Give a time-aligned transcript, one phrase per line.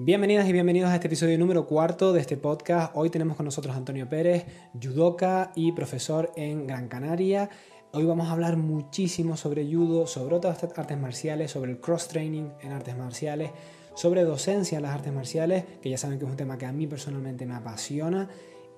[0.00, 2.92] Bienvenidas y bienvenidos a este episodio número cuarto de este podcast.
[2.94, 4.46] Hoy tenemos con nosotros a Antonio Pérez,
[4.80, 7.50] judoka y profesor en Gran Canaria.
[7.90, 12.70] Hoy vamos a hablar muchísimo sobre judo, sobre otras artes marciales, sobre el cross-training en
[12.70, 13.50] artes marciales,
[13.96, 16.72] sobre docencia en las artes marciales, que ya saben que es un tema que a
[16.72, 18.28] mí personalmente me apasiona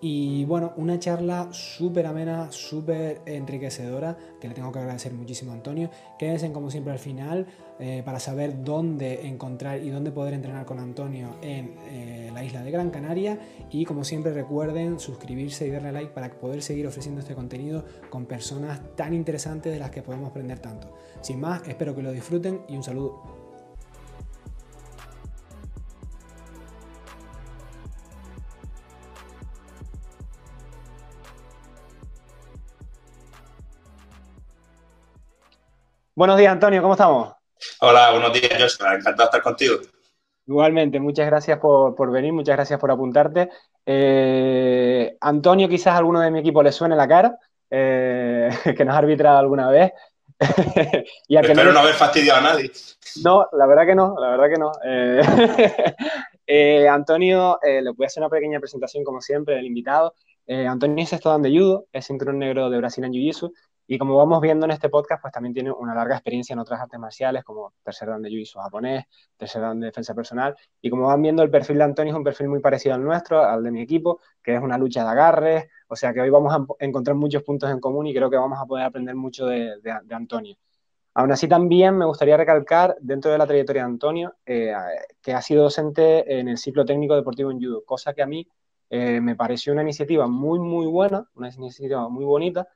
[0.03, 5.55] y bueno, una charla súper amena, súper enriquecedora, que le tengo que agradecer muchísimo a
[5.55, 5.91] Antonio.
[6.19, 7.46] Quédense como siempre al final
[7.79, 12.62] eh, para saber dónde encontrar y dónde poder entrenar con Antonio en eh, la isla
[12.62, 13.38] de Gran Canaria.
[13.71, 18.24] Y como siempre recuerden suscribirse y darle like para poder seguir ofreciendo este contenido con
[18.24, 20.95] personas tan interesantes de las que podemos aprender tanto.
[21.21, 23.40] Sin más, espero que lo disfruten y un saludo.
[36.20, 37.33] Buenos días, Antonio, ¿cómo estamos?
[37.80, 38.95] Hola, buenos días, Joshua.
[38.95, 39.77] Encantado de estar contigo.
[40.46, 43.49] Igualmente, muchas gracias por, venir, muchas gracias por apuntarte.
[43.87, 47.38] Eh, Antonio, quizás a alguno de mi equipo le suene la cara,
[47.71, 49.93] eh, que nos ha arbitrado alguna vez.
[51.26, 52.71] y Espero no, haber fastidiado a nadie.
[53.24, 54.73] No, la verdad que no, la verdad que no.
[56.46, 60.13] Eh, Antonio, le voy a hacer una pequeña presentación, como siempre, del invitado.
[60.46, 63.54] Antonio es estudante de judo, es cinturón negro de Brasil en Jiu-Jitsu
[63.93, 66.81] y como vamos viendo en este podcast, pues también tiene una larga experiencia en otras
[66.81, 69.05] artes marciales, como tercer dan de jiu japonés,
[69.37, 70.55] tercer dan de defensa personal.
[70.81, 73.43] Y como van viendo, el perfil de Antonio es un perfil muy parecido al nuestro,
[73.43, 75.65] al de mi equipo, que es una lucha de agarres.
[75.88, 78.60] O sea que hoy vamos a encontrar muchos puntos en común y creo que vamos
[78.60, 79.81] a poder aprender mucho de,
[80.12, 80.56] Antonio.
[81.15, 84.72] Aún así, también me gustaría recalcar, dentro de la trayectoria de Antonio, eh,
[85.21, 88.47] que ha sido docente en el ciclo técnico deportivo en judo, cosa que a mí
[88.88, 92.69] eh, me pareció una iniciativa muy, muy buena, una iniciativa muy bonita,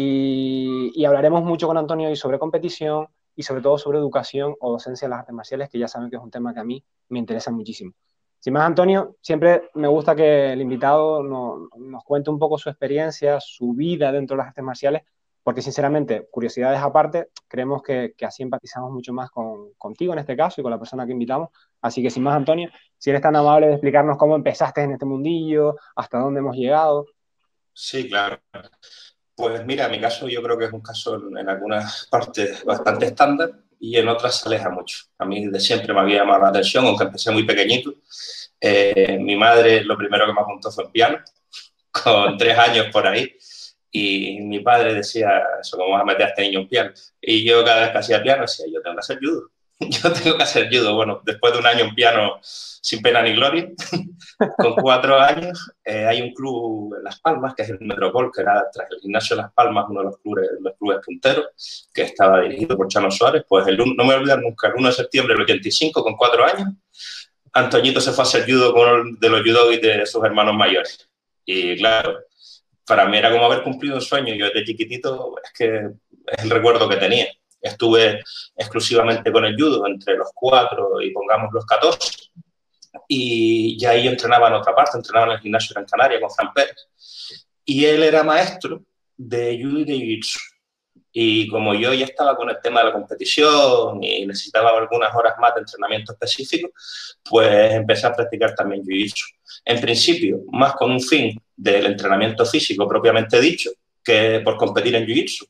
[0.00, 5.06] y, hablaremos mucho con Antonio hoy sobre competición y sobre todo sobre educación o docencia
[5.06, 7.18] en las artes marciales, que ya saben que es un tema que a mí me
[7.18, 7.92] interesa muchísimo.
[8.38, 13.40] Sin más, Antonio, siempre me gusta que el invitado nos cuente un poco su experiencia,
[13.40, 15.02] su vida dentro de las artes marciales,
[15.42, 20.60] porque sinceramente, curiosidades aparte, creemos que, así empatizamos mucho más con, contigo en este caso
[20.60, 21.48] y con la persona que invitamos.
[21.80, 25.06] Así que sin más, Antonio, si eres tan amable de explicarnos cómo empezaste en este
[25.06, 27.06] mundillo, hasta dónde hemos llegado.
[27.72, 28.40] Sí, claro.
[29.38, 33.06] Pues mira, en mi caso yo creo que es un caso en, algunas partes bastante
[33.06, 35.04] estándar y en otras se aleja mucho.
[35.16, 37.94] A mí de siempre me había llamado la atención, aunque empecé muy pequeñito.
[38.60, 41.18] Eh, mi madre lo primero que me apuntó fue el piano,
[41.92, 43.32] con tres años por ahí.
[43.92, 46.90] Y mi padre decía, eso, ¿cómo vas a meter a este niño en piano?
[47.20, 49.52] Y yo cada vez que hacía piano decía, yo tengo que hacer judo.
[49.90, 50.94] yo tengo que hacer judo.
[50.94, 53.68] Bueno, después de un año en piano sin pena ni gloria,
[54.58, 58.42] con cuatro años, eh, hay un club en Las Palmas, que es el Metropol, que
[58.42, 60.48] era tras el gimnasio de Las Palmas, uno de los clubes,
[61.04, 63.44] punteros, que estaba dirigido por Chano Suárez.
[63.48, 66.16] Pues el, no me voy a olvidar nunca, el 1 de septiembre del 85, con
[66.16, 66.68] cuatro años,
[67.52, 71.08] Antoñito se fue a hacer judo con uno de los judogis de sus hermanos mayores.
[71.44, 72.20] Y claro,
[72.86, 74.34] para mí era como haber cumplido un sueño.
[74.34, 75.90] Yo desde chiquitito es que
[76.26, 77.26] es el recuerdo que tenía.
[77.68, 78.22] Estuve
[78.56, 82.30] exclusivamente con el judo entre los cuatro y pongamos los 14.
[83.08, 86.30] Y ya ahí yo entrenaba en otra parte, entrenaba en el gimnasio Gran Canaria con
[86.30, 86.88] Fran Pérez.
[87.64, 88.82] Y él era maestro
[89.16, 90.38] de judo y de jiu-jitsu.
[91.12, 95.34] Y como yo ya estaba con el tema de la competición y necesitaba algunas horas
[95.40, 96.70] más de entrenamiento específico,
[97.28, 99.24] pues empecé a practicar también jiu-jitsu.
[99.64, 103.70] En principio, más con un fin del entrenamiento físico propiamente dicho,
[104.04, 105.46] que por competir en jiu-jitsu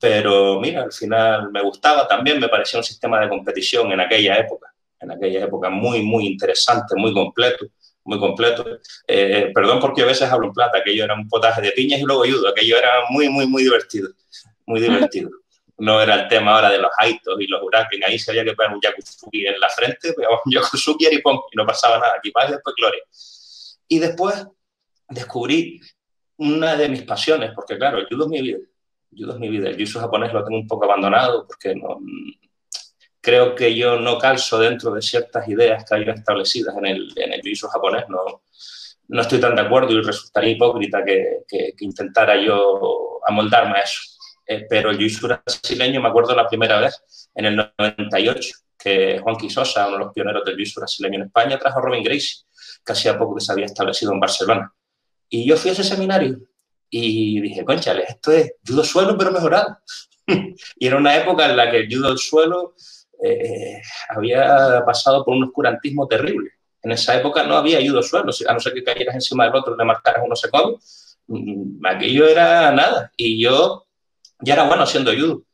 [0.00, 4.38] pero mira, al final me gustaba también, me parecía un sistema de competición en aquella
[4.38, 7.66] época, en aquella época muy, muy interesante, muy completo,
[8.04, 8.64] muy completo.
[9.06, 12.04] Eh, perdón porque a veces hablo en plata, aquello era un potaje de piñas y
[12.04, 14.08] luego ayudo, aquello era muy, muy, muy divertido,
[14.64, 15.30] muy divertido.
[15.76, 18.54] No era el tema ahora de los haitos y los huracanes, ahí se había que
[18.54, 22.30] poner un yakuzuki en la frente, pegaba un yakuzuki y, y no pasaba nada, aquí
[22.30, 23.02] y después gloria.
[23.86, 24.46] Y después
[25.10, 25.78] descubrí
[26.38, 28.58] una de mis pasiones, porque claro, el judo es mi vida
[29.16, 29.68] judo es mi vida.
[29.68, 31.98] El jiu japonés lo tengo un poco abandonado porque no,
[33.20, 37.32] creo que yo no calzo dentro de ciertas ideas que hay establecidas en el, en
[37.32, 38.04] el jiu japonés.
[38.08, 38.42] No,
[39.08, 44.00] no estoy tan de acuerdo y resultaría hipócrita que, que, intentara yo amoldarme a eso.
[44.46, 49.36] Eh, pero el jiu brasileño me acuerdo la primera vez, en el 98, que Juan
[49.36, 52.44] Quisosa, uno de los pioneros del jiu brasileño en España, trajo a Robin Gracie,
[52.84, 54.72] que hacía poco que se había establecido en Barcelona.
[55.28, 56.38] Y yo fui a ese seminario
[56.90, 59.78] y dije, conchale, esto es judo suelo pero mejorado.
[60.26, 62.74] y era una época en la que el judo suelo
[63.22, 66.50] eh, había pasado por un oscurantismo terrible.
[66.82, 69.76] En esa época no había judo suelo, a no ser que cayeras encima del otro
[69.76, 70.76] le marcaras uno se come.
[71.28, 73.12] Mm, aquello era nada.
[73.16, 73.86] Y yo
[74.40, 75.44] ya era bueno haciendo judo.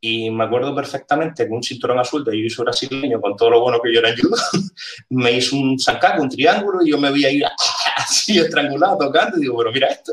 [0.00, 3.80] Y me acuerdo perfectamente que un cinturón azul de jiu brasileño, con todo lo bueno
[3.82, 4.36] que yo era en judo,
[5.10, 7.42] me hizo un sankaku, un triángulo, y yo me vi ahí
[7.96, 10.12] así estrangulado tocando, y digo, bueno, mira esto.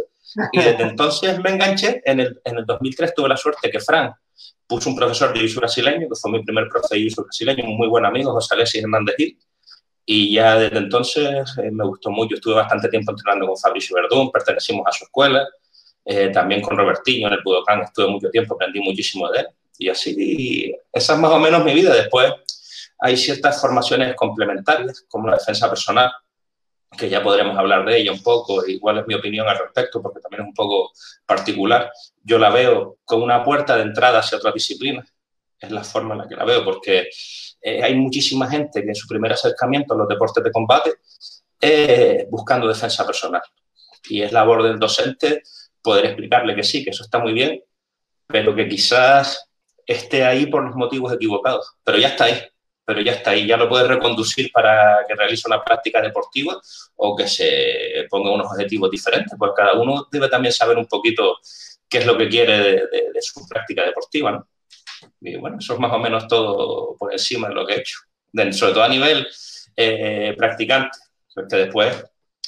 [0.52, 2.02] Y desde entonces me enganché.
[2.06, 4.14] En el, en el 2003 tuve la suerte que Fran
[4.68, 7.78] puso un profesor de jiu brasileño, que fue mi primer profesor de jiu brasileño, un
[7.78, 9.38] muy buen amigo, José Alessis Hernández Gil.
[10.06, 12.36] Y ya desde entonces eh, me gustó mucho.
[12.36, 15.48] Estuve bastante tiempo entrenando con Fabricio Verdún, pertenecimos a su escuela.
[16.04, 19.48] Eh, también con Robertinho en el Budokan estuve mucho tiempo, aprendí muchísimo de él.
[19.78, 21.94] Y así, esa es más o menos mi vida.
[21.94, 22.34] Después
[23.00, 26.12] hay ciertas formaciones complementarias, como la defensa personal,
[26.98, 30.20] que ya podremos hablar de ella un poco, igual es mi opinión al respecto, porque
[30.20, 30.92] también es un poco
[31.26, 31.92] particular.
[32.24, 35.14] Yo la veo como una puerta de entrada hacia otras disciplinas,
[35.60, 37.10] es la forma en la que la veo, porque
[37.62, 40.96] eh, hay muchísima gente que en su primer acercamiento a los deportes de combate
[41.62, 43.42] eh, buscando defensa personal.
[44.10, 45.44] Y es labor del docente
[45.82, 47.64] poder explicarle que sí, que eso está muy bien,
[48.28, 49.50] pero que quizás
[49.86, 51.78] esté ahí por los motivos equivocados.
[51.84, 52.51] Pero ya está ahí
[52.92, 56.60] pero ya está ahí, ya lo puedes reconducir para que realice una práctica deportiva
[56.98, 61.38] o que se ponga unos objetivos diferentes, porque cada uno debe también saber un poquito
[61.88, 64.48] qué es lo que quiere de, su práctica deportiva, ¿no?
[65.22, 68.00] Y bueno, eso es más o menos todo por encima de lo que he hecho,
[68.52, 69.26] sobre todo a nivel
[69.78, 70.98] eh, practicante,
[71.34, 72.04] porque después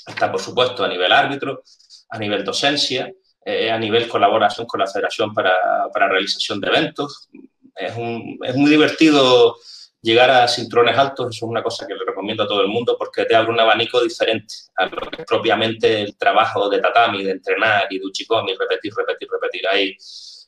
[0.05, 1.63] está, por supuesto, a nivel árbitro,
[2.09, 3.09] a nivel docencia,
[3.45, 7.29] eh, a nivel colaboración con la federación para, para realización de eventos.
[7.73, 9.55] Es, un, es muy divertido
[10.03, 12.97] llegar a cinturones altos, eso es una cosa que le recomiendo a todo el mundo
[12.99, 17.23] porque te abre un abanico diferente a lo que es propiamente el trabajo de tatami,
[17.23, 19.61] de entrenar y de uchikomi, repetir, repetir, repetir.
[19.71, 19.95] Hay,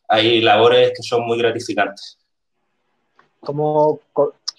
[0.10, 2.20] hay labores que son muy gratificantes.
[3.40, 4.02] Como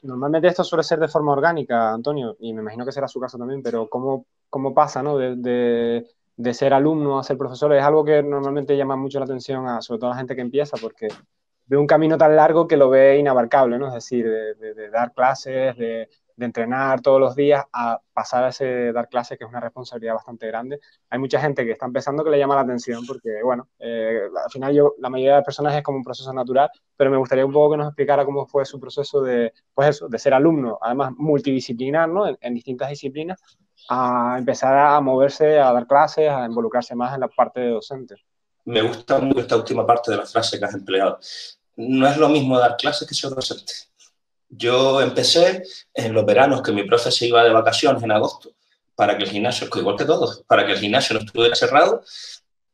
[0.03, 3.37] normalmente esto suele ser de forma orgánica, Antonio, y me imagino que será su caso
[3.37, 5.19] también, pero ¿cómo, cómo pasa ¿no?
[5.19, 6.07] de, de,
[6.37, 7.75] de ser alumno a ser profesor?
[7.75, 10.41] Es algo que normalmente llama mucho la atención a sobre todo a la gente que
[10.41, 11.09] empieza porque
[11.67, 13.89] ve un camino tan largo que lo ve inabarcable, ¿no?
[13.89, 16.09] Es decir, de, dar clases, de,
[16.39, 20.47] entrenar todos los días, a pasar a ese dar clases, que es una responsabilidad bastante
[20.47, 20.81] grande.
[21.09, 24.51] Hay mucha gente que está empezando que le llama la atención, porque, bueno, eh, al
[24.51, 27.47] final yo, la mayoría de las personas es como un proceso natural, pero me gustaría
[27.47, 30.79] un poco que nos explicara cómo fue su proceso de, pues eso, de ser alumno,
[30.83, 32.29] además multidisciplinar, ¿no?
[32.29, 33.41] En, en distintas disciplinas,
[33.89, 38.17] a empezar a moverse, a dar clases, a involucrarse más en la parte de docente
[38.67, 41.19] me gusta mucho esta última parte de la frase que has empleado.
[41.77, 43.73] No es lo mismo dar clases que ser docente.
[44.49, 45.63] Yo empecé
[45.95, 48.53] en los veranos que mi profe se iba de vacaciones en agosto
[48.95, 52.03] para que el gimnasio, igual que todos, para que el gimnasio no estuviera cerrado,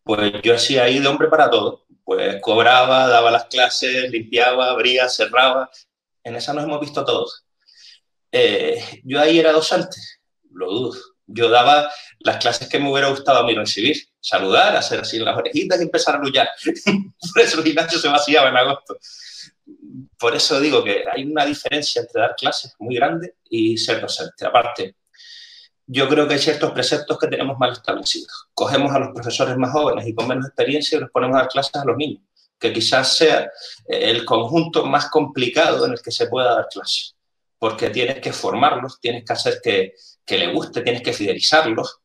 [0.05, 1.85] pues yo hacía ahí de hombre para todo.
[2.05, 5.71] Pues cobraba, daba las clases, limpiaba, abría, cerraba.
[6.25, 7.45] En esa nos hemos visto todos.
[8.31, 9.97] Eh, yo ahí era docente,
[10.51, 10.99] lo dudo.
[11.27, 11.91] Yo daba
[12.21, 15.83] las clases que me hubiera gustado a mí recibir saludar, hacer así las orejitas y
[15.83, 16.49] empezar a luchar.
[17.35, 18.97] Por eso el gimnasio se vaciaba en agosto.
[20.19, 24.47] Por eso digo que hay una diferencia entre dar clases muy grande y ser docente.
[24.47, 24.97] Aparte,
[25.87, 28.49] yo creo que hay ciertos preceptos que tenemos mal establecidos.
[28.55, 31.49] Cogemos a los profesores más jóvenes y con menos experiencia y los ponemos a dar
[31.49, 32.23] clases a los niños,
[32.59, 33.51] que quizás sea
[33.87, 37.17] el conjunto más complicado en el que se pueda dar clases,
[37.59, 39.95] porque tienes que formarlos, tienes que hacer que,
[40.25, 42.02] que le guste, tienes que fidelizarlos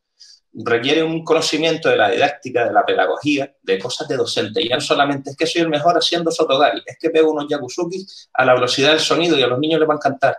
[0.66, 4.62] requiere un conocimiento de la didáctica, de la pedagogía, de cosas de docente.
[4.62, 7.48] Y ya no solamente es que soy el mejor haciendo sotogari, es que pego unos
[7.48, 10.38] yakuzuki a la velocidad del sonido y a los niños les va a encantar.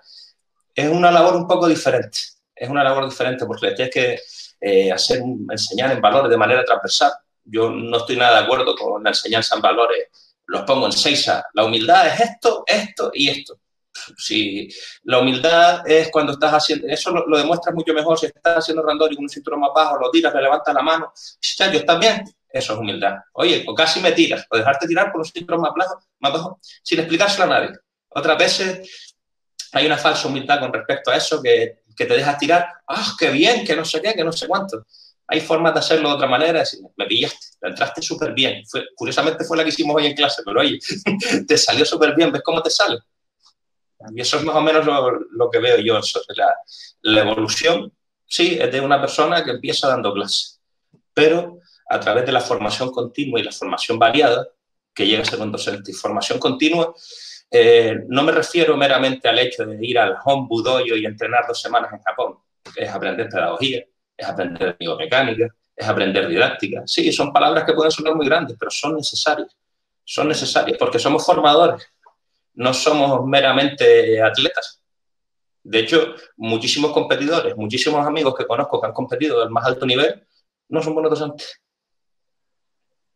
[0.74, 2.18] Es una labor un poco diferente.
[2.54, 4.20] Es una labor diferente porque tienes que
[4.60, 4.90] eh,
[5.50, 7.12] enseñar en valores de manera transversal.
[7.44, 10.08] Yo no estoy nada de acuerdo con la enseñanza en valores.
[10.46, 11.30] Los pongo en seis.
[11.54, 13.58] La humildad es esto, esto y esto.
[14.16, 14.68] Si
[15.04, 19.14] la humildad es cuando estás haciendo, eso lo, demuestras mucho mejor si estás haciendo randori
[19.16, 21.12] con un cinturón más bajo, lo tiras, le levantas la mano,
[21.72, 23.16] yo también, eso es humildad.
[23.32, 26.60] Oye, o casi me tiras, o dejarte tirar por un cinturón más bajo, más bajo
[26.82, 27.70] sin explicárselo a nadie.
[28.08, 29.14] Otras veces
[29.72, 33.30] hay una falsa humildad con respecto a eso que, que te dejas tirar, ah, qué
[33.30, 34.86] bien, que no sé qué, que no sé cuánto.
[35.26, 38.62] Hay formas de hacerlo de otra manera, decir, me pillaste, entraste súper bien.
[38.94, 40.78] curiosamente fue la que hicimos hoy en clase, pero oye,
[41.46, 42.98] te salió súper bien, ¿ves cómo te sale?
[44.14, 46.54] Y eso es más o menos lo, que veo yo sobre la,
[47.02, 47.92] la, evolución.
[48.24, 50.60] Sí, es de una persona que empieza dando clases,
[51.12, 54.46] pero a través de la formación continua y la formación variada,
[54.94, 55.90] que llega a ser un docente.
[55.90, 56.94] Y formación continua,
[57.50, 61.60] eh, no me refiero meramente al hecho de ir al home dojo y entrenar dos
[61.60, 62.38] semanas en Japón.
[62.76, 63.84] Es aprender pedagogía,
[64.16, 66.82] es aprender biomecánica, es aprender didáctica.
[66.86, 69.56] Sí, son palabras que pueden sonar muy grandes, pero son necesarias.
[70.04, 71.86] Son necesarias porque somos formadores
[72.58, 74.82] no somos meramente atletas.
[75.62, 80.26] De hecho, muchísimos competidores, muchísimos amigos que conozco que han competido al más alto nivel,
[80.68, 81.60] no son buenos docentes.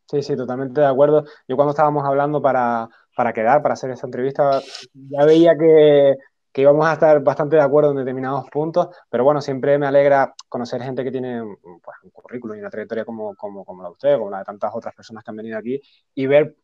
[0.07, 1.25] Sí, sí, totalmente de acuerdo.
[1.49, 6.15] Yo cuando estábamos hablando para, para quedar, para hacer esta entrevista, ya veía que,
[6.53, 10.35] que íbamos a estar bastante de acuerdo en determinados puntos, pero bueno, siempre me alegra
[10.49, 13.93] conocer gente que tiene pues, un currículum y una trayectoria como, como, como la de
[13.93, 15.81] usted, como la de tantas otras personas que han venido aquí,
[16.15, 16.55] y ver,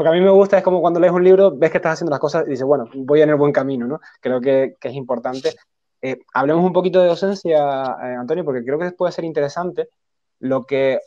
[0.00, 2.10] porque a mí me gusta, es como cuando lees un libro, ves que estás haciendo
[2.10, 4.00] las cosas y dices, bueno, voy en el buen camino, ¿no?
[4.18, 5.54] Creo que, que es importante.
[6.00, 7.58] Eh, hablemos un poquito de docencia,
[8.02, 9.90] eh, Antonio, porque creo que puede ser interesante
[10.38, 11.00] lo que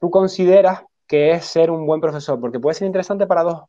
[0.00, 3.64] tú consideras que es ser un buen profesor, porque puede ser interesante para dos,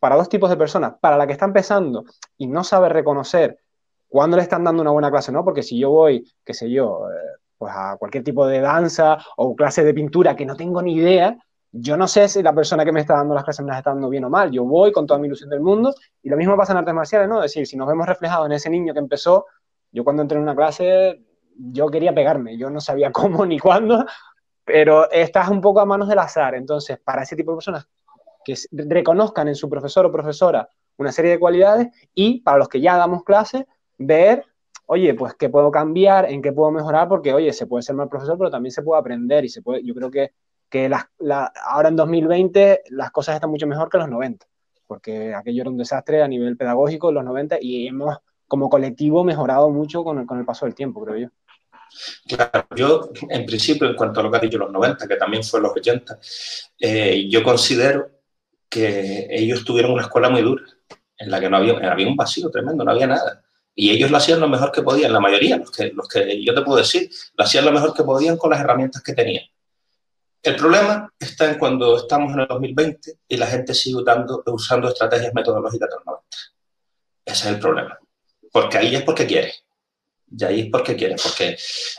[0.00, 0.94] para dos tipos de personas.
[1.00, 2.02] Para la que está empezando
[2.36, 3.60] y no sabe reconocer
[4.08, 5.44] cuándo le están dando una buena clase, ¿no?
[5.44, 9.54] Porque si yo voy, qué sé yo, eh, pues a cualquier tipo de danza o
[9.54, 11.38] clase de pintura que no tengo ni idea,
[11.72, 13.90] yo no sé si la persona que me está dando las clases me las está
[13.90, 14.50] dando bien o mal.
[14.50, 17.28] Yo voy con toda mi ilusión del mundo y lo mismo pasa en artes marciales,
[17.28, 17.38] ¿no?
[17.42, 19.46] Es decir, si nos vemos reflejados en ese niño que empezó,
[19.92, 21.22] yo cuando entré en una clase,
[21.56, 24.04] yo quería pegarme, yo no sabía cómo ni cuándo,
[24.64, 26.54] pero estás un poco a manos del azar.
[26.54, 27.88] Entonces, para ese tipo de personas
[28.44, 32.80] que reconozcan en su profesor o profesora una serie de cualidades y para los que
[32.80, 34.44] ya damos clase, ver,
[34.86, 38.08] oye, pues qué puedo cambiar, en qué puedo mejorar, porque, oye, se puede ser mal
[38.08, 40.32] profesor, pero también se puede aprender y se puede, yo creo que,
[40.70, 41.10] que la,
[41.66, 44.46] ahora en 2020 las cosas están mucho mejor que en los 90,
[44.86, 49.22] porque aquello era un desastre a nivel pedagógico en los 90 y hemos como colectivo
[49.24, 51.28] mejorado mucho con el, con el paso del tiempo, creo yo.
[52.26, 55.42] Claro, yo en principio, en cuanto a lo que ha dicho los 90, que también
[55.42, 56.18] fue los 80,
[56.78, 58.10] eh, yo considero
[58.68, 60.62] que ellos tuvieron una escuela muy dura,
[61.18, 63.42] en la que no había, había un vacío tremendo, no había nada.
[63.74, 66.54] Y ellos lo hacían lo mejor que podían, la mayoría, los que, los que yo
[66.54, 69.44] te puedo decir, lo hacían lo mejor que podían con las herramientas que tenían.
[70.42, 74.88] El problema está en cuando estamos en el 2020 y la gente sigue usando, usando
[74.88, 76.26] estrategias metodológicas de los 90.
[77.26, 77.98] Ese es el problema.
[78.50, 79.52] Porque ahí es porque quiere.
[80.36, 81.56] Y ahí es porque quieren, porque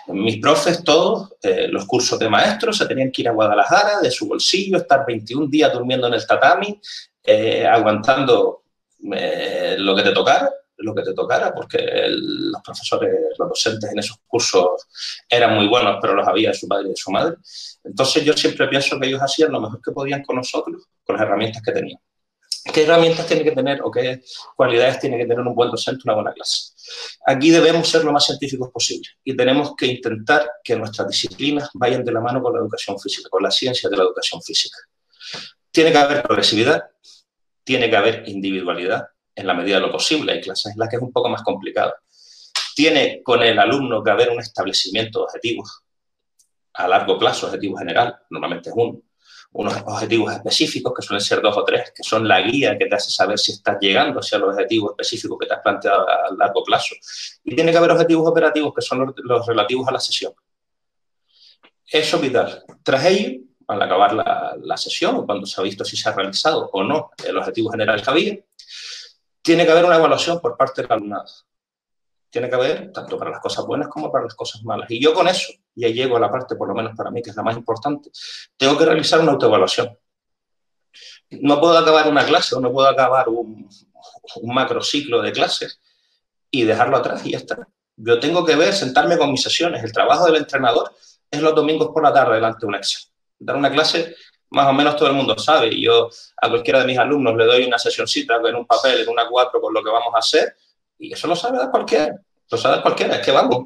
[0.07, 4.09] mis profes todos, eh, los cursos de maestros, se tenían que ir a Guadalajara de
[4.09, 6.79] su bolsillo, estar 21 días durmiendo en el tatami,
[7.23, 8.63] eh, aguantando
[9.13, 10.49] eh, lo que te tocara,
[10.81, 14.87] lo que te tocara, porque los profesores, los docentes en esos cursos
[15.29, 17.35] eran muy buenos, pero los había de su padre y de su madre.
[17.83, 21.25] Entonces yo siempre pienso que ellos hacían lo mejor que podían con nosotros, con las
[21.25, 21.99] herramientas que tenían.
[22.63, 24.21] ¿Qué herramientas tiene que tener o qué
[24.55, 26.73] cualidades tiene que tener un buen docente una buena clase?
[27.25, 32.03] Aquí debemos ser lo más científicos posible y tenemos que intentar que nuestras disciplinas vayan
[32.03, 34.77] de la mano con la educación física, con la ciencia de la educación física.
[35.71, 36.83] Tiene que haber progresividad,
[37.63, 40.33] tiene que haber individualidad en la medida de lo posible.
[40.33, 41.93] Hay clases en las que es un poco más complicado.
[42.75, 45.83] Tiene con el alumno que haber un establecimiento de objetivos
[46.73, 49.01] a largo plazo, objetivo general, normalmente es uno
[49.53, 52.95] unos objetivos específicos, que suelen ser dos o tres, que son la guía que te
[52.95, 56.63] hace saber si estás llegando hacia los objetivos específicos que te has planteado a largo
[56.63, 56.95] plazo.
[57.43, 60.33] Y tiene que haber objetivos operativos, que son los, relativos a la sesión.
[61.85, 62.63] Eso es vital.
[62.81, 66.69] Tras ello, al acabar la, la sesión, cuando se ha visto si se ha realizado
[66.71, 68.37] o no el objetivo general que había,
[69.41, 71.25] tiene que haber una evaluación por parte del alumnado
[72.31, 74.89] tiene que haber tanto para las cosas buenas como para las cosas malas.
[74.89, 77.29] Y yo con eso, ya llego a la parte, por lo menos para mí, que
[77.29, 78.09] es la más importante,
[78.57, 79.95] tengo que realizar una autoevaluación.
[81.29, 83.69] No puedo acabar una clase o no puedo acabar un,
[84.35, 85.81] un macrociclo de clases
[86.49, 87.67] y dejarlo atrás y ya está.
[87.97, 89.83] Yo tengo que ver, sentarme con mis sesiones.
[89.83, 90.93] El trabajo del entrenador
[91.29, 93.11] es los domingos por la tarde delante de un Excel.
[93.39, 94.15] Dar una clase,
[94.51, 95.69] más o menos todo el mundo sabe.
[95.73, 96.09] Y yo
[96.41, 99.59] a cualquiera de mis alumnos le doy una sesioncita en un papel, en una cuatro,
[99.59, 100.55] con lo que vamos a hacer
[101.01, 102.15] y eso lo sabe dar cualquiera.
[102.49, 103.15] Lo sabe cualquiera.
[103.15, 103.65] Es que vamos,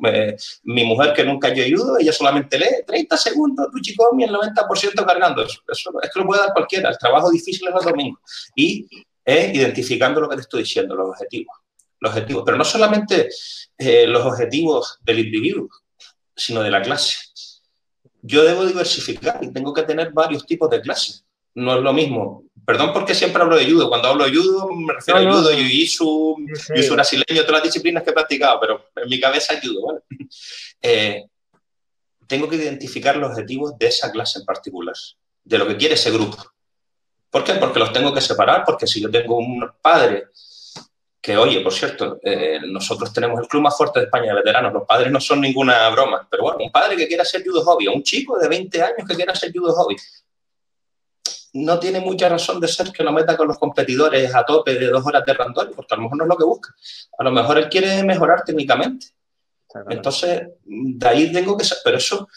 [0.63, 4.31] mi mujer que nunca yo ayudo, ella solamente lee 30 segundos, tu chico, y el
[4.31, 5.43] 90% cargando.
[5.43, 6.89] Eso, es que lo puede dar cualquiera.
[6.89, 8.21] El trabajo difícil es los domingos.
[8.55, 8.87] Y
[9.23, 11.57] es identificando lo que te estoy diciendo, los objetivos.
[11.99, 12.43] Los objetivos.
[12.45, 13.29] Pero no solamente
[13.77, 15.67] eh, los objetivos del individuo,
[16.35, 17.17] sino de la clase.
[18.25, 21.25] Yo debo diversificar y tengo que tener varios tipos de clases.
[21.53, 23.89] No es lo mismo Perdón porque siempre hablo de judo.
[23.89, 26.35] Cuando hablo de judo me refiero a judo, jiu-jitsu,
[26.75, 29.87] jiu brasileño, todas las disciplinas que he practicado, pero en mi cabeza es judo.
[29.87, 29.99] ¿vale?
[30.87, 31.25] Eh,
[32.27, 34.93] tengo que identificar los objetivos de esa clase en particular,
[35.43, 36.37] de lo que quiere ese grupo.
[37.31, 37.53] ¿Por qué?
[37.53, 40.27] Porque los tengo que separar, porque si yo tengo un padre
[41.25, 44.71] que, oye, por cierto, eh, nosotros tenemos el club más fuerte de España de veteranos,
[44.71, 47.87] los padres no son ninguna broma, pero bueno, un padre que quiera hacer judo hobby,
[47.87, 49.95] un chico de 20 años que quiera hacer judo hobby,
[51.53, 54.85] no tiene mucha razón de ser que lo meta con los competidores a tope de
[54.85, 56.75] dos horas de random, porque a lo mejor no es lo que busca.
[57.17, 59.07] A lo mejor él quiere mejorar técnicamente.
[59.89, 62.27] Entonces, de ahí tengo que ser, pero eso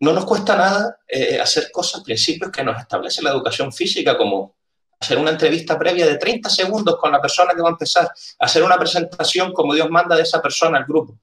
[0.00, 4.57] no nos cuesta nada eh, hacer cosas, principios que nos establece la educación física, como
[5.00, 8.62] hacer una entrevista previa de 30 segundos con la persona que va a empezar, hacer
[8.62, 11.16] una presentación como Dios manda de esa persona al grupo.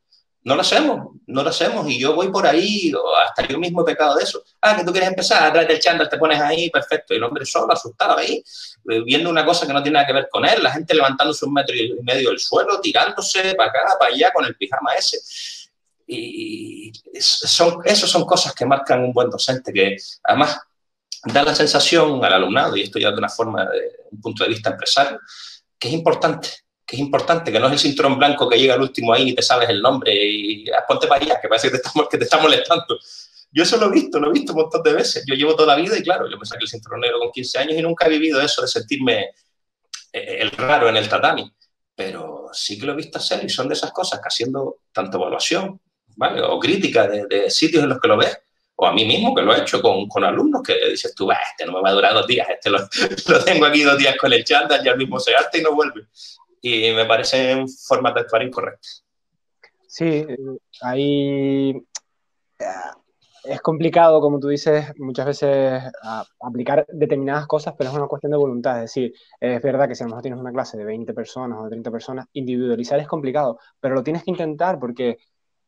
[0.44, 1.90] No lo hacemos, no lo hacemos.
[1.90, 4.44] Y yo voy por ahí, o hasta yo mismo he pecado de eso.
[4.62, 7.14] Ah, que tú quieres empezar, a traer el chándal, te pones ahí, perfecto.
[7.14, 8.44] Y el hombre solo, asustado ahí,
[8.92, 11.46] eh, viendo una cosa que no tiene nada que ver con él, la gente levantándose
[11.46, 15.18] un metro y medio del suelo, tirándose para acá, para allá con el pijama ese.
[16.08, 20.60] Y son, eso son cosas que marcan un buen docente, que además
[21.26, 24.50] da la sensación al alumnado, y esto ya de una forma, de un punto de
[24.50, 25.20] vista empresario,
[25.78, 26.50] que es importante
[26.86, 29.36] que es importante, que no es el cinturón blanco que llega al último ahí y
[29.36, 32.18] te sabes el nombre y ah, ponte para allá, que parece que te, está, que
[32.18, 33.00] te está molestando.
[33.52, 35.24] Yo eso lo he visto, lo he visto un montón de veces.
[35.26, 37.60] Yo llevo toda la vida y claro, yo me saqué el cinturón negro con 15
[37.60, 39.32] años y nunca he vivido eso de sentirme
[40.14, 41.52] eh, el raro en el tatami.
[41.96, 45.18] Pero sí que lo he visto hacer y son de esas cosas que haciendo tanto
[45.18, 45.80] evaluación,
[46.18, 46.42] ¿vale?
[46.42, 48.38] O crítica de, sitios en los que lo ves,
[48.78, 51.66] o a mí mismo que lo he hecho con, con alumnos que dices tú, este
[51.66, 52.80] no me va a durar dos días, este lo,
[53.28, 55.74] lo tengo aquí dos días con el chándal y al mismo se arte y no
[55.74, 56.08] vuelve
[56.66, 59.06] y me parecen formas de actuar incorrectas.
[59.88, 60.26] Sí,
[60.82, 61.70] ahí
[62.58, 62.66] eh,
[63.44, 65.84] es complicado, como tú dices, muchas veces
[66.42, 68.78] aplicar determinadas cosas, pero es una cuestión de voluntad.
[68.78, 71.60] Es decir, es verdad que si a lo mejor tienes una clase de 20 personas
[71.60, 75.20] o de 30 personas, individualizar es complicado, pero lo tienes que intentar porque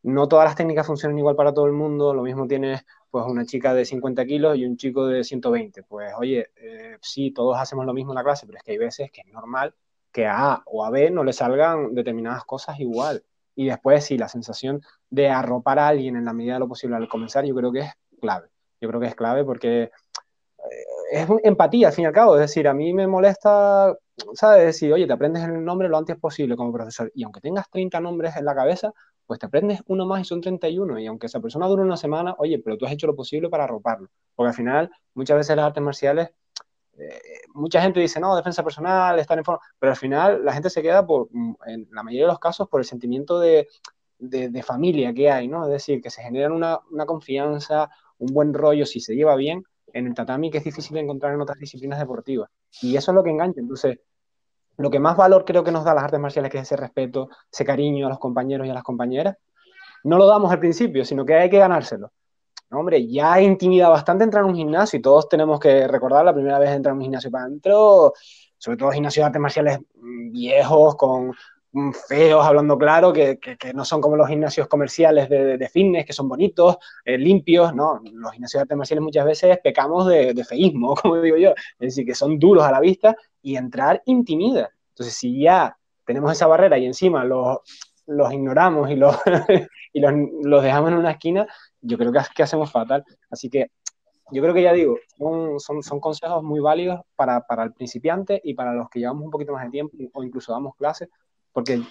[0.01, 2.13] no todas las técnicas funcionan igual para todo el mundo.
[2.13, 5.83] Lo mismo tienes pues una chica de 50 kilos y un chico de 120.
[5.83, 8.77] Pues oye, eh, sí, todos hacemos lo mismo en la clase, pero es que hay
[8.77, 9.73] veces que es normal
[10.11, 13.23] que a A o a B no le salgan determinadas cosas igual.
[13.55, 16.95] Y después, sí, la sensación de arropar a alguien en la medida de lo posible
[16.95, 18.49] al comenzar, yo creo que es clave.
[18.81, 19.91] Yo creo que es clave porque eh,
[21.11, 22.35] es empatía, al fin y al cabo.
[22.35, 23.95] Es decir, a mí me molesta,
[24.33, 24.65] ¿sabes?
[24.65, 27.11] Decir, oye, te aprendes el nombre lo antes posible como profesor.
[27.15, 28.93] Y aunque tengas 30 nombres en la cabeza,
[29.27, 30.99] pues te aprendes uno más y son 31.
[30.99, 33.65] Y aunque esa persona dure una semana, oye, pero tú has hecho lo posible para
[33.65, 34.09] arroparlo.
[34.35, 36.29] Porque al final, muchas veces las artes marciales
[36.97, 37.19] eh,
[37.53, 40.81] mucha gente dice, no, defensa personal, estar en forma, pero al final la gente se
[40.81, 43.67] queda, por, mm, en la mayoría de los casos, por el sentimiento de,
[44.19, 45.65] de, familia que hay, ¿no?
[45.65, 49.63] Es decir, que se generan una, una, confianza, un buen rollo, si se lleva bien,
[49.93, 52.49] en el tatami que es difícil de encontrar en otras disciplinas deportivas.
[52.81, 53.61] Y eso es lo que engancha.
[53.61, 53.99] Entonces,
[54.77, 57.29] lo que más valor creo que nos da las artes marciales, que es ese respeto,
[57.51, 59.35] ese cariño a los compañeros y a las compañeras,
[60.03, 62.11] no lo damos al principio, sino que hay que ganárselo
[62.71, 66.59] hombre, ya intimida bastante entrar en un gimnasio y todos tenemos que recordar la primera
[66.59, 68.13] vez entrar en un gimnasio para adentro,
[68.57, 71.33] sobre todo gimnasios de artes marciales mm, viejos, con
[71.71, 73.39] mm, feos, hablando claro, que,
[73.73, 78.01] no son como los gimnasios comerciales de, fitness, que son bonitos, eh, limpios, ¿no?
[78.13, 81.95] Los gimnasios de artes marciales muchas veces pecamos de, de feísmo, como digo yo, es
[81.95, 83.15] decir, que son duros a la vista
[83.47, 84.71] y entrar intimida.
[84.89, 87.59] Entonces, si ya tenemos esa barrera y encima los,
[88.05, 89.15] los ignoramos y, los,
[89.93, 90.11] y los,
[90.43, 91.47] los, dejamos en una esquina,
[91.79, 93.05] yo creo que, que hacemos fatal.
[93.31, 93.71] Así que
[94.31, 98.41] yo creo que ya digo, son, son, son consejos muy válidos para, para, el principiante
[98.43, 101.07] y para los que llevamos un poquito más de tiempo o incluso damos clases,
[101.53, 101.81] porque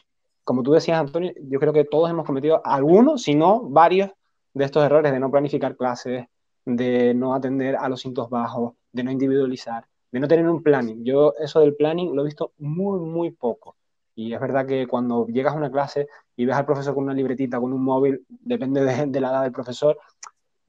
[0.45, 4.11] como tú decías, Antonio, yo creo que todos hemos cometido algunos, si no varios,
[4.53, 6.27] de estos errores de no planificar clases,
[6.67, 11.05] de no atender a los cintos bajos, de no individualizar, de no tener un planning.
[11.05, 13.77] Yo eso del planning lo he visto muy, muy poco.
[14.15, 17.15] Y es verdad que cuando llegas a una clase y ves al profesor con una
[17.15, 19.99] libretita, con un móvil, depende de, la edad del profesor,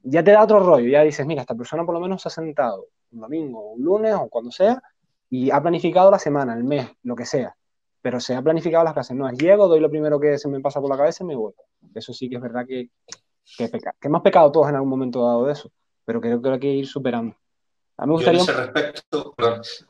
[0.02, 0.88] ya te da otro rollo.
[0.88, 4.14] Ya dices, mira, esta persona por lo menos se ha sentado un domingo, un lunes
[4.14, 4.82] o cuando sea
[5.30, 7.54] y ha planificado la semana, el mes, lo que sea.
[8.02, 9.16] Pero se ha planificado las clases.
[9.16, 11.34] No es llego, doy lo primero que se me pasa por la cabeza y me
[11.34, 11.52] voy.
[11.94, 12.90] Eso sí que es verdad que,
[13.56, 15.70] que, que hemos pecado todos en algún momento dado de eso,
[16.04, 17.34] pero creo que hay que ir superando.
[18.06, 19.34] Yo en ese respecto,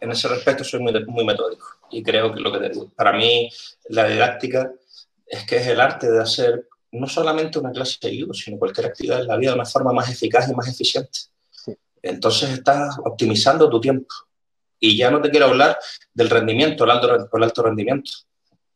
[0.01, 3.51] en ese respecto soy muy, muy metódico y creo que lo que para mí
[3.91, 4.73] la didáctica
[5.27, 8.87] es que es el arte de hacer no solamente una clase de judo, sino cualquier
[8.87, 11.19] actividad en la vida de una forma más eficaz y más eficiente.
[12.01, 14.15] Entonces estás optimizando tu tiempo.
[14.81, 15.77] Y ya no te quiero hablar
[16.15, 18.11] del rendimiento, el alto, el alto rendimiento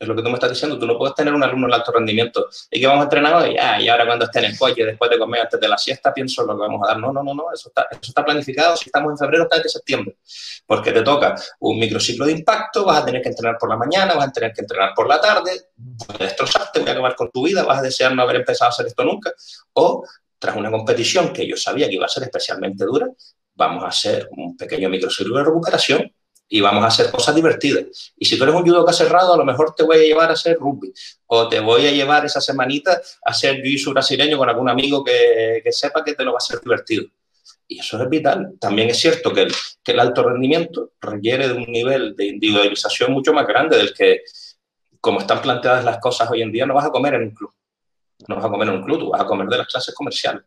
[0.03, 1.93] es lo que tú me estás diciendo, tú no puedes tener un alumno de alto
[1.93, 2.49] rendimiento.
[2.71, 5.11] Y que vamos a entrenar hoy, ah, y ahora cuando esté en el coche, después
[5.11, 6.99] de comer, antes de la siesta, pienso lo que vamos a dar.
[6.99, 9.71] No, no, no, no, eso está, eso está planificado, si estamos en febrero, está desde
[9.71, 10.17] septiembre,
[10.67, 14.15] porque te toca un microciclo de impacto, vas a tener que entrenar por la mañana,
[14.15, 17.31] vas a tener que entrenar por la tarde, voy a destrozarte, voy a acabar con
[17.31, 19.33] tu vida, vas a desear no haber empezado a hacer esto nunca,
[19.75, 20.05] o
[20.39, 23.07] tras una competición que yo sabía que iba a ser especialmente dura,
[23.55, 26.13] vamos a hacer un pequeño microciclo de recuperación
[26.53, 28.13] y vamos a hacer cosas divertidas.
[28.15, 30.35] Y si tú eres un judoka cerrado, a lo mejor te voy a llevar a
[30.35, 30.93] hacer rugby
[31.27, 35.63] o te voy a llevar esa semanita a hacer jiu brasileño con algún amigo que,
[35.65, 37.07] que, sepa que te lo va a hacer divertido.
[37.67, 38.53] Y eso es vital.
[38.61, 43.13] También es cierto que el, que el alto rendimiento requiere de un nivel de individualización
[43.13, 44.21] mucho más grande del que,
[45.01, 47.51] como están planteadas las cosas hoy en día, no vas a comer en un club.
[48.29, 50.43] No vas a comer en un club, tú vas a comer de las clases comerciales.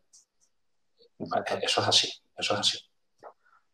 [1.64, 2.78] Eso es así, eso es así.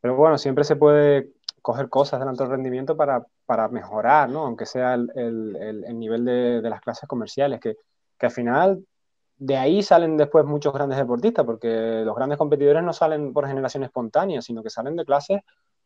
[0.02, 1.30] Pero bueno, siempre se puede
[1.62, 4.46] coger cosas del alto rendimiento para, para mejorar, ¿no?
[4.46, 7.76] Aunque sea el, el, el nivel de, de, las clases comerciales, que,
[8.18, 8.86] que, al final
[9.38, 13.84] de ahí salen después muchos grandes deportistas, porque los grandes competidores no salen por generación
[13.84, 15.42] espontánea, sino que salen de clases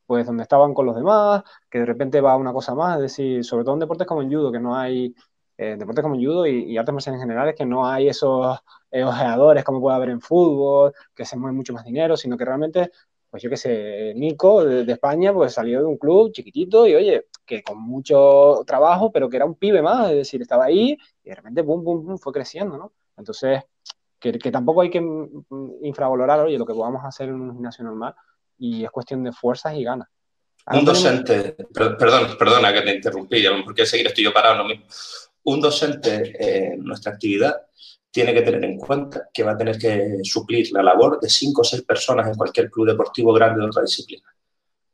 [0.06, 3.44] pues donde estaban con los demás, que de repente va una cosa más, es decir,
[3.44, 5.16] sobre todo en deportes como el judo, que no hay,
[5.58, 8.60] eh, deportes como el judo y, artes marciales en general, es que no hay esos
[8.92, 12.46] eh, ojeadores como puede haber en fútbol, que se mueve mucho más dinero, sino que
[12.46, 12.92] realmente,
[13.36, 17.26] pues yo qué sé, Nico de, España, pues salió de un club chiquitito y oye,
[17.46, 21.30] que con mucho trabajo, pero que era un pibe más, es decir, estaba ahí y
[21.30, 22.94] de repente, pum, pum, pum, fue creciendo, ¿no?
[23.18, 23.62] Entonces,
[24.18, 25.06] que, que tampoco hay que
[25.82, 28.16] infravalorar, oye, lo que podamos hacer en un gimnasio normal,
[28.58, 30.08] y es cuestión de fuerzas y ganas.
[30.72, 34.86] Un docente, perdón, perdona que te interrumpí, porque seguir estoy yo parado mismo.
[35.44, 37.66] Un docente en nuestra actividad
[38.16, 41.64] tiene que tener en cuenta que va a tener que suplir la labor de cinco
[41.64, 44.24] o seis personas en cualquier club deportivo grande de otra disciplina.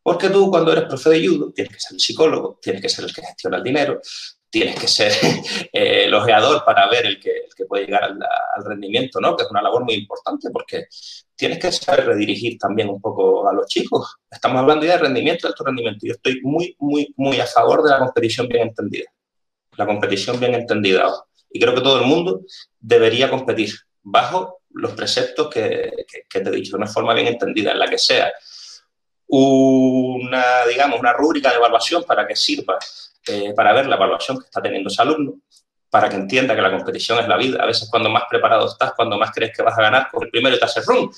[0.01, 3.05] Porque tú cuando eres profe de judo tienes que ser el psicólogo, tienes que ser
[3.05, 4.01] el que gestiona el dinero,
[4.49, 5.11] tienes que ser
[5.71, 9.37] eh, el ojeador para ver el que, puede llegar al, al, rendimiento, ¿no?
[9.37, 10.87] Que es una labor muy importante porque
[11.35, 14.15] tienes que saber redirigir también un poco a los chicos.
[14.31, 16.07] Estamos hablando ya de rendimiento, de alto rendimiento.
[16.07, 19.11] Yo estoy muy, muy, muy a favor de la competición bien entendida.
[19.77, 21.13] La competición bien entendida.
[21.51, 22.41] Y creo que todo el mundo
[22.79, 25.91] debería competir bajo los preceptos que,
[26.29, 28.31] te he dicho, de una forma bien entendida, en la que sea
[29.27, 32.77] una, digamos, una rúbrica de evaluación para que sirva
[33.27, 35.41] eh, para ver la evaluación que está teniendo ese alumno,
[35.89, 37.61] para que entienda que la competición es la vida.
[37.61, 40.31] A veces cuando más preparado estás, cuando más crees que vas a ganar, con el
[40.31, 41.11] primero y te haces run.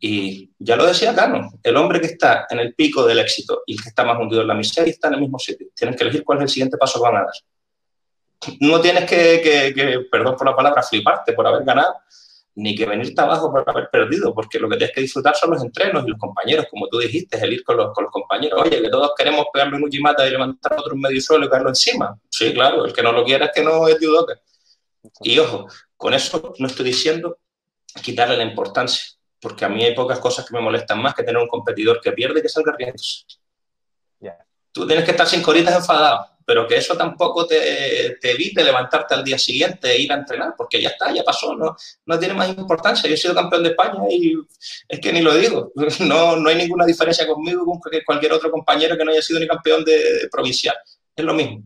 [0.00, 3.74] Y ya lo decía Cano, el hombre que está en el pico del éxito y
[3.74, 5.68] el que está más hundido en la miseria está en el mismo sitio.
[5.74, 7.34] Tienes que elegir cuál es el siguiente paso que van a dar.
[8.60, 11.94] No tienes que, que perdón por la palabra, fliparte por haber ganado,
[12.54, 15.62] ni que venirte abajo por haber perdido, porque lo que tienes que disfrutar son los
[15.62, 18.60] entrenos y los compañeros, como tú dijiste, el ir con los, con los compañeros.
[18.64, 21.68] Oye, que todos queremos pegarle un uchimata y levantar otro en medio suelo y caerlo
[21.68, 22.18] encima.
[22.28, 24.40] Sí, claro, el que no lo quiera es que no es judoka.
[25.22, 27.38] Y ojo, con eso no estoy diciendo
[28.02, 29.04] quitarle la importancia,
[29.40, 32.12] porque a mí hay pocas cosas que me molestan más que tener un competidor que
[32.12, 33.24] pierde y que salga riéndose.
[34.70, 39.14] Tú tienes que estar sin coritas enfadado pero que eso tampoco te, te, evite levantarte
[39.14, 42.32] al día siguiente e ir a entrenar, porque ya está, ya pasó, no, no tiene
[42.32, 43.06] más importancia.
[43.06, 44.32] Yo he sido campeón de España y
[44.88, 45.70] es que ni lo digo,
[46.08, 49.46] no, no hay ninguna diferencia conmigo con cualquier otro compañero que no haya sido ni
[49.46, 50.74] campeón de, provincial,
[51.14, 51.64] es lo mismo.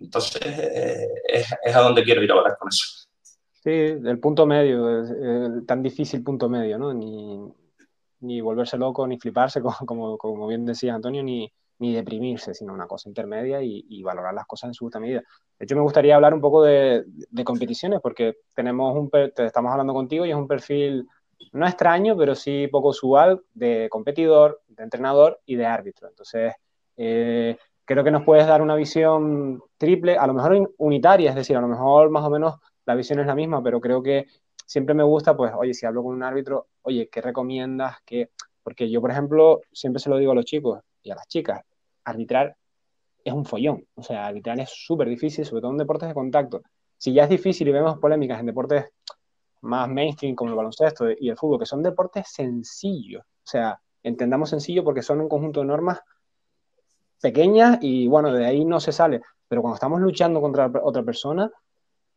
[0.00, 2.86] Entonces, eh, es, a donde quiero ir a hablar con eso.
[3.62, 6.94] Sí, el punto medio, el tan difícil punto medio, ¿no?
[6.94, 7.52] Ni,
[8.20, 12.72] ni volverse loco, ni fliparse, como, como, como bien decía Antonio, ni, ni deprimirse, sino
[12.72, 15.22] una cosa intermedia y, valorar las cosas en su justa medida.
[15.58, 17.04] De hecho, me gustaría hablar un poco de,
[17.44, 21.08] competiciones, porque tenemos un, estamos hablando contigo y es un perfil
[21.52, 26.08] no extraño, pero sí poco usual de competidor, de entrenador y de árbitro.
[26.08, 26.54] Entonces,
[26.96, 31.56] eh, creo que nos puedes dar una visión triple, a lo mejor unitaria, es decir,
[31.56, 32.56] a lo mejor más o menos
[32.86, 34.26] la visión es la misma, pero creo que
[34.66, 37.96] siempre me gusta, pues, oye, si hablo con un árbitro, oye, ¿qué recomiendas?
[38.04, 38.30] ¿Qué?
[38.62, 41.62] Porque yo, por ejemplo, siempre se lo digo a los chicos, y a las chicas,
[42.04, 42.56] arbitrar
[43.22, 43.86] es un follón.
[43.94, 46.62] O sea, arbitrar es súper difícil, sobre todo en deportes de contacto.
[46.96, 48.86] Si ya es difícil y vemos polémicas en deportes
[49.62, 53.22] más mainstream como el baloncesto y el fútbol, que son deportes sencillos.
[53.22, 56.00] O sea, entendamos sencillo porque son un conjunto de normas
[57.20, 59.20] pequeñas y bueno, de ahí no se sale.
[59.48, 61.50] Pero cuando estamos luchando contra otra persona,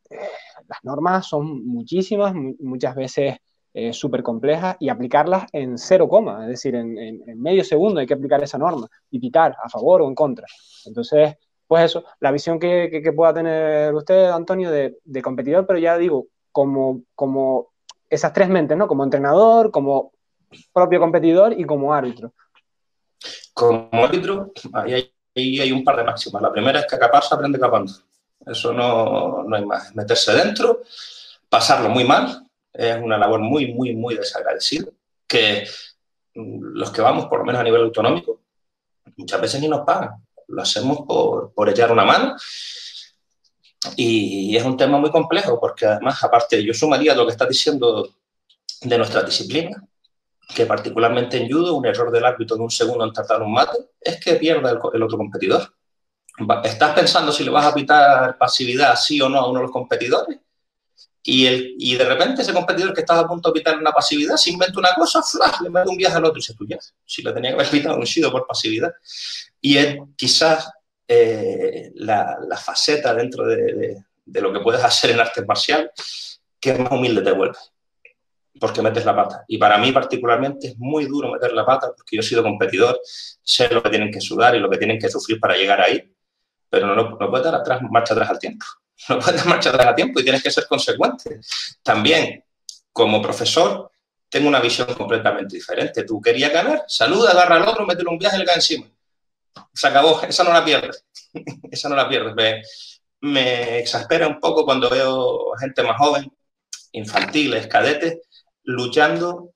[0.09, 0.19] eh,
[0.67, 3.37] las normas son muchísimas, muchas veces
[3.73, 8.13] eh, súper complejas y aplicarlas en cero coma, es decir, en, medio segundo hay que
[8.15, 10.47] aplicar esa norma y picar a favor o en contra.
[10.85, 11.35] Entonces,
[11.67, 16.27] pues eso, la visión que, que, pueda tener usted, Antonio, de, competidor, pero ya digo,
[16.51, 17.67] como, como
[18.09, 18.87] esas tres mentes, ¿no?
[18.87, 20.13] Como entrenador, como
[20.73, 22.33] propio competidor y como árbitro.
[23.53, 26.41] Como árbitro, ahí hay, un par de máximas.
[26.41, 27.91] La primera es que capaz se aprende capando.
[28.45, 29.93] Eso no, no hay más.
[29.93, 30.81] Meterse dentro,
[31.49, 32.46] pasarlo muy mal,
[32.77, 34.87] es una labor muy, muy, muy desagradecida,
[35.27, 35.67] que
[36.35, 38.41] los que vamos, por lo menos a nivel autonómico,
[39.15, 40.11] muchas veces ni nos pagan.
[40.47, 42.35] Lo hacemos por, por echar una mano.
[43.95, 48.15] Y es un tema muy complejo, porque además, aparte, yo sumaría lo que estás diciendo
[48.81, 49.83] de nuestra disciplina,
[50.53, 53.77] que particularmente en judo, un error del árbitro de un segundo en tratar un mate
[53.99, 55.73] es que pierda el, el, otro competidor.
[56.63, 59.71] Estás pensando si le vas a pitar pasividad sí o no a uno de los
[59.71, 60.37] competidores
[61.29, 64.37] y, el, y de repente ese competidor que estaba a punto de pitar una pasividad
[64.37, 66.79] se inventa una cosa, flash, le mete un viaje al otro y se tuya.
[67.05, 68.93] Si le tenía que haber pitado un sido por pasividad.
[69.59, 70.71] Y es quizás
[71.05, 76.39] eh, la, la, faceta dentro de, de, de, lo que puedes hacer en artes marciales
[76.61, 77.57] que más humilde te vuelve.
[78.57, 79.43] Porque metes la pata.
[79.49, 83.01] Y para mí particularmente es muy duro meter la pata porque yo he sido competidor,
[83.03, 86.09] sé lo que tienen que sudar y lo que tienen que sufrir para llegar ahí,
[86.69, 88.65] pero no, no puedes dar atrás, marcha atrás al tiempo
[89.09, 91.39] no puedes marchar a tiempo y tienes que ser consecuente.
[91.83, 92.43] También,
[92.91, 93.91] como profesor,
[94.29, 96.03] tengo una visión completamente diferente.
[96.03, 98.87] Tú querías ganar, saluda, agarra al otro, métele un viaje cae encima.
[99.73, 101.05] Se acabó, esa no la pierdes.
[101.71, 102.35] esa no la pierdes.
[102.35, 102.61] Me,
[103.21, 106.31] me exaspera un poco cuando veo gente más joven,
[106.91, 108.19] infantiles, cadetes,
[108.63, 109.51] luchando,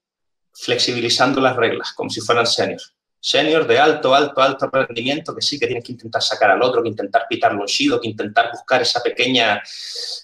[0.54, 5.60] flexibilizando las reglas, como si fueran seniors seniors de alto, alto, alto rendimiento que sí
[5.60, 8.82] que tienen que intentar sacar al otro, que intentar pitarlo un shido, que intentar buscar
[8.82, 9.62] esa pequeña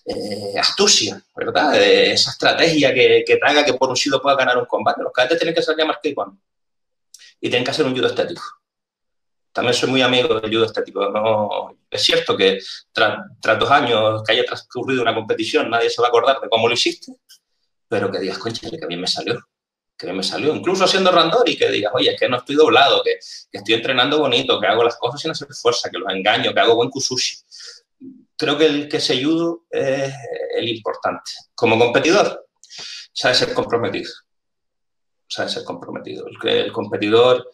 [0.04, 1.80] eh, astucia, ¿verdad?
[1.80, 5.04] esa estrategia que, que, te haga que por un shido pueda ganar un combate.
[5.04, 6.30] Los cadetes tienen que salir a marcar igual.
[7.40, 8.42] Y tienen que hacer un judo estético.
[9.54, 11.08] También soy muy amigo del judo estético.
[11.12, 12.58] No, es cierto que
[12.92, 13.20] tras,
[13.60, 16.74] dos años que haya transcurrido una competición, nadie se va a acordar de cómo lo
[16.74, 17.14] hiciste,
[17.88, 19.40] pero que digas, concha, que bien me salió
[19.98, 23.18] que me salió, incluso siendo randori, que digas, oye, es que no estoy doblado, que,
[23.52, 26.76] estoy entrenando bonito, que hago las cosas sin hacer fuerza, que los engaño, que hago
[26.76, 27.38] buen kusushi.
[28.36, 30.14] Creo que el que se judo es
[30.56, 31.32] el importante.
[31.56, 32.48] Como competidor,
[33.12, 34.12] sabe ser comprometido.
[35.28, 36.28] Sabe ser comprometido.
[36.28, 37.50] El, el competidor,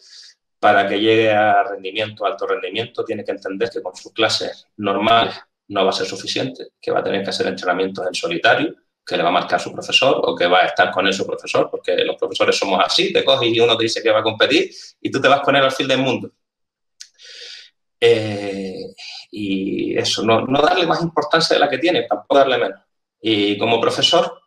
[0.59, 5.35] para que llegue a rendimiento, alto rendimiento, tiene que entender que con sus clases normales
[5.69, 8.75] no va a ser suficiente, que va a tener que hacer entrenamientos en solitario,
[9.05, 11.25] que le va a marcar su profesor o que va a estar con él su
[11.25, 14.23] profesor, porque los profesores somos así, te coges y uno te dice que va a
[14.23, 16.31] competir y tú te vas con él al fin del mundo.
[17.99, 18.93] Eh,
[19.31, 22.81] y eso, no, no, darle más importancia de la que tiene, tampoco darle menos.
[23.21, 24.41] Y como profesor,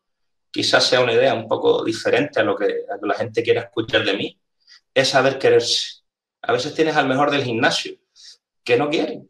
[0.50, 3.62] quizás sea una idea un poco diferente a lo que, a que la gente quiera
[3.62, 4.38] escuchar de mí,
[4.92, 6.02] es saber quererse.
[6.42, 7.96] A veces tienes al mejor del gimnasio
[8.62, 9.22] que no quiere,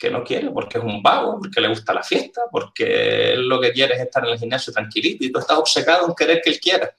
[0.00, 3.60] que no quiere, porque es un vago, porque le gusta la fiesta, porque él lo
[3.60, 6.48] que quiere es estar en el gimnasio tranquilito y tú estás obcecado en querer que
[6.50, 6.90] él quiera.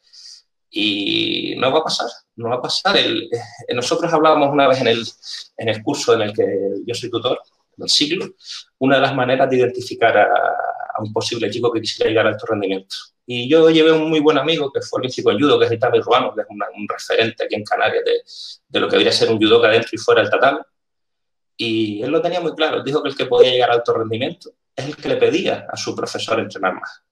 [0.70, 2.96] Y no va a pasar, no va a pasar.
[2.96, 5.04] El, eh, nosotros hablábamos una vez en el,
[5.58, 6.46] en el curso en el que
[6.86, 7.42] yo soy tutor,
[7.76, 8.36] del siglo,
[8.78, 10.26] una de las maneras de identificar a,
[10.94, 12.96] a un posible chico que quisiera llegar a alto rendimiento.
[13.26, 15.72] Y yo llevé un muy buen amigo que fue el olímpico en judo, que es
[15.72, 18.22] Itabe Ruano, que es un referente aquí en Canarias de,
[18.68, 20.60] de, lo que debería ser un judoka dentro y fuera del tatami
[21.64, 24.52] y él lo tenía muy claro, dijo que el que podía llegar a alto rendimiento
[24.76, 27.04] es el que le pedía a su profesor entrenar más.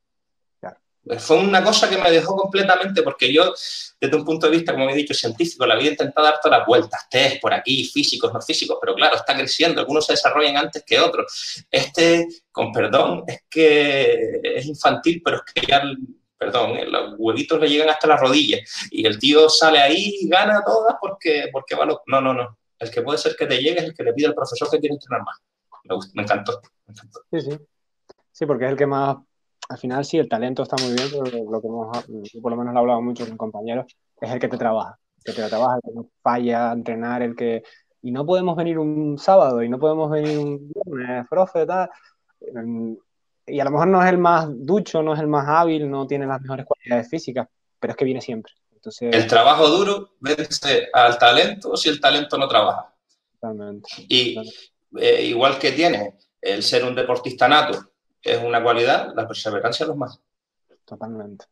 [1.18, 3.54] Fue una cosa que me dejó completamente, porque yo,
[4.00, 6.68] desde un punto de vista, como he dicho, científico, la había intentado dar todas las
[6.68, 10.84] vueltas, test por aquí, físicos, no físicos, pero claro, está creciendo, algunos se desarrollan antes
[10.84, 11.66] que otros.
[11.72, 15.82] Este, con perdón, es que es infantil, pero es que ya,
[16.38, 20.28] perdón, eh, los huevitos le llegan hasta las rodillas y el tío sale ahí y
[20.28, 21.86] gana todas porque, porque va.
[21.86, 24.28] No, no, no el que puede ser que te llegue es el que le pide
[24.28, 25.38] al profesor que quiere entrenar más.
[26.14, 26.62] Me, encantó,
[27.32, 27.60] Sí, sí.
[28.32, 29.18] Sí, porque es el que más,
[29.70, 32.74] al final sí, el talento está muy bien, pero lo que hemos, por lo menos
[32.74, 33.86] lo he hablado mucho con compañeros,
[34.20, 37.36] es el que te trabaja, que te trabaja, el que no falla a entrenar, el
[37.36, 37.64] que...
[38.02, 41.90] Y no podemos venir un sábado y no podemos venir un viernes, profe, tal.
[43.46, 46.08] Y a lo mejor no es el más ducho, no es el más hábil, no
[46.08, 48.54] tiene las mejores cualidades físicas, pero es que viene siempre.
[49.02, 52.94] El trabajo duro vence al talento si el talento no trabaja.
[53.34, 53.90] Totalmente.
[54.08, 54.38] Y
[54.98, 59.88] eh, igual que tiene el ser un deportista nato, es una cualidad, la perseverancia es
[59.88, 60.20] lo más.
[60.86, 61.46] Totalmente.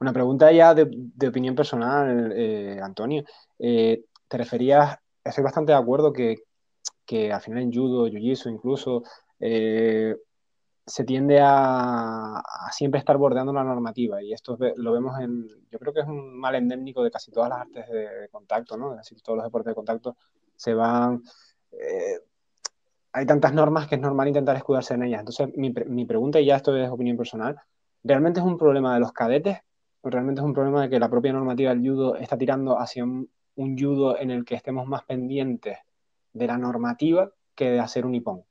[0.00, 3.24] Una pregunta ya de, opinión personal, eh, Antonio.
[3.58, 6.36] Eh, te referías, estoy bastante de acuerdo que,
[7.04, 9.02] que al final en judo, jiu-jitsu incluso,
[10.88, 15.92] se tiende a, siempre estar bordeando la normativa y esto lo vemos en, yo creo
[15.92, 18.92] que es un mal endémico de casi todas las artes de, contacto, ¿no?
[18.92, 20.16] Es decir, todos los deportes de contacto
[20.56, 21.22] se van...
[21.72, 22.20] Eh,
[23.12, 25.20] hay tantas normas que es normal intentar escudarse en ellas.
[25.20, 27.58] Entonces, mi, mi, pregunta, y ya esto es opinión personal,
[28.04, 29.58] ¿realmente es un problema de los cadetes?
[30.02, 33.04] ¿O realmente es un problema de que la propia normativa del judo está tirando hacia
[33.04, 35.78] un, judo en el que estemos más pendientes
[36.32, 38.44] de la normativa que de hacer un hipón?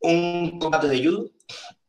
[0.00, 1.30] Un combate de judo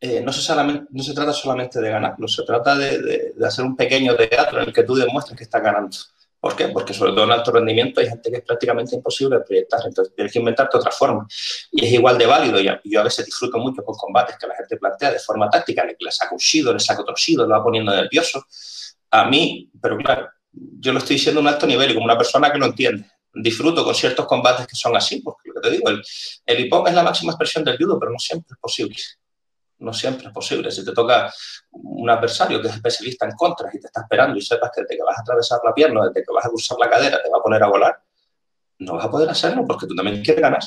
[0.02, 4.62] eh, no, se no, trata solamente de ganarlo, se trata de, hacer un pequeño teatro
[4.62, 5.98] en el que tú demuestres que estás ganando.
[6.40, 6.70] ¿Por qué?
[6.70, 10.32] Porque sobre todo en alto rendimiento hay gente que es prácticamente imposible proyectar, entonces tienes
[10.32, 11.28] que inventarte otra forma.
[11.72, 14.56] Y es igual de válido, y yo a veces disfruto mucho con combates que la
[14.56, 17.56] gente plantea de forma táctica, que le saca un shido, le saca otro shido, lo
[17.56, 18.46] va poniendo nervioso.
[19.12, 22.18] A mí, pero claro, yo lo estoy diciendo a un alto nivel y como una
[22.18, 23.06] persona que lo entiende
[23.42, 26.04] disfruto con ciertos combates que son así, porque lo que te digo, el,
[26.46, 28.96] el hip es la máxima expresión del judo, pero no siempre es posible.
[29.80, 30.72] No siempre es posible.
[30.72, 31.34] Si te toca
[31.72, 34.98] un adversario que es especialista en contras y te está esperando y sepas que desde
[34.98, 37.38] que vas a atravesar la pierna, desde que vas a cruzar la cadera, te va
[37.38, 38.04] a poner a volar,
[38.80, 40.64] no vas a poder hacerlo porque tú también quieres ganar.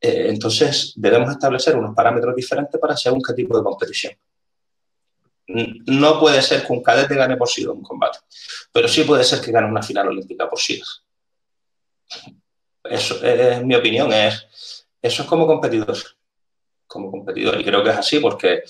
[0.00, 4.14] Eh, entonces, debemos establecer unos parámetros diferentes para según qué tipo de competición.
[5.86, 8.20] No puede ser que un cadete gane por sí un combate,
[8.72, 10.80] pero sí puede ser que gane una final olímpica por sí.
[12.84, 15.96] Eso es mi opinión, es, eso es como competidor.
[16.86, 17.60] como competidor.
[17.60, 18.62] Y creo que es así porque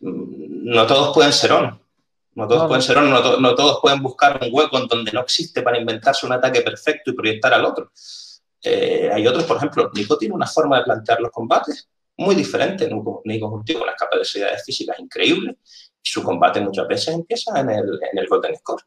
[0.00, 1.80] mm, no todos pueden ser on.
[2.34, 5.62] No todos pueden ser on, no, todos pueden buscar un hueco en donde no existe
[5.62, 7.90] para inventarse un ataque perfecto y proyectar al otro.
[8.62, 12.90] Eh, hay otros, por ejemplo, Nico tiene una forma de plantear los combates muy diferente.
[13.24, 15.56] Nico tiene unas capacidades físicas increíbles
[16.02, 18.82] y su combate muchas veces empieza en el, en el Golden Score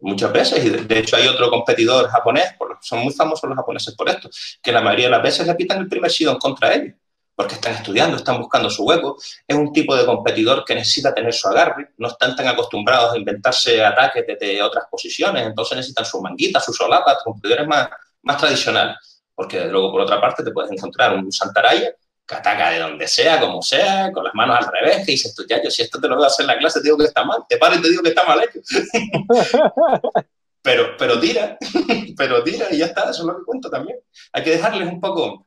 [0.00, 4.08] muchas veces, y de hecho hay otro competidor japonés, son muy famosos los japoneses por
[4.08, 4.28] esto,
[4.62, 6.94] que la mayoría de las veces le pitan el primer en contra ellos,
[7.34, 11.32] porque están estudiando, están buscando su hueco, es un tipo de competidor que necesita tener
[11.32, 16.20] su agarre, no están tan acostumbrados a inventarse ataques desde otras posiciones, entonces necesitan su
[16.20, 17.88] manguita, su solapa, competidores más,
[18.22, 21.92] más tradicionales, porque luego por otra parte te puedes encontrar un Santaraya
[22.28, 25.46] que ataca de donde sea, como sea, con las manos al revés, que dices tú,
[25.48, 27.04] ya, yo si esto te lo voy a hacer en la clase, te digo que
[27.04, 28.60] está mal, te paro y te digo que está mal hecho.
[30.62, 31.56] pero, pero tira,
[32.18, 33.98] pero tira y ya está, eso es lo que cuento también.
[34.32, 35.46] Hay que dejarles un poco...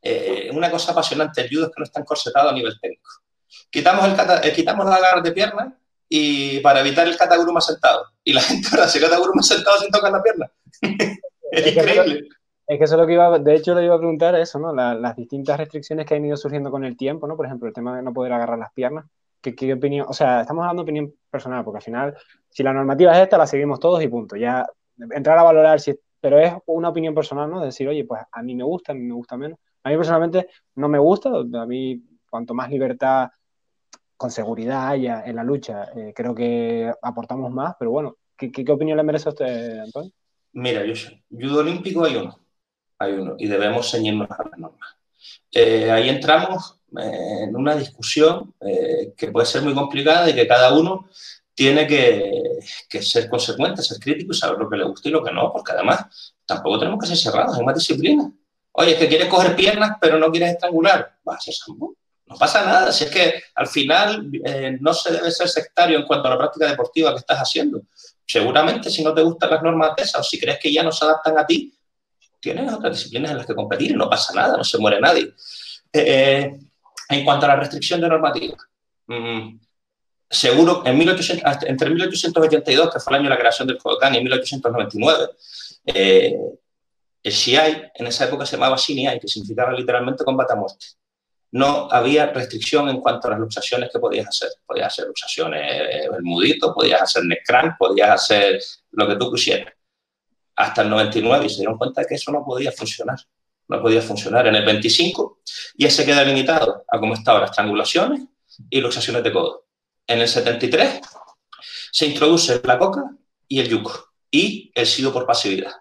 [0.00, 3.10] Eh, una cosa apasionante el judo es que no está encorsetado a nivel técnico.
[3.68, 5.76] Quitamos, el, eh, quitamos las agarras de pierna
[6.08, 8.06] y para evitar el kataguruma sentado.
[8.22, 10.50] Y la gente ahora se kataguruma sentado sin tocar la pierna.
[11.52, 12.28] es increíble.
[12.70, 14.72] Es que eso es lo que iba, de hecho lo iba a preguntar eso, ¿no?
[14.72, 17.36] las distintas restricciones que han ido surgiendo con el tiempo, ¿no?
[17.36, 19.06] Por ejemplo, el tema de no poder agarrar las piernas.
[19.40, 20.06] ¿Qué, qué opinión?
[20.08, 22.16] O sea, estamos hablando de opinión personal, porque al final,
[22.48, 24.36] si la normativa es esta, la seguimos todos y punto.
[24.36, 24.64] Ya
[25.10, 27.58] entrar a valorar si, pero es una opinión personal, ¿no?
[27.58, 29.58] De decir, oye, pues a mí me gusta, a mí me gusta menos.
[29.82, 33.30] A mí personalmente no me gusta, a mí cuanto más libertad
[34.16, 38.70] con seguridad haya en la lucha, eh, creo que aportamos más, pero bueno, ¿qué, qué,
[38.70, 40.12] opinión le merece a usted, Antonio?
[40.52, 40.94] Mira, yo
[41.30, 42.38] judo olímpico hay uno
[43.00, 44.90] hay uno, y debemos ceñirnos a las normas.
[45.50, 50.46] Eh, ahí entramos eh, en una discusión eh, que puede ser muy complicada y que
[50.46, 51.08] cada uno
[51.54, 55.24] tiene que, que, ser consecuente, ser crítico y saber lo que le gusta y lo
[55.24, 58.30] que no, porque además tampoco tenemos que ser cerrados, hay más disciplina.
[58.72, 61.96] Oye, es que quieres coger piernas pero no quieres estrangular, va a ser sambo.
[62.26, 64.30] No pasa nada, si es que al final
[64.80, 67.82] no se debe ser sectario en cuanto a la práctica deportiva que estás haciendo.
[68.24, 70.92] Seguramente si no te gustan las normas de esas o si crees que ya no
[70.92, 71.74] se adaptan a ti,
[72.40, 75.34] tienes otras disciplinas en las que competir y no pasa nada, no se muere nadie.
[75.92, 76.58] Eh, eh,
[77.08, 78.56] en cuanto a la restricción de normativa,
[79.06, 79.58] mm,
[80.28, 84.20] seguro en 1800, entre 1882, que fue el año de la creación del Kodokan, y
[84.20, 85.30] 1899,
[85.86, 86.36] eh,
[87.22, 90.86] el Shiai en esa época se llamaba Shiniai, que significaba literalmente combate a muerte.
[91.52, 94.50] No había restricción en cuanto a las luxaciones que podías hacer.
[94.64, 98.60] Podías hacer luxaciones el mudito, podías hacer necran, podías hacer
[98.92, 99.74] lo que tú quisieras
[100.56, 103.18] hasta el 99 y se dieron cuenta que eso no podía funcionar.
[103.68, 105.40] No podía funcionar en el 25
[105.76, 108.22] y ese queda limitado a cómo está ahora, estrangulaciones
[108.68, 109.66] y luxaciones de codo.
[110.06, 111.00] En el 73
[111.92, 113.04] se introduce la coca
[113.46, 115.72] y el yuco y el sido por pasividad.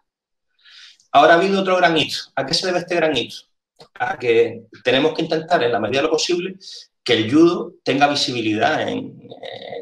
[1.12, 2.18] Ahora ha habido otro gran hito.
[2.36, 3.38] ¿A qué se debe este gran hito?
[3.96, 6.58] A que tenemos que intentar, en la medida de lo posible,
[7.04, 9.18] que el judo tenga visibilidad en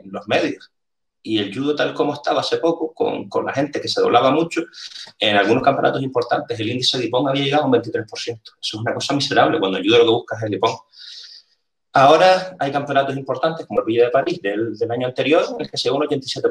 [0.06, 0.72] los medios
[1.28, 4.32] y el judo tal como estaba hace poco, con, con, la gente que se doblaba
[4.32, 4.64] mucho,
[5.20, 8.08] en algunos campeonatos importantes el índice de Ipón había llegado a un 23%.
[8.16, 10.72] Eso es una cosa miserable cuando el judo lo que busca es el Ipón.
[11.94, 15.70] Ahora hay campeonatos importantes como el Villa de París del, del año anterior en el
[15.70, 16.50] que se llegó un 87%.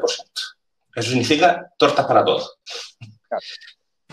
[0.95, 2.57] Eso significa tortas para todos.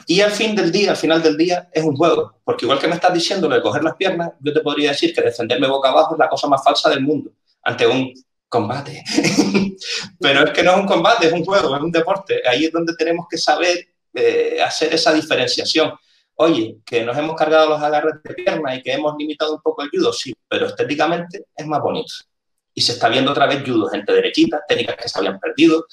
[0.06, 2.40] Y al fin del día, al final del día, es un juego.
[2.44, 5.14] Porque igual que me estás diciendo lo de coger las piernas, yo te podría decir
[5.14, 7.30] que defenderme boca abajo es la cosa más falsa del mundo
[7.62, 8.12] ante un
[8.54, 9.02] combate.
[10.20, 12.40] Pero es que no es un combate, es un juego, es un deporte.
[12.48, 15.92] Ahí es donde tenemos que saber eh, hacer esa diferenciación.
[16.36, 19.82] Oye, que nos hemos cargado los agarres de pierna y que hemos limitado un poco
[19.82, 22.12] el judo, sí, pero estéticamente es más bonito.
[22.72, 25.86] Y se está viendo otra vez judo, gente derechita, técnicas que se habían perdido.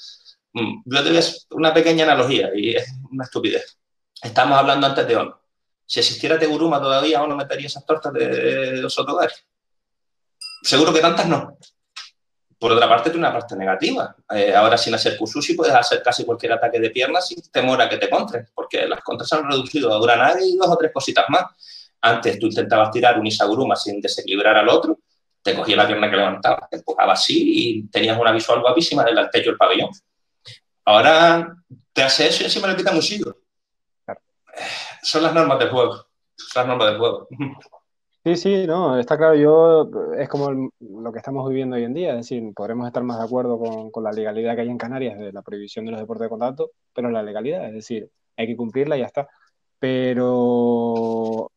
[0.52, 1.20] Mm, yo te voy
[1.50, 3.76] una pequeña analogía y es una estupidez.
[4.22, 5.40] Estamos hablando antes de Ono.
[5.84, 9.34] Si existiera Teguruma todavía, Ono metería esas tortas de, los otogari.
[10.62, 11.56] Seguro que tantas no.
[12.62, 14.14] Por otra parte, tiene una parte negativa.
[14.30, 17.88] Eh, ahora, sin hacer kusushi, puedes hacer casi cualquier ataque de piernas sin temor a
[17.88, 20.92] que te contras, porque las contras se han reducido a granada y dos o tres
[20.92, 21.42] cositas más.
[22.00, 25.00] Antes tú intentabas tirar un Isaguruma sin desequilibrar al otro,
[25.42, 29.28] te cogía la pierna que levantabas, te empujaba así y tenías una visual guapísima del
[29.28, 29.90] techo del pabellón.
[30.84, 31.56] Ahora
[31.92, 33.38] te hace eso y encima le quitan un siglo.
[35.02, 36.06] Son las normas del juego.
[36.36, 37.26] Son las normas del juego.
[38.24, 42.10] Sí, sí, no, está claro, yo es como lo que estamos viviendo hoy en día,
[42.10, 45.18] es decir, podremos estar más de acuerdo con, con, la legalidad que hay en Canarias
[45.18, 48.56] de la prohibición de los deportes de contacto, pero la legalidad, es decir, hay que
[48.56, 49.28] cumplirla y ya está.
[49.80, 51.50] Pero,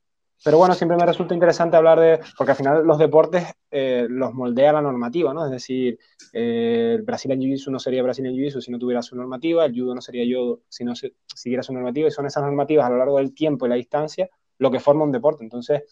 [0.43, 4.33] pero bueno, siempre me resulta interesante hablar de, porque al final los deportes eh, los
[4.33, 5.45] moldea la normativa, ¿no?
[5.45, 5.99] Es decir,
[6.33, 9.93] eh, el Brazilian Jiu-Jitsu no sería Brazilian Jiu-Jitsu si no tuviera su normativa, el judo
[9.93, 13.17] no sería judo si no siguiera su normativa, y son esas normativas a lo largo
[13.19, 15.43] del tiempo y la distancia lo que forma un deporte.
[15.43, 15.83] Entonces,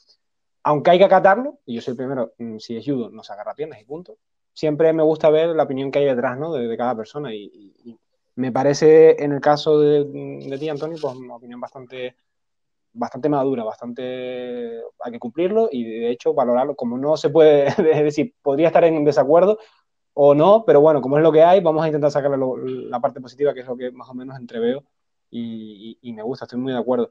[0.63, 3.53] aunque hay que acatarlo, y yo soy el primero, mm, si es judo, nos agarra
[3.53, 4.17] piernas y punto,
[4.53, 6.53] siempre me gusta ver la opinión que hay detrás, ¿no?
[6.53, 7.97] De, cada persona y,
[8.35, 12.15] me parece, en el caso de, ti, Antonio, pues una opinión bastante,
[12.93, 18.03] bastante madura, bastante, hay que cumplirlo y de hecho valorarlo como no se puede, es
[18.03, 19.59] decir, podría estar en desacuerdo
[20.13, 22.37] o no, pero bueno, como es lo que hay, vamos a intentar sacarle
[22.89, 24.83] la parte positiva, que es lo que más o menos entreveo
[25.29, 27.09] y, y me gusta, estoy muy de acuerdo.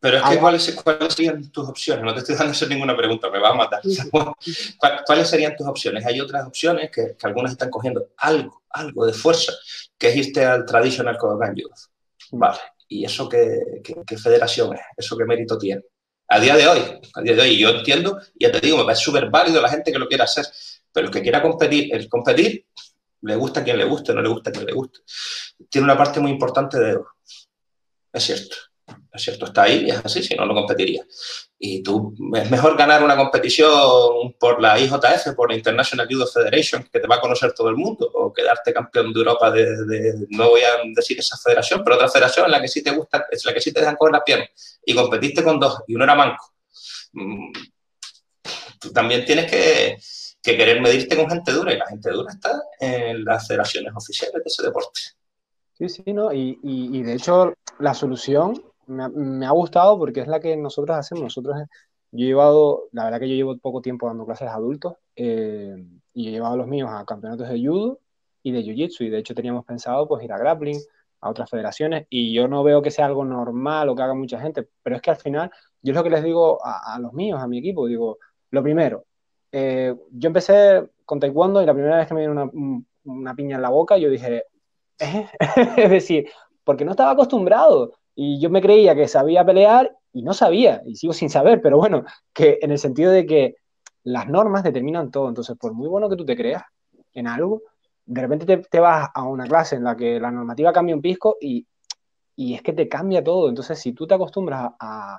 [0.00, 2.02] Pero es que, ¿cuáles, ¿cuáles, serían tus opciones?
[2.02, 3.82] No te estoy dando ninguna pregunta, me va a matar.
[5.06, 6.04] ¿Cuáles serían tus opciones?
[6.06, 9.52] Hay otras opciones que, que, algunas están cogiendo algo, algo de fuerza,
[9.98, 11.74] que es irte al Traditional Kodokan Judo.
[12.32, 14.80] Vale, ¿y eso qué, qué, federación es?
[14.96, 15.82] ¿Eso qué mérito tiene?
[16.28, 16.80] A día de hoy,
[17.14, 19.92] a día de hoy, yo entiendo, ya te digo, me parece súper válido la gente
[19.92, 20.46] que lo quiera hacer,
[20.92, 22.66] pero el que quiera competir, el competir,
[23.22, 25.00] le gusta a quien le guste, no le gusta a quien le guste.
[25.68, 26.98] Tiene una parte muy importante de...
[28.12, 28.56] Es cierto
[29.12, 31.04] es cierto, está ahí es así, si no, no competiría.
[31.58, 36.88] Y tú, es mejor ganar una competición por la IJF, por la International Judo Federation,
[36.90, 40.50] que te va a conocer todo el mundo, o quedarte campeón de Europa de, no
[40.50, 43.44] voy a decir esa federación, pero otra federación en la que sí te gusta, es
[43.44, 46.14] la que sí te dejan coger las piernas, y competiste con dos, y uno era
[46.14, 46.54] manco.
[47.12, 47.52] Mm,
[48.80, 49.98] tú también tienes que,
[50.42, 54.36] que querer medirte con gente dura, y la gente dura está en las federaciones oficiales
[54.36, 55.00] de ese deporte.
[55.74, 56.32] Sí, sí, ¿no?
[56.32, 60.96] Y, y, y de hecho, la solución me ha, gustado porque es la que nosotros
[60.96, 61.24] hacemos.
[61.24, 61.56] Nosotros,
[62.12, 65.76] yo he llevado, la verdad que yo llevo poco tiempo dando clases a adultos eh,
[66.12, 68.00] y he llevado a los míos a campeonatos de judo
[68.42, 70.78] y de jiu-jitsu y de hecho teníamos pensado pues ir a grappling,
[71.20, 74.40] a otras federaciones y yo no veo que sea algo normal o que haga mucha
[74.40, 75.50] gente, pero es que al final
[75.82, 78.18] yo es lo que les digo a, los míos, a mi equipo, digo,
[78.50, 79.04] lo primero,
[79.52, 83.62] eh, yo empecé con taekwondo y la primera vez que me dieron una, piña en
[83.62, 84.44] la boca yo dije,
[84.98, 85.26] ¿Eh?
[85.76, 86.28] es decir,
[86.64, 87.92] porque no estaba acostumbrado.
[88.22, 91.78] Y yo me creía que sabía pelear y no sabía, y sigo sin saber, pero
[91.78, 92.04] bueno,
[92.34, 93.54] que en el sentido de que
[94.04, 95.30] las normas determinan todo.
[95.30, 96.62] Entonces, por muy bueno que tú te creas
[97.14, 97.62] en algo,
[98.04, 101.38] de repente te, vas a una clase en la que la normativa cambia un pisco
[101.40, 101.66] y,
[102.36, 103.48] y es que te cambia todo.
[103.48, 105.18] Entonces, si tú te acostumbras a,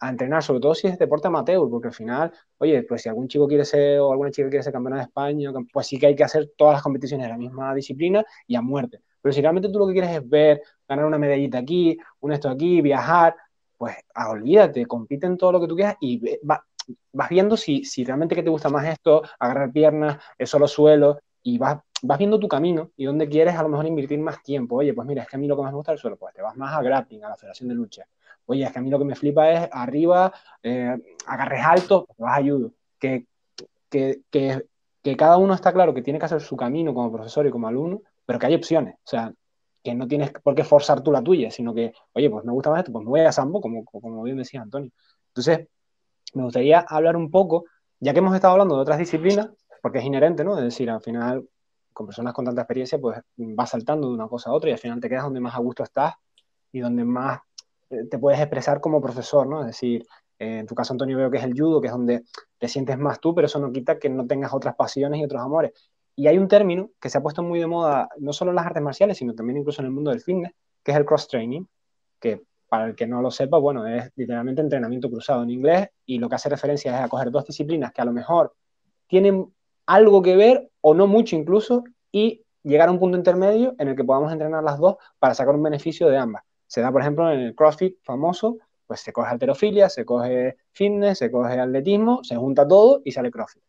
[0.00, 3.28] a, entrenar, sobre todo si es deporte amateur, porque al final, oye, pues si algún
[3.28, 6.16] chico quiere ser o alguna chica quiere ser campeona de España, pues sí que hay
[6.16, 9.02] que hacer todas las competiciones de la misma disciplina y a muerte.
[9.20, 12.48] Pero si realmente tú lo que quieres es ver, ganar una medallita aquí, un esto
[12.48, 13.36] aquí, viajar,
[13.76, 18.04] pues ah, olvídate, compite en todo lo que tú quieras y vas viendo si, si
[18.04, 22.38] realmente que te gusta más esto, agarrar piernas, es solo suelo, y vas, vas viendo
[22.38, 24.76] tu camino y dónde quieres a lo mejor invertir más tiempo.
[24.76, 26.16] Oye, pues mira, es que a mí lo que más me gusta es el suelo,
[26.16, 28.06] pues te vas más a grappling, a la Federación de Lucha.
[28.46, 30.96] Oye, es que a mí lo que me flipa es arriba, eh,
[31.26, 32.42] agarres altos, pues vas a.
[32.98, 33.26] Que,
[33.88, 34.66] que, que,
[35.02, 37.68] que cada uno está claro que tiene que hacer su camino como profesor y como
[37.68, 38.94] alumno, pero que hay opciones.
[38.94, 39.34] O sea,
[39.82, 42.70] que no tienes por qué forzar tú la tuya, sino que, oye, pues me gusta
[42.70, 44.92] más esto, pues me voy a Sambo, como, como bien decía Antonio.
[45.30, 45.66] Entonces,
[46.34, 47.64] me gustaría hablar un poco,
[47.98, 49.48] ya que hemos estado hablando de otras disciplinas,
[49.82, 50.56] porque es inherente, ¿no?
[50.56, 51.44] Es decir, al final,
[51.92, 54.78] con personas con tanta experiencia, pues vas saltando de una cosa a otra y al
[54.78, 56.14] final te quedas donde más a gusto estás
[56.70, 57.40] y donde más
[57.90, 59.62] eh, te puedes expresar como profesor, ¿no?
[59.62, 60.06] Es decir,
[60.38, 62.22] en tu caso, Antonio, veo que es el judo, que es donde
[62.58, 65.42] te sientes más tú, pero eso no quita que no tengas otras pasiones y otros
[65.42, 65.72] amores.
[66.20, 68.66] Y hay un término que se ha puesto muy de moda, no solo en las
[68.66, 70.52] artes marciales, sino también incluso en el mundo del fitness,
[70.84, 71.64] que es el cross-training,
[72.20, 76.18] que para el que no lo sepa, bueno, es literalmente entrenamiento cruzado en inglés y
[76.18, 78.52] lo que hace referencia es a coger dos disciplinas que a lo mejor
[79.06, 79.50] tienen
[79.86, 83.96] algo que ver o no mucho incluso y llegar a un punto intermedio en el
[83.96, 86.42] que podamos entrenar las dos para sacar un beneficio de ambas.
[86.66, 91.16] Se da, por ejemplo, en el CrossFit famoso, pues se coge alterofilia, se coge fitness,
[91.16, 93.62] se coge atletismo, se junta todo y sale CrossFit.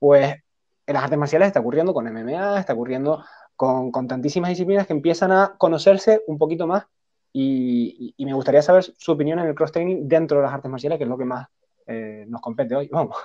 [0.00, 0.43] Pues
[0.86, 3.24] en las artes marciales está ocurriendo con MMA, está ocurriendo
[3.56, 6.84] con, tantísimas disciplinas que empiezan a conocerse un poquito más
[7.32, 11.04] y, me gustaría saber su opinión en el cross-training dentro de las artes marciales, que
[11.04, 11.48] es lo que más
[11.86, 12.88] eh, nos compete hoy.
[12.92, 13.16] Vamos.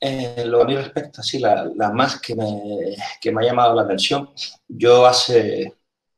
[0.00, 3.82] Eh, lo a mí respecta, sí, la, más que me, que me ha llamado la
[3.82, 4.30] atención.
[4.66, 5.74] Yo hace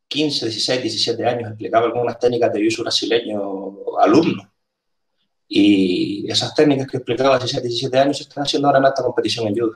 [0.09, 3.41] 15, 16, 17 años explicaba algunas técnicas de uso brasileño
[4.01, 4.47] a alumnos.
[5.49, 9.03] Y esas técnicas que explicaba hace 16, 17 años se están haciendo ahora en alta
[9.03, 9.75] competición en judo.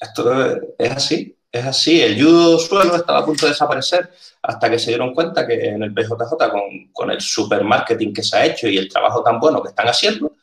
[0.00, 2.00] Esto es así, es así.
[2.00, 4.10] El judo suelo estaba a punto de desaparecer
[4.42, 8.36] hasta que se dieron cuenta que en el BJJ, con, con el supermarketing que se
[8.36, 10.36] ha hecho y el trabajo tan bueno que están haciendo,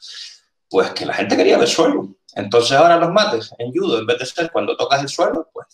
[0.69, 2.15] pues que la gente quería ver suelo.
[2.35, 5.67] Entonces ahora los mates en judo, en vez de ser cuando tocas el suelo, pues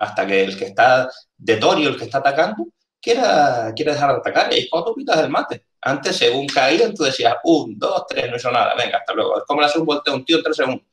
[0.00, 2.66] hasta que el que está de torio, el que está atacando,
[3.00, 4.52] quiera, quiera dejar de atacar.
[4.52, 5.64] Y cuando tú pitas el mate.
[5.82, 9.38] Antes, según caían, tú decías, un, dos, tres, no hizo nada, venga, hasta luego.
[9.38, 10.86] Es como le hace un volteo a un tío en tres segundos.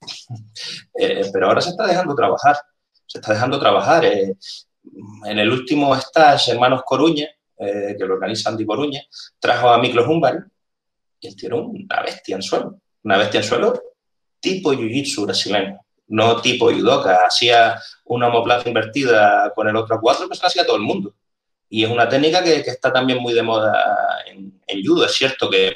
[0.96, 2.56] Eh, pero ahora se está dejando trabajar,
[3.06, 4.04] se está dejando trabajar.
[4.04, 4.36] Eh,
[5.24, 7.26] en el último stage, Hermanos Coruña,
[7.56, 9.00] eh, que lo organiza Andy Coruña,
[9.38, 10.40] trajo a Miklos Humbari
[11.20, 12.80] y tío era una bestia en suelo.
[13.02, 13.82] una bestia en suelo,
[14.40, 17.26] tipo jiu-jitsu brasileño, no tipo judoka.
[17.26, 21.14] Hacía una homoplata invertida con el otro cuatro, pues lo hacía todo el mundo.
[21.74, 25.06] Y es una técnica que, está también muy de moda en, judo.
[25.06, 25.74] Es cierto que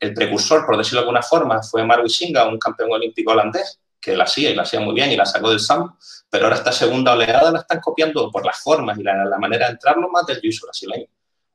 [0.00, 4.16] el precursor, por decirlo de alguna forma, fue Marwi Singa, un campeón olímpico holandés, que
[4.16, 5.94] la hacía y la hacía muy bien y la sacó del SAM,
[6.30, 9.72] pero ahora esta segunda oleada la están copiando por las formas y la, manera de
[9.72, 11.06] entrarlo más del jiu-jitsu brasileño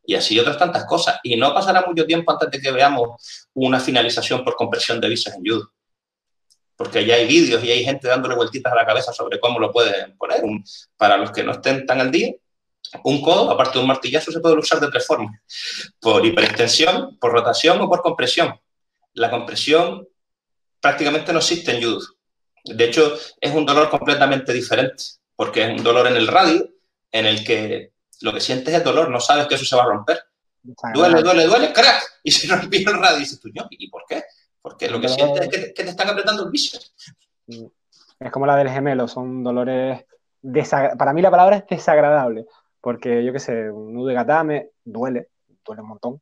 [0.06, 1.20] y así otras tantas cosas.
[1.24, 5.34] Y no pasará mucho tiempo antes de que veamos una finalización por compresión de visas
[5.34, 5.72] en judo.
[6.76, 9.72] Porque ya hay vídeos y hay gente dándole vueltitas a la cabeza sobre cómo lo
[9.72, 10.44] pueden poner.
[10.98, 12.32] para los que no estén tan al día,
[13.04, 15.40] un codo, aparte de un martillazo, se puede usar de tres formas.
[16.00, 18.60] Por hiperextensión, por rotación o por compresión.
[19.14, 20.08] La compresión
[20.80, 22.06] prácticamente no existe en judo.
[22.64, 25.04] De hecho, es un dolor completamente diferente,
[25.36, 26.68] porque es un dolor en el radio,
[27.12, 29.88] en el que lo que sientes es dolor, no sabes que eso se va a
[29.88, 30.24] romper.
[30.94, 33.18] Duele, duele, duele, crack, y se rompió el radio.
[33.18, 34.24] Y dices tú, ¿y por qué?
[34.62, 36.94] Porque lo que sientes es que te, están apretando el bíceps.
[38.20, 40.06] Es como la del gemelo, son dolores.
[40.98, 42.46] Para mí la palabra es desagradable,
[42.82, 45.30] porque yo qué sé, un nudo de gatame duele,
[45.66, 46.22] duele un montón,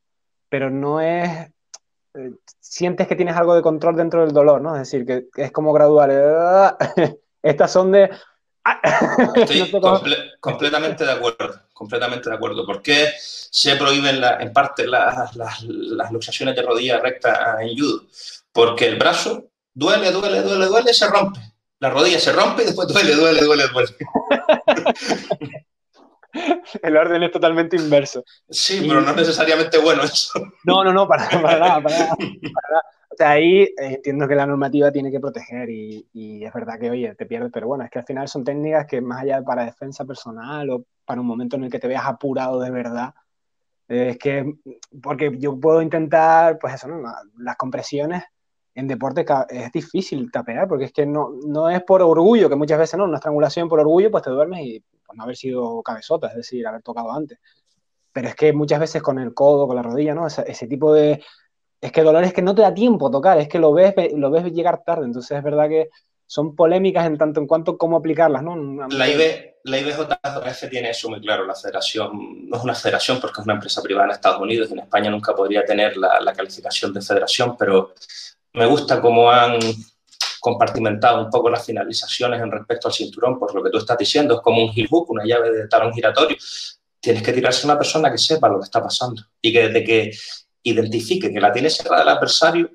[0.50, 1.50] pero no es.
[2.16, 4.76] Eh, sientes que tienes algo de control dentro del dolor, ¿no?
[4.76, 6.78] Es decir, que, es como gradual.
[7.42, 8.10] Estas son de.
[9.36, 9.72] Estoy
[10.40, 12.66] completamente de acuerdo completamente de acuerdo.
[12.66, 15.64] ¿Por qué se prohíben en parte las,
[16.12, 18.04] luxaciones de rodilla recta en judo?
[18.52, 21.40] Porque el brazo duele, duele, duele, duele, se rompe.
[21.80, 23.96] La rodilla se rompe y después duele, duele, duele, duele.
[26.84, 28.24] El orden es totalmente inverso.
[28.50, 30.40] Sí, pero no es necesariamente bueno eso.
[30.64, 32.16] No, no, no, para, nada, para nada.
[33.12, 36.80] O sea, ahí eh, entiendo que la normativa tiene que proteger y, y, es verdad
[36.80, 39.38] que, oye, te pierdes, pero bueno, es que al final son técnicas que más allá
[39.38, 42.72] de para defensa personal o para un momento en el que te veas apurado de
[42.72, 43.14] verdad.
[43.88, 44.56] es que,
[45.02, 47.02] porque yo puedo intentar, pues eso, ¿no?
[47.40, 48.24] las compresiones
[48.80, 52.80] en deporte es difícil tapear, porque es que no, no es por orgullo, que muchas
[52.80, 56.28] veces no, una estrangulación por orgullo, pues te duermes y pues, no haber sido cabezota,
[56.28, 57.40] es decir, haber tocado antes.
[58.12, 60.28] Pero es que muchas veces con el codo, con la rodilla, ¿no?
[60.28, 61.24] Ese, ese tipo de...
[61.82, 64.32] Es que dolor es que no te da tiempo tocar, es que lo ves, lo
[64.32, 65.90] ves llegar tarde, entonces es verdad que
[66.30, 68.56] son polémicas en tanto en cuanto cómo aplicarlas, ¿no?
[68.88, 73.42] La, IB, la IBJF tiene eso muy claro, la federación no es una federación porque
[73.42, 76.94] es una empresa privada en Estados Unidos y en España nunca podría tener la, calificación
[76.94, 77.96] de federación, pero
[78.54, 79.60] me gusta cómo han
[80.40, 84.36] compartimentado un poco las finalizaciones en respecto al cinturón, por lo que tú estás diciendo,
[84.36, 86.38] es como un heel hook, una llave de talón giratorio.
[87.00, 89.84] Tienes que tirarse a una persona que sepa lo que está pasando y que desde
[89.84, 90.12] que
[90.64, 92.70] identifique que la tiene cerrada el adversario,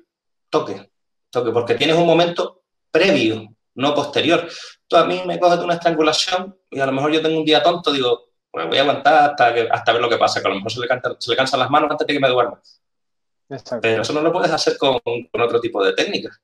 [0.49, 0.89] toque,
[1.29, 4.47] toque, porque tienes un momento previo, no posterior.
[4.87, 7.61] Tú a mí me coges una estrangulación y a lo mejor yo tengo un día
[7.61, 10.55] tonto, digo, pues voy a aguantar hasta, hasta ver lo que pasa, que a lo
[10.55, 10.87] mejor se le,
[11.19, 12.61] se le cansan las manos antes de que me duerma.
[13.81, 16.39] Pero eso no lo puedes hacer con, con otro tipo de técnicas.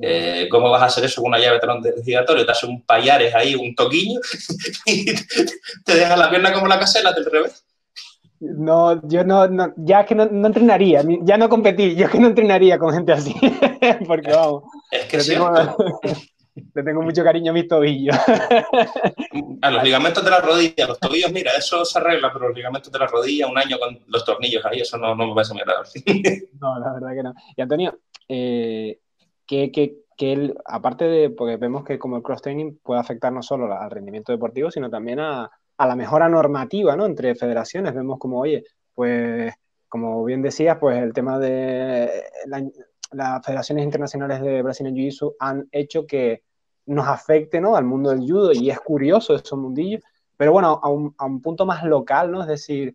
[0.00, 2.44] Eh, ¿Cómo vas a hacer eso con una llave de talón giratorio?
[2.44, 4.20] Te hace un payares ahí, un toquiño,
[4.86, 5.04] y
[5.84, 7.64] te deja la pierna como la casela del revés.
[8.40, 12.92] No, yo no, ya que no, entrenaría, ya no competí, yo que no entrenaría con
[12.92, 13.34] gente así,
[14.06, 14.64] porque vamos.
[14.90, 15.50] Es que tengo,
[16.74, 18.16] le tengo mucho cariño a mis tobillos.
[19.62, 22.92] A los ligamentos de la rodilla, los tobillos, mira, eso se arregla, pero los ligamentos
[22.92, 25.62] de la rodilla, un año con los tornillos ahí, eso no, no me parece muy
[25.62, 25.90] agradable.
[26.60, 27.34] No, la verdad que no.
[27.56, 27.98] Y Antonio,
[28.28, 28.98] eh,
[29.46, 33.72] que, que, que aparte de, porque vemos que como el cross-training puede afectar no solo
[33.72, 37.06] al rendimiento deportivo, sino también a, a la mejora normativa, ¿no?
[37.06, 38.64] Entre federaciones vemos como, oye,
[38.94, 39.52] pues,
[39.88, 42.10] como bien decías, pues el tema de
[43.12, 46.42] las federaciones internacionales de Brasil en Jiu-Jitsu han hecho que
[46.86, 47.76] nos afecte, ¿no?
[47.76, 49.98] Al mundo del judo y es curioso eso mundillo,
[50.36, 52.42] pero bueno, a un, a un punto más local, ¿no?
[52.42, 52.94] Es decir,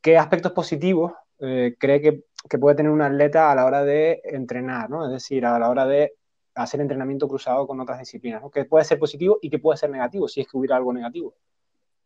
[0.00, 4.20] ¿qué aspectos positivos eh, cree que, que, puede tener un atleta a la hora de
[4.24, 5.06] entrenar, ¿no?
[5.06, 6.14] Es decir, a la hora de
[6.54, 8.50] hacer entrenamiento cruzado con otras disciplinas, ¿no?
[8.50, 11.34] Que puede ser positivo y que puede ser negativo, si es que hubiera algo negativo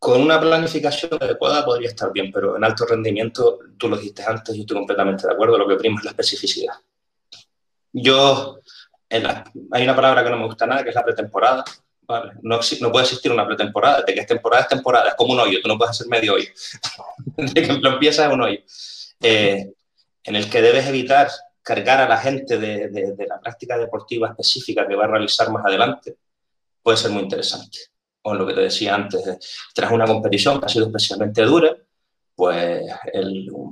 [0.05, 4.55] con una planificación adecuada podría estar bien, pero en alto rendimiento, tú lo dijiste antes,
[4.55, 6.75] yo estoy completamente de acuerdo, lo que prima es la especificidad.
[7.91, 8.59] Yo,
[9.09, 11.63] hay una palabra que no me gusta nada, que es la pretemporada.
[12.43, 15.39] No, no, puede existir una pretemporada, de que es temporada es temporada, es como un
[15.39, 16.49] hoyo, tú no puedes hacer medio hoyo.
[17.37, 18.59] de que lo empiezas es un hoyo.
[19.21, 19.71] Eh,
[20.23, 21.29] en el que debes evitar
[21.61, 25.65] cargar a la gente de, de la práctica deportiva específica que va a realizar más
[25.65, 26.15] adelante,
[26.83, 27.79] puede ser muy interesante
[28.25, 29.21] o lo que te decía antes,
[29.73, 31.75] tras una competición que ha sido especialmente dura,
[32.35, 32.83] pues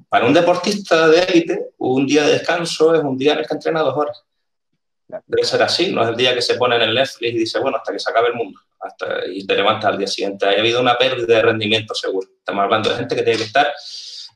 [0.08, 3.56] para un deportista de élite, un día de descanso es un día en el que
[3.56, 4.24] entrena dos horas.
[5.08, 7.60] Debe ser así, no es el día que se pone en el Netflix y dice,
[7.60, 10.46] bueno, hasta que se acabe el mundo, hasta, y te levantas al día siguiente.
[10.46, 12.28] Ha habido una pérdida de rendimiento seguro.
[12.38, 13.74] Estamos hablando de gente que tiene que estar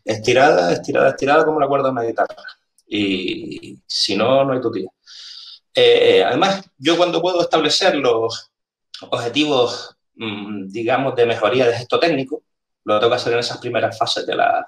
[0.03, 2.43] estirada, estirada, estirada como la cuerda de una guitarra.
[2.87, 4.89] Y si no, no hay tu tía.
[5.73, 8.51] Eh, además, yo cuando puedo establecer los
[9.01, 12.43] objetivos, mm, digamos, de mejoría de gesto técnico,
[12.83, 14.65] lo tengo que hacer en esas primeras fases de la,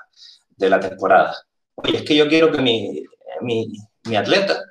[0.50, 1.36] de la temporada.
[1.76, 3.04] Oye, es que yo quiero que mi,
[3.42, 3.72] mi,
[4.06, 4.64] mi atleta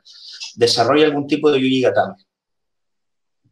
[0.55, 2.15] desarrolle algún tipo de yuji gatame.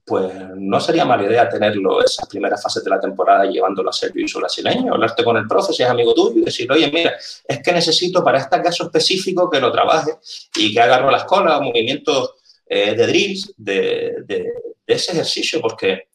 [0.05, 4.12] Pues no sería mala idea tenerlo esas primeras fases de la temporada llevándolo a ser
[4.12, 7.16] jiu brasileño, hablarte con el profe si es amigo tuyo y decirle, oye, mira,
[7.49, 10.12] es que necesito para este caso específico que lo trabaje
[10.55, 12.35] y que haga las colas, movimientos
[12.68, 14.53] eh, de drills, de, de,
[14.87, 16.09] ese ejercicio, porque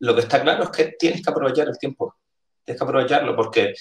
[0.00, 2.16] lo que está claro es que tienes que aprovechar el tiempo,
[2.64, 3.74] tienes que aprovecharlo, porque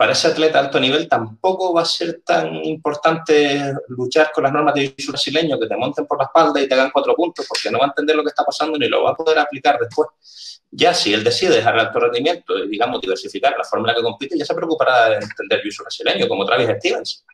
[0.00, 4.50] para ese atleta de alto nivel tampoco va a ser tan importante luchar con las
[4.50, 7.44] normas de jiu brasileño que te monten por la espalda y te hagan cuatro puntos,
[7.46, 9.78] porque no va a entender lo que está pasando ni lo va a poder aplicar
[9.78, 10.62] después.
[10.70, 13.94] Ya si él decide dejar el alto rendimiento y, digamos, diversificar la forma en la
[13.96, 17.26] que compite, ya se preocupará de entender jiu brasileño, como Travis Stevens.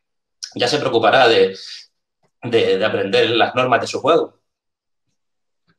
[0.56, 1.56] Ya se preocupará de,
[2.42, 4.40] de, de aprender las normas de su juego.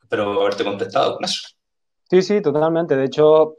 [0.07, 1.49] Pero haberte contestado con eso.
[2.09, 2.95] Sí, sí, totalmente.
[2.95, 3.57] De hecho,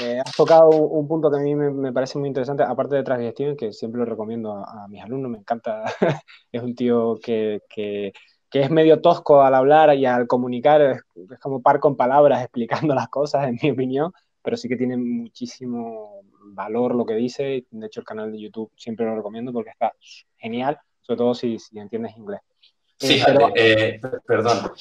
[0.00, 3.32] eh, has tocado un, punto que a mí me, parece muy interesante, aparte de Travis
[3.32, 5.84] Steven, que siempre lo recomiendo a, mis alumnos, me encanta,
[6.52, 8.12] es un tío que, que,
[8.50, 11.02] que, es medio tosco al hablar y al comunicar, es,
[11.40, 16.22] como par con palabras explicando las cosas, en mi opinión, pero sí que tiene muchísimo
[16.52, 19.92] valor lo que dice, de hecho el canal de YouTube siempre lo recomiendo porque está
[20.36, 22.40] genial, sobre todo si, si entiendes inglés.
[23.00, 24.72] Eh, Fíjate, eh, perdón,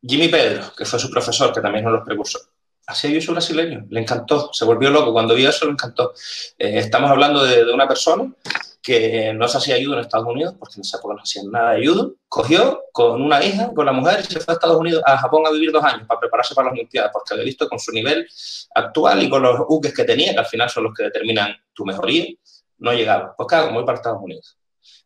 [0.00, 2.38] Jimmy Pedro, que fue su profesor, que también nos los precursó,
[2.86, 6.12] hacía yo brasileño, le encantó, se volvió loco, cuando vio eso le encantó.
[6.58, 8.32] Eh, estamos hablando de, una persona
[8.80, 11.72] que no se hacía ayudo en Estados Unidos, porque en esa época no hacían nada
[11.72, 15.02] de ayudo, cogió con una hija, con la mujer, y se fue a Estados Unidos,
[15.04, 17.80] a Japón a vivir dos años para prepararse para las Olimpiadas, porque había visto con
[17.80, 18.28] su nivel
[18.74, 21.84] actual y con los buques que tenía, que al final son los que determinan tu
[21.84, 22.26] mejoría,
[22.78, 23.34] no llegaba.
[23.36, 24.56] Pues claro, muy para Estados Unidos.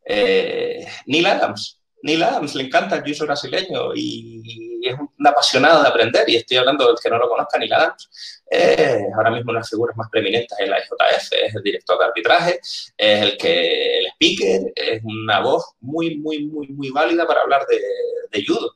[0.04, 5.88] Eh, Neil Adams, Neil Adams le encanta el jiu brasileño y es un apasionado de
[5.88, 8.08] aprender, y estoy hablando del que no lo conozca, Neil Adams,
[8.48, 11.98] es ahora mismo una de las figuras más preeminentes en la IJF, es el director
[11.98, 12.60] de arbitraje,
[12.96, 17.66] es el que el speaker, es una voz muy, muy, muy, muy válida para hablar
[17.66, 17.80] de,
[18.30, 18.74] de judo.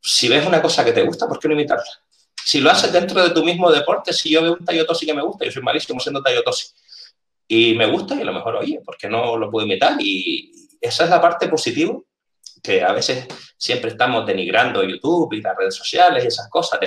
[0.00, 1.84] Si ves una cosa que te gusta, ¿por qué no imitarla?
[2.44, 5.22] Si lo haces dentro de tu mismo deporte, si yo veo un Tayotosi que me
[5.22, 6.68] gusta, yo soy malísimo siendo Tayotosi,
[7.46, 9.96] y me gusta, y a lo mejor, oye, ¿por qué no lo puedo imitar?
[10.00, 10.50] Y
[10.80, 11.94] esa es la parte positiva
[12.62, 16.78] que a veces siempre estamos denigrando YouTube y las redes sociales y esas cosas.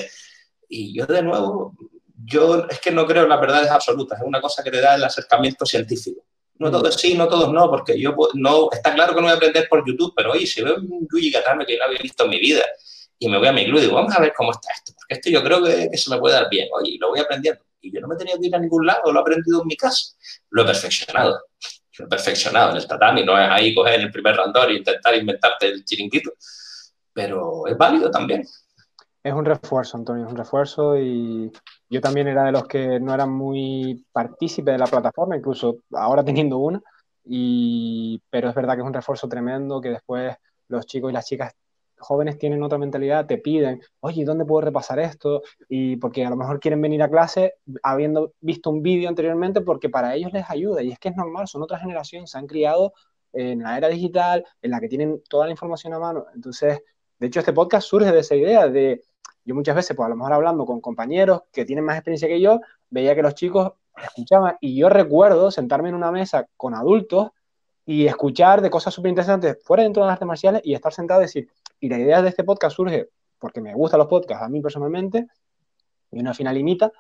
[0.70, 1.76] y yo de nuevo,
[2.24, 4.96] yo es que no creo en las verdades absolutas, es una cosa que te da
[4.96, 6.26] el acercamiento científico.
[6.58, 9.36] No todos sí, no todos no, porque yo no, está claro que no voy a
[9.36, 12.30] aprender por YouTube, pero oye, si veo un Yuji Gatame que no había visto en
[12.30, 12.64] mi vida
[13.20, 15.16] y me voy a mi club y digo, vamos a ver cómo está esto, porque
[15.16, 17.62] esto yo creo que, que se me puede dar bien, oye, lo voy aprendiendo.
[17.82, 19.76] Y yo no me tenía que ir a ningún lado, lo he aprendido en mi
[19.76, 20.16] casa,
[20.50, 21.40] lo he perfeccionado
[22.10, 25.86] perfeccionado en el tatami, no es ahí coger el primer randor e intentar inventarte el
[25.86, 26.32] chiringuito,
[27.14, 28.44] pero es válido también.
[29.24, 31.52] Es un refuerzo, Antonio, es un refuerzo y
[31.90, 36.24] yo también era de los que no eran muy partícipe de la plataforma, incluso ahora
[36.24, 36.82] teniendo una,
[37.24, 40.36] y, pero es verdad que es un refuerzo tremendo que después
[40.68, 41.54] los chicos y las chicas
[42.00, 45.42] jóvenes tienen otra mentalidad, te piden, oye, ¿dónde puedo repasar esto?
[45.70, 49.90] Y porque a lo mejor quieren venir a clase habiendo visto un vídeo anteriormente porque
[49.90, 50.84] para ellos les ayuda.
[50.84, 52.94] Y es que es normal, son otra generación, se han criado
[53.34, 56.26] en la era digital, en la que tienen toda la información a mano.
[56.34, 56.82] Entonces,
[57.20, 59.04] de hecho, este podcast surge de esa idea de,
[59.44, 62.42] yo muchas veces, pues a lo mejor hablando con compañeros que tienen más experiencia que
[62.42, 63.74] yo, veía que los chicos
[64.04, 67.30] escuchaban y yo recuerdo sentarme en una mesa con adultos
[67.86, 71.22] y escuchar de cosas súper interesantes fuera dentro de las artes marciales y estar sentado
[71.22, 73.10] y decir, y la idea de este podcast surge
[73.40, 75.28] porque me gustan los podcasts a mí personalmente,
[76.12, 76.92] y una final limita.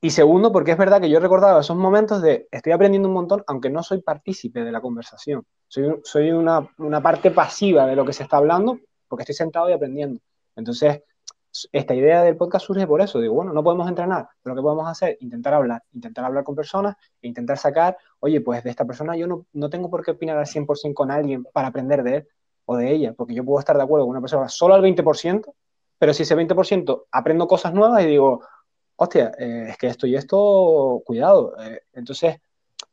[0.00, 3.14] Y segundo, porque es verdad que yo he recordado esos momentos de estoy aprendiendo un
[3.14, 5.44] montón, aunque no soy partícipe de la conversación.
[5.68, 8.78] Soy, soy una, una parte pasiva de lo que se está hablando,
[9.08, 10.20] porque estoy sentado y aprendiendo.
[10.56, 11.02] Entonces,
[11.72, 13.20] esta idea del podcast surge por eso.
[13.20, 15.18] Digo, bueno, no podemos entrenar, pero ¿qué podemos hacer?
[15.20, 19.26] Intentar hablar, intentar hablar con personas e intentar sacar, oye, pues de esta persona yo
[19.26, 22.28] no, no tengo por qué opinar al 100% con alguien para aprender de él,
[22.70, 25.52] o de ella, porque yo puedo estar de acuerdo con una persona solo al 20%,
[25.98, 28.42] pero si ese 20% aprendo cosas nuevas y digo,
[28.94, 31.54] hostia, eh, es que esto y esto, cuidado.
[31.60, 32.36] Eh, entonces,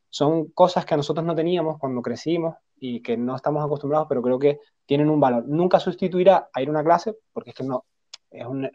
[0.09, 4.39] son cosas que nosotros no teníamos cuando crecimos y que no estamos acostumbrados, pero creo
[4.39, 5.45] que tienen un valor.
[5.47, 7.86] Nunca sustituirá a ir a una clase, porque es que no,
[8.32, 8.67] es un,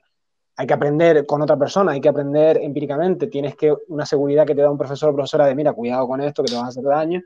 [0.56, 4.54] hay que aprender con otra persona, hay que aprender empíricamente, tienes que una seguridad que
[4.54, 6.68] te da un profesor o profesora de, mira, cuidado con esto, que te vas a
[6.68, 7.20] hacer daño,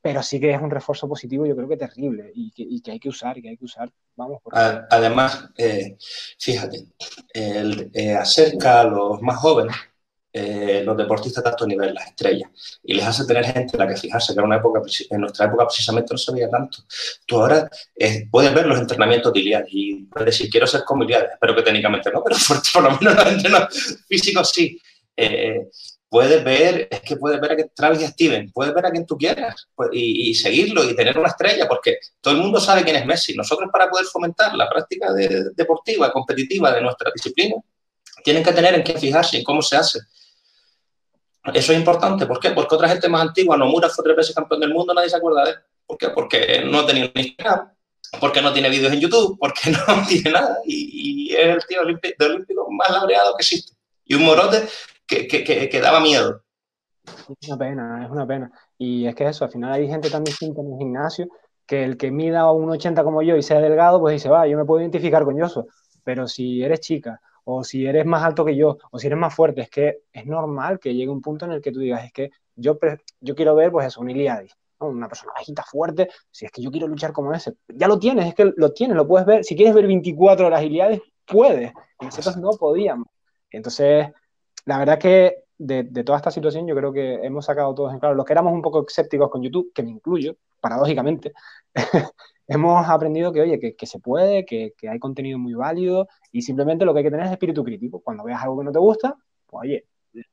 [0.00, 2.92] pero sí que es un refuerzo positivo, yo creo que terrible y que, y que
[2.92, 4.40] hay que usar y que hay que usar, vamos.
[4.52, 5.96] Además, eh,
[6.38, 6.86] fíjate,
[7.32, 9.76] el, eh, acerca a los más jóvenes
[10.30, 12.50] eh, los deportistas de alto nivel, las estrellas,
[12.84, 15.46] y les hace tener gente en la que fijarse, que era una época, en nuestra
[15.46, 16.78] época precisamente no se veía tanto.
[17.26, 21.04] Tú ahora eh, puedes ver los entrenamientos de Iliad y puedes decir, quiero ser como
[21.04, 22.36] Iliad, espero que técnicamente no, pero
[22.72, 24.78] por, lo menos los entrenos físicos sí.
[25.16, 25.68] Eh,
[26.08, 29.68] puedes ver, es que puedes ver a Travis Steven, puedes ver a quien tú quieras
[29.74, 33.34] pues, y, seguirlo y tener una estrella, porque todo el mundo sabe quién es Messi.
[33.34, 37.56] Nosotros para poder fomentar la práctica deportiva, competitiva de nuestra disciplina,
[38.24, 40.00] tienen que tener en qué fijarse, en cómo se hace.
[41.54, 42.26] Eso es importante.
[42.26, 42.50] ¿Por qué?
[42.50, 45.44] Porque otra gente más antigua, Nomura fue tres veces campeón del mundo, nadie se acuerda
[45.44, 45.56] de él.
[45.86, 46.08] ¿Por qué?
[46.10, 47.72] Porque no tenía Instagram,
[48.20, 50.58] porque no tiene vídeos en YouTube, porque no tiene nada.
[50.64, 53.74] Y, es el tío olímpico, olímpico más laureado que existe.
[54.04, 54.68] Y un morote
[55.08, 56.42] que, que, que, daba miedo.
[57.40, 58.52] Es una pena, es una pena.
[58.76, 61.28] Y es que eso, al final hay gente tan distinta en el gimnasio
[61.66, 64.56] que el que mida un 80 como yo y sea delgado, pues dice, va, yo
[64.56, 65.66] me puedo identificar con Yoso.
[66.04, 69.34] Pero si eres chica o si eres más alto que yo, o si eres más
[69.34, 72.12] fuerte, es que es normal que llegue un punto en el que tú digas, es
[72.12, 72.78] que yo,
[73.20, 76.70] yo quiero ver, pues eso, un Iliadis, una persona bajita, fuerte, si es que yo
[76.70, 79.56] quiero luchar como ese, ya lo tienes, es que lo tienes, lo puedes ver, si
[79.56, 83.06] quieres ver 24 horas Iliadis, puedes, nosotros no podíamos.
[83.50, 84.08] Entonces,
[84.68, 87.98] la verdad que de, de, toda esta situación yo creo que hemos sacado todos en
[87.98, 91.32] claro, los que éramos un poco escépticos con YouTube, que me incluyo, paradójicamente,
[92.46, 96.92] hemos aprendido que, oye, que, se puede, que, hay contenido muy válido y simplemente lo
[96.92, 98.00] que hay que tener es espíritu crítico.
[98.00, 99.16] Cuando veas algo que no te gusta,
[99.46, 99.86] pues oye,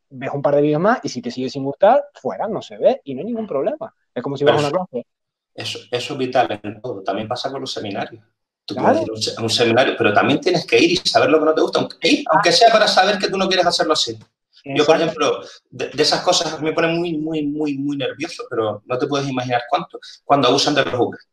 [0.10, 2.78] ves un par de vídeos más y si te sigue sin gustar, fuera, no se
[2.78, 3.96] ve y no hay ningún problema.
[4.14, 5.08] Es como si vas a una clase.
[5.54, 7.04] Eso, eso es vital en todo.
[7.04, 8.22] También pasa con los seminarios.
[8.66, 11.46] Tú puedes ir a un, seminario, pero también tienes que ir y saber lo que
[11.46, 14.18] no te gusta, aunque, aunque sea para saber que tú no quieres hacerlo así.
[14.64, 18.98] Yo, por ejemplo, de, esas cosas me pone muy, muy, muy, muy nervioso, pero no
[18.98, 21.28] te puedes imaginar cuánto, cuando abusan de los juguetes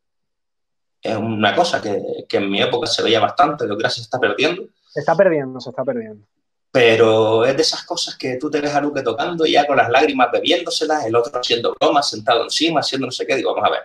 [1.02, 4.02] es una cosa que, que, en mi época se veía bastante, lo que ahora se
[4.02, 4.68] está perdiendo.
[4.88, 6.24] Se está perdiendo, se está perdiendo.
[6.70, 9.90] Pero es de esas cosas que tú te ves a Luque tocando ya con las
[9.90, 13.36] lágrimas bebiéndoselas, el otro haciendo bromas, sentado encima, haciendo no sé qué.
[13.36, 13.82] Digo, vamos a ver,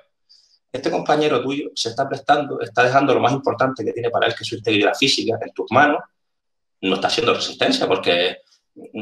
[0.72, 4.36] este compañero tuyo se está prestando, está dejando lo más importante que tiene para él,
[4.36, 6.00] que es su integridad física, en tus manos.
[6.82, 8.38] No está haciendo resistencia porque,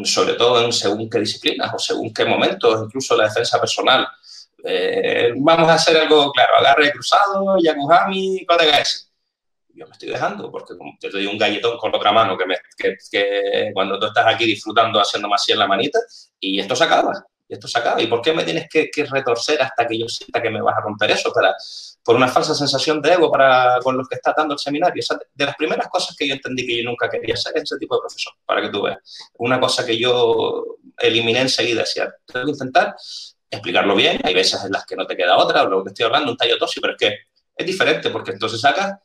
[0.04, 4.08] sobre todo en según qué disciplinas o según qué momentos, incluso la defensa personal,
[4.64, 8.46] eh, vamos a hacer algo claro, agarre cruzado, Yakuhami,
[8.82, 9.06] ese.
[9.74, 12.56] Yo me estoy dejando, porque como te doy un galletón con otra mano que, me,
[12.78, 16.00] que, cuando tú estás aquí disfrutando haciendo más en la manita,
[16.40, 18.02] y esto se acaba, y esto se acaba.
[18.02, 20.82] ¿Y por qué me tienes que, retorcer hasta que yo sienta que me vas a
[20.82, 21.32] romper eso?
[21.32, 21.56] Para,
[22.04, 25.04] por una falsa sensación de ego para, con los que está dando el seminario.
[25.34, 28.02] de las primeras cosas que yo entendí que yo nunca quería ser ese tipo de
[28.02, 28.98] profesor, para que tú veas.
[29.38, 32.96] Una cosa que yo eliminé enseguida, decía, tengo que intentar
[33.50, 36.06] explicarlo bien, hay veces en las que no te queda otra, o lo que estoy
[36.06, 37.16] hablando, un tallo tosi, pero es que
[37.56, 38.96] es diferente, porque entonces sacas,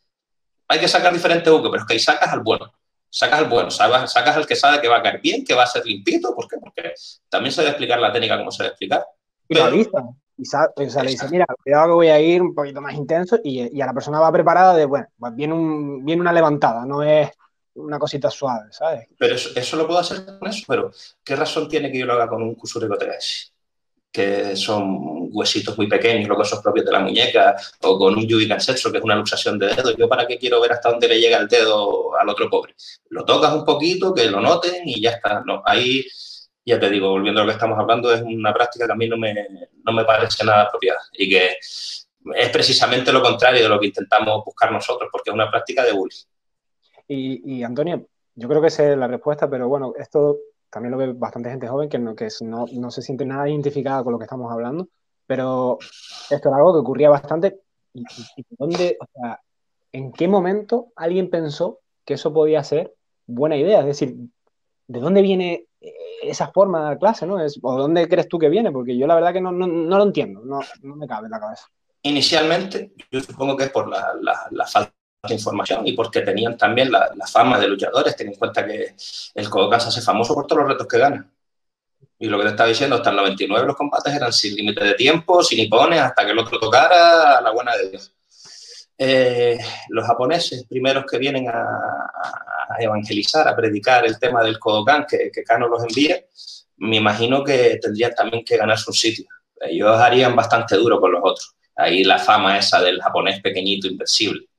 [0.66, 2.72] hay que sacar diferentes buques, pero es que ahí sacas al bueno,
[3.10, 5.64] sacas al bueno, sacas, sacas al que sabe que va a caer bien, que va
[5.64, 6.56] a ser limpito, ¿por qué?
[6.58, 6.94] Porque
[7.28, 9.04] también se debe explicar la técnica como se debe explicar.
[9.48, 9.74] Y lo
[10.40, 13.38] y o sea, le dice, mira, cuidado que voy a ir un poquito más intenso
[13.44, 16.86] y, y a la persona va preparada de, bueno, pues viene, un, viene una levantada,
[16.86, 17.30] no es
[17.74, 19.06] una cosita suave, ¿sabes?
[19.18, 20.90] Pero eso, eso, lo puedo hacer con eso, pero
[21.22, 23.50] ¿qué razón tiene que yo lo haga con un Kusure Kotegashi?
[24.12, 28.48] Que son huesitos muy pequeños, los huesos propios de la muñeca, o con un yubi
[28.58, 29.96] sexo, que es una luxación de dedo.
[29.96, 32.74] ¿Yo para qué quiero ver hasta dónde le llega el dedo al otro pobre?
[33.10, 35.42] Lo tocas un poquito, que lo noten y ya está.
[35.46, 36.04] No, ahí,
[36.64, 39.08] ya te digo, volviendo a lo que estamos hablando, es una práctica que a mí
[39.08, 39.34] no me,
[39.84, 44.44] no me parece nada apropiada y que es precisamente lo contrario de lo que intentamos
[44.44, 46.24] buscar nosotros, porque es una práctica de bullying.
[47.08, 50.38] Y, y Antonio, yo creo que esa es la respuesta, pero bueno, esto
[50.70, 54.02] también lo ve bastante gente joven que no, que no, no se siente nada identificada
[54.02, 54.88] con lo que estamos hablando,
[55.26, 55.78] pero
[56.30, 57.60] esto era algo que ocurría bastante.
[57.92, 58.04] ¿Y,
[58.50, 59.40] dónde, o sea,
[59.92, 62.94] en qué momento alguien pensó que eso podía ser
[63.26, 63.80] buena idea?
[63.80, 64.16] Es decir,
[64.86, 65.92] ¿de dónde viene eh,
[66.22, 67.40] esa forma de dar clase, ¿no?
[67.40, 68.70] Es, ¿O dónde crees tú que viene?
[68.70, 71.32] Porque yo la verdad que no, no, no lo entiendo, no, no, me cabe en
[71.32, 71.66] la cabeza.
[72.02, 74.94] Inicialmente, yo supongo que es por la, la, la falta
[75.28, 78.16] información y porque tenían también la, fama de luchadores.
[78.16, 78.94] Ten en cuenta que
[79.34, 81.30] el Kodokan se hace famoso por todos los retos que gana.
[82.18, 84.94] Y lo que te estaba diciendo, hasta el 99 los combates eran sin límite de
[84.94, 88.12] tiempo, sin hipones, hasta que el otro tocara a la buena de Dios.
[88.98, 89.58] Eh,
[89.88, 95.42] los japoneses, primeros que vienen a, evangelizar, a predicar el tema del Kodokan, que, que
[95.42, 96.22] Kano los envía,
[96.76, 99.26] me imagino que tendrían también que ganarse un sitio.
[99.58, 101.54] Ellos harían bastante duro con los otros.
[101.76, 104.49] Ahí la fama esa del japonés pequeñito, invencible.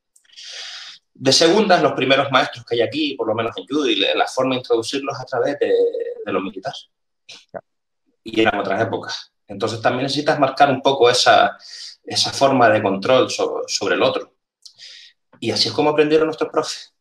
[1.14, 4.26] De segundas, los primeros maestros que hay aquí, por lo menos en judo, y la
[4.26, 5.72] forma de introducirlos a través de,
[6.24, 6.88] de los militares.
[8.24, 9.32] Y eran otras épocas.
[9.46, 11.56] Entonces también necesitas marcar un poco esa,
[12.04, 14.34] esa forma de control sobre, el otro.
[15.40, 16.94] Y así es como aprendieron nuestros profes.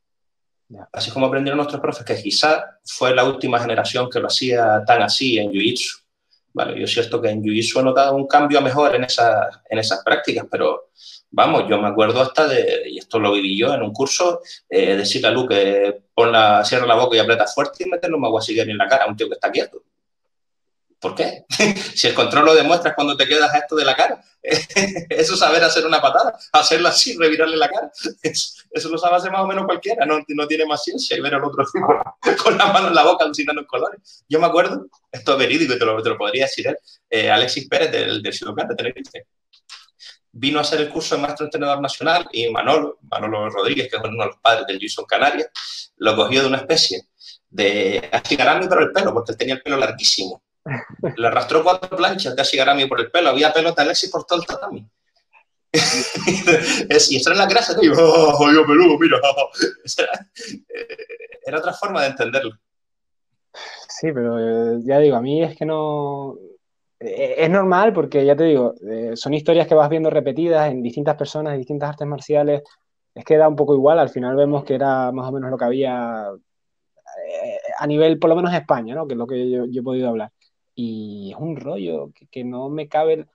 [0.92, 5.02] Así como aprendieron nuestros profes, que quizás fue la última generación que lo hacía tan
[5.02, 6.02] así en Jiu-Jitsu.
[6.54, 10.04] Vale, yo siento que en Jiu-Jitsu he notado un cambio mejor en, esa, en esas
[10.04, 10.92] prácticas, pero
[11.32, 14.96] vamos, yo me acuerdo hasta de, y esto lo viví yo en un curso, eh,
[14.96, 18.70] decirle a Luke pon la, cierra la boca y aprieta fuerte y meterle un aguasiguer
[18.70, 19.84] en la cara a un tío que está quieto.
[21.00, 21.46] ¿Por qué?
[21.96, 24.24] si el control lo demuestras cuando te quedas a esto de la cara.
[24.44, 27.92] eso es saber hacer una patada, hacerlo así, revirarle la cara.
[28.22, 31.36] Eso, lo sabe hacer más o menos cualquiera, no, no tiene más ciencia y ver
[31.36, 31.66] al otro
[32.44, 34.24] con la mano en la boca alucinando en colores.
[34.30, 36.78] Yo me acuerdo, esto es verídico y te lo, te lo podría decir él,
[37.10, 39.26] eh, Alexis Pérez del, del de Tenerife.
[40.34, 44.04] Vino a hacer el curso de maestro entrenador nacional y Manolo, Manolo Rodríguez, que es
[44.04, 45.50] uno de los padres del Jason Canarias,
[45.98, 47.08] lo cogió de una especie
[47.50, 50.42] de achigarami por el pelo, porque él tenía el pelo larguísimo
[51.16, 53.30] le arrastró cuatro planchas de Ashigarami por el pelo.
[53.30, 54.88] Había pelo de Alexis por todo el tatami.
[57.10, 57.76] y eso era la grasa.
[57.82, 59.20] Y, oh, peludo, mira.
[59.94, 62.52] Eh, era, otra forma de entenderlo.
[63.88, 66.38] Sí, pero eh, ya digo, a mí es que no...
[67.02, 68.76] Eh, es normal porque, ya te digo,
[69.16, 72.62] son historias que vas viendo repetidas en distintas personas, en distintas artes marciales.
[73.14, 74.00] Es que da un poco igual.
[74.00, 76.28] Al final vemos que era más o menos lo que había
[77.80, 79.08] a nivel, por lo menos España, ¿no?
[79.08, 80.32] Que es lo que yo he podido hablar
[80.76, 83.22] y es un rollo que, no me cabe.
[83.22, 83.28] O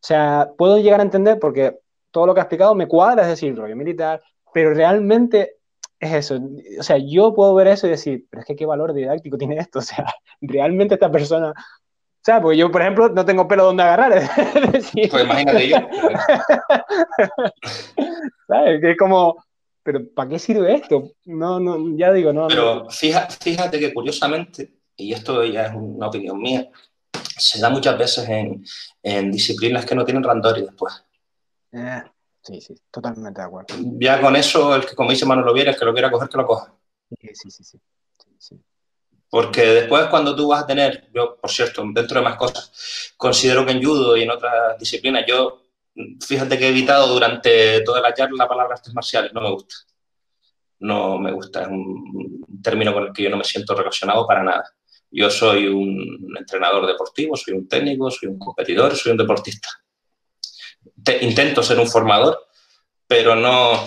[0.00, 1.78] sea, puedo llegar a entender porque
[2.10, 5.56] todo lo que ha explicado me cuadra, es decir, rollo militar, pero realmente
[5.98, 6.40] es eso.
[6.78, 9.58] O sea, yo puedo ver eso y decir, pero es que qué valor didáctico tiene
[9.58, 9.78] esto.
[9.80, 10.06] O sea,
[10.40, 11.54] realmente esta persona.
[12.20, 14.12] O sea, porque yo, por ejemplo, no tengo pelo donde agarrar.
[14.70, 15.76] pues imagínate yo.
[18.46, 18.80] ¿Sabes?
[18.82, 19.42] Que es como,
[19.82, 21.12] pero ¿para qué sirve esto?
[21.24, 22.48] No, no, ya digo, no.
[22.48, 26.68] Pero Fíjate, fíjate que curiosamente, y esto ya es una opinión mía,
[27.38, 28.28] se da muchas veces
[29.02, 31.02] en, disciplinas que no tienen randori después.
[31.72, 32.02] Eh,
[32.42, 33.74] sí, sí, totalmente de acuerdo.
[33.98, 36.28] Ya con eso, el que como dice Mano lo viera, el que lo quiera coger,
[36.28, 36.74] que lo coja.
[37.18, 37.80] Sí, sí, sí.
[38.38, 38.60] sí,
[39.30, 43.64] Porque después cuando tú vas a tener, yo por cierto, dentro de más cosas, considero
[43.64, 45.62] que en judo y en otras disciplinas, yo,
[46.20, 49.76] fíjate que he evitado durante toda la charla la palabra artes marciales, no me gusta.
[50.80, 54.42] No me gusta, es un término con el que yo no me siento relacionado para
[54.42, 54.64] nada.
[55.12, 59.68] Yo soy un entrenador deportivo, soy un técnico, soy un competidor, soy un deportista.
[61.20, 62.46] intento ser un formador,
[63.06, 63.84] pero no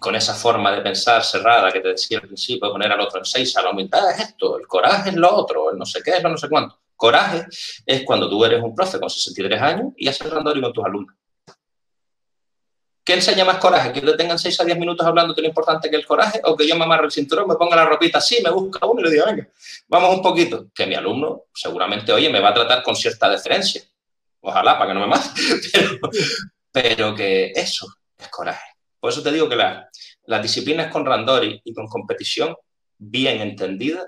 [0.00, 3.24] con esa forma de pensar cerrada que te decía al principio, poner al otro en
[3.24, 6.12] seis, a la humildad es esto, el coraje es lo otro, el no sé qué
[6.12, 6.78] es lo no sé cuánto.
[6.96, 7.46] Coraje
[7.84, 11.14] es cuando tú eres un profe con 63 años y haces randori con tus alumnos.
[13.04, 13.92] ¿Qué enseña más coraje?
[13.92, 16.40] ¿Que le tengan 6 a 10 minutos hablando de lo importante que el coraje?
[16.44, 19.00] ¿O que yo me amarre el cinturón, me ponga la ropita así, me busca uno
[19.00, 19.48] y le diga, venga,
[19.88, 20.68] vamos un poquito?
[20.74, 23.82] Que mi alumno seguramente, oye, me va a tratar con cierta deferencia.
[24.40, 25.28] Ojalá, para que no me mate.
[26.72, 27.86] Pero, que eso
[28.16, 28.73] es coraje.
[29.04, 32.56] Por eso te digo que las disciplinas con randori y con competición
[32.96, 34.02] bien entendida,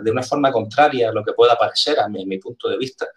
[0.00, 3.08] de una forma contraria a lo que pueda parecer a mi punto de vista,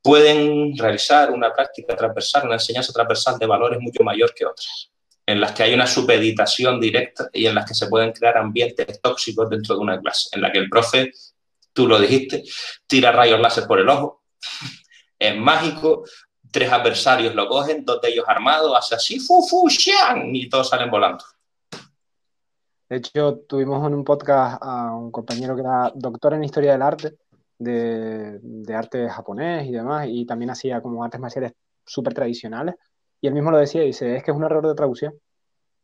[0.00, 4.90] pueden realizar una práctica transversal, una enseñanza transversal de valores mucho mayor que otras,
[5.26, 9.02] en las que hay una supeditación directa y en las que se pueden crear ambientes
[9.02, 11.12] tóxicos dentro de una clase, en la que el profe,
[11.74, 12.42] tú lo dijiste,
[12.86, 14.22] tira rayos láser por el ojo,
[15.18, 16.04] es mágico,
[16.50, 20.68] tres adversarios lo cogen, dos de ellos armados, hace así, fu, fu, xian, y todos
[20.68, 21.24] salen volando.
[22.88, 26.82] De hecho, tuvimos en un podcast a un compañero que era doctor en historia del
[26.82, 27.18] arte,
[27.56, 31.52] de, arte japonés y demás, y también hacía como artes marciales
[31.84, 32.74] súper tradicionales.
[33.20, 35.14] Y él mismo lo decía, dice, es que es un error de traducción.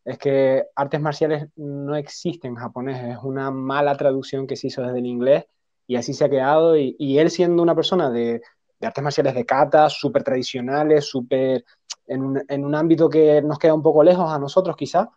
[0.04, 4.82] Es que artes marciales no existen en japonés, es una mala traducción que se hizo
[4.82, 5.44] desde el inglés
[5.86, 6.76] y así se ha quedado.
[6.76, 8.42] Y, él siendo una persona de,
[8.82, 11.64] artes marciales de kata, súper tradicionales, súper
[12.06, 15.08] en un, en un ámbito que nos queda un poco lejos a nosotros quizás,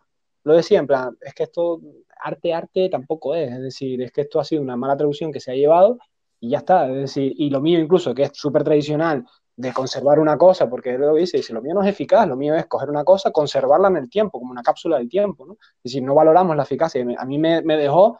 [0.44, 1.80] lo decía en plan, es que esto
[2.22, 5.40] arte, arte tampoco es, es decir, es que esto ha sido una mala traducción que
[5.40, 5.98] se ha llevado
[6.38, 6.88] y ya está.
[6.88, 9.24] Es decir, y lo mío incluso, que es súper tradicional,
[9.56, 12.36] de conservar una cosa, porque él lo dice, dice, lo mío no es eficaz, lo
[12.36, 15.52] mío es coger una cosa, conservarla en el tiempo, como una cápsula del tiempo, ¿no?
[15.52, 17.04] Es decir, no valoramos la eficacia.
[17.18, 18.18] A mí me, me dejó,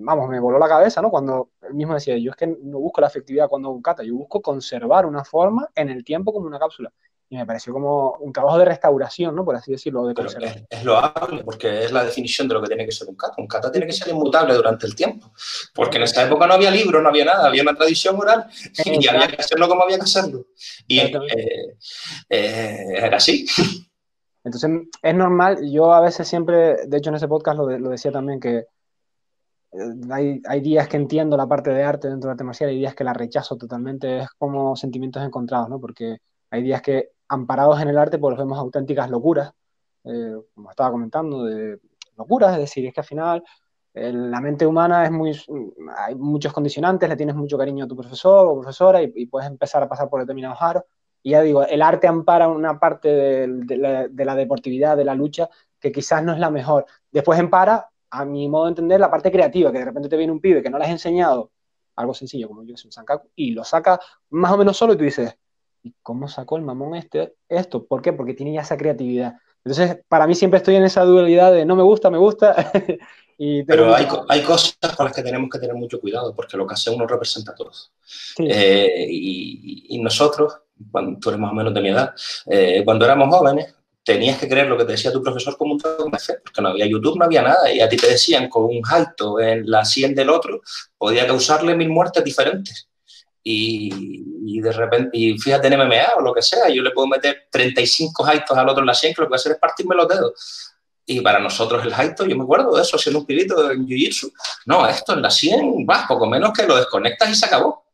[0.00, 1.10] vamos, me voló la cabeza, ¿no?
[1.10, 4.14] Cuando él mismo decía, yo es que no busco la efectividad cuando un kata, yo
[4.14, 6.92] busco conservar una forma en el tiempo como una cápsula
[7.30, 9.44] y me pareció como un trabajo de restauración, ¿no?
[9.44, 12.86] Por así decirlo, de Es, es, loable, porque es la definición de lo que tiene
[12.86, 13.34] que ser un kata.
[13.36, 15.30] Un kata tiene que ser inmutable durante el tiempo,
[15.74, 18.46] porque en esa época no había libro, no había nada, había una tradición oral
[18.82, 20.46] y había que hacerlo como había que hacerlo.
[20.86, 21.76] Y eh,
[22.30, 23.46] eh, era así.
[24.42, 24.70] Entonces,
[25.02, 28.40] es normal, yo a veces siempre, de hecho en ese podcast lo, lo decía también,
[28.40, 28.64] que
[30.10, 32.94] hay, hay, días que entiendo la parte de arte dentro de arte marcial y días
[32.94, 35.80] que la rechazo totalmente, es como sentimientos encontrados, ¿no?
[35.80, 36.18] Porque
[36.50, 39.52] hay días que amparados en el arte, pues vemos auténticas locuras,
[40.04, 41.78] eh, como estaba comentando, de,
[42.16, 43.44] locuras, es decir, es que al final
[43.94, 45.36] la mente humana es muy,
[45.96, 49.82] hay muchos condicionantes, le tienes mucho cariño a tu profesor o profesora y, puedes empezar
[49.82, 50.84] a pasar por determinados aros.
[51.22, 55.48] Y ya digo, el arte ampara una parte de, la, deportividad, de la lucha,
[55.80, 56.86] que quizás no es la mejor.
[57.10, 60.32] Después empara, a mi modo de entender, la parte creativa, que de repente te viene
[60.32, 61.50] un pibe que no le has enseñado
[61.96, 64.00] algo sencillo, como yo que soy un sankaku, y lo saca
[64.30, 65.36] más o menos solo y tú dices,
[65.82, 67.84] ¿y cómo sacó el mamón este esto?
[67.86, 68.12] ¿Por qué?
[68.12, 69.34] Porque tiene ya esa creatividad.
[69.64, 72.72] Entonces, para mí siempre estoy en esa dualidad de no me gusta, me gusta,
[73.38, 76.74] Pero hay, hay, cosas con las que tenemos que tener mucho cuidado, porque lo que
[76.74, 77.92] hace uno representa a todos.
[78.38, 80.54] Eh, y, nosotros,
[80.90, 82.12] cuando tú eres más o menos de mi edad,
[82.46, 83.76] eh, cuando éramos jóvenes,
[84.08, 86.86] tenías que creer lo que te decía tu profesor como un fe, porque no había
[86.86, 90.14] YouTube, no había nada, y a ti te decían con un alto en la sien
[90.14, 90.62] del otro,
[90.96, 92.88] podía causarle mil muertes diferentes.
[93.42, 97.48] Y, de repente, y fíjate en MMA o lo que sea, yo le puedo meter
[97.50, 99.94] 35 altos al otro en la sien, que lo que va a hacer es partirme
[99.94, 100.72] los dedos.
[101.04, 104.32] Y para nosotros el Haito, yo me acuerdo de eso, siendo un pilito en Jiu-Jitsu.
[104.64, 107.84] No, esto en la 100, vas, poco menos que lo desconectas y se acabó.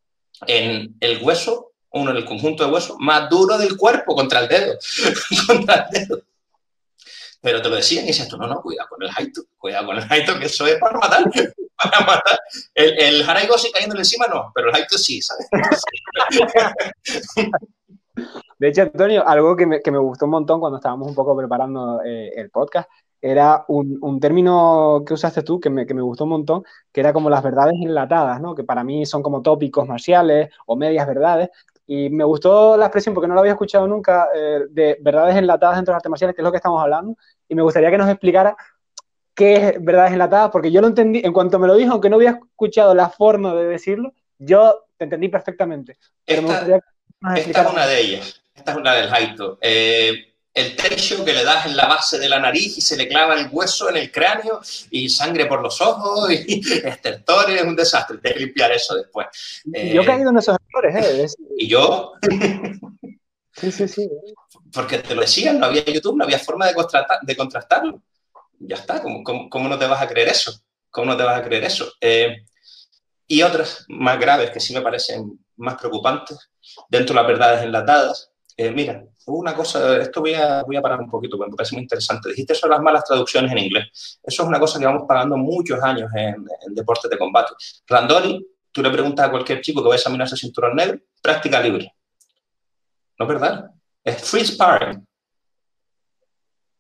[0.46, 4.48] En el hueso, uno en el conjunto de huesos más duro del cuerpo contra el
[4.48, 4.78] dedo.
[5.46, 6.22] contra el dedo.
[7.40, 9.98] Pero te lo decían y dices tú, no, no, cuidado con el Haito, cuidado con
[9.98, 11.24] el Haito, que eso es para matar.
[11.76, 12.38] Para matar.
[12.72, 15.48] El, el Haraigoshi cayéndole encima no, pero el Haito sí, ¿sabes?
[18.58, 21.36] De hecho, Antonio, algo que me, que me, gustó un montón cuando estábamos un poco
[21.36, 22.88] preparando eh, el podcast
[23.20, 27.00] era un, un, término que usaste tú que me, que me, gustó un montón, que
[27.00, 28.54] era como las verdades enlatadas, ¿no?
[28.54, 31.48] Que para mí son como tópicos marciales o medias verdades.
[31.86, 35.76] Y me gustó la expresión porque no lo había escuchado nunca eh, de verdades enlatadas
[35.76, 37.16] dentro de las artes marciales, que es lo que estamos hablando.
[37.48, 38.56] Y me gustaría que nos explicara
[39.34, 42.16] qué es verdades enlatadas, porque yo lo entendí, en cuanto me lo dijo, aunque no
[42.16, 45.98] había escuchado la forma de decirlo, yo te entendí perfectamente.
[46.24, 46.78] esta,
[47.36, 49.58] esta es una de ellas, esta es una del Haito.
[49.60, 53.08] Eh, el techo que le das en la base de la nariz y se le
[53.08, 57.74] clava el hueso en el cráneo y sangre por los ojos y estertores, es un
[57.74, 58.18] desastre.
[58.18, 59.26] Tienes que limpiar eso después.
[59.64, 61.26] yo he eh, caído en esos errores, ¿eh?
[61.58, 62.12] Y yo.
[63.52, 64.08] sí, sí, sí.
[64.72, 66.74] Porque te lo decían, no había YouTube, no había forma de,
[67.22, 68.02] de contrastarlo.
[68.60, 70.54] Ya está, ¿Cómo, ¿Cómo, no te vas a creer eso?
[70.88, 71.92] ¿Cómo no te vas a creer eso?
[72.00, 72.44] Eh,
[73.26, 76.50] y otras más graves que sí me parecen más preocupantes,
[76.88, 78.30] dentro de las verdades enlatadas.
[78.56, 81.74] Eh, mira, una cosa, esto voy a, voy a parar un poquito, porque me parece
[81.74, 82.28] muy interesante.
[82.28, 84.18] Dijiste sobre las malas traducciones en inglés.
[84.22, 86.44] Eso es una cosa que vamos pagando muchos años en,
[86.74, 87.54] deportes de combate.
[87.86, 91.94] Randoli, tú le preguntas a cualquier chico que vaya a examinarse cinturón negro, práctica libre.
[93.18, 93.70] ¿No es verdad?
[94.02, 95.06] Es free sparring.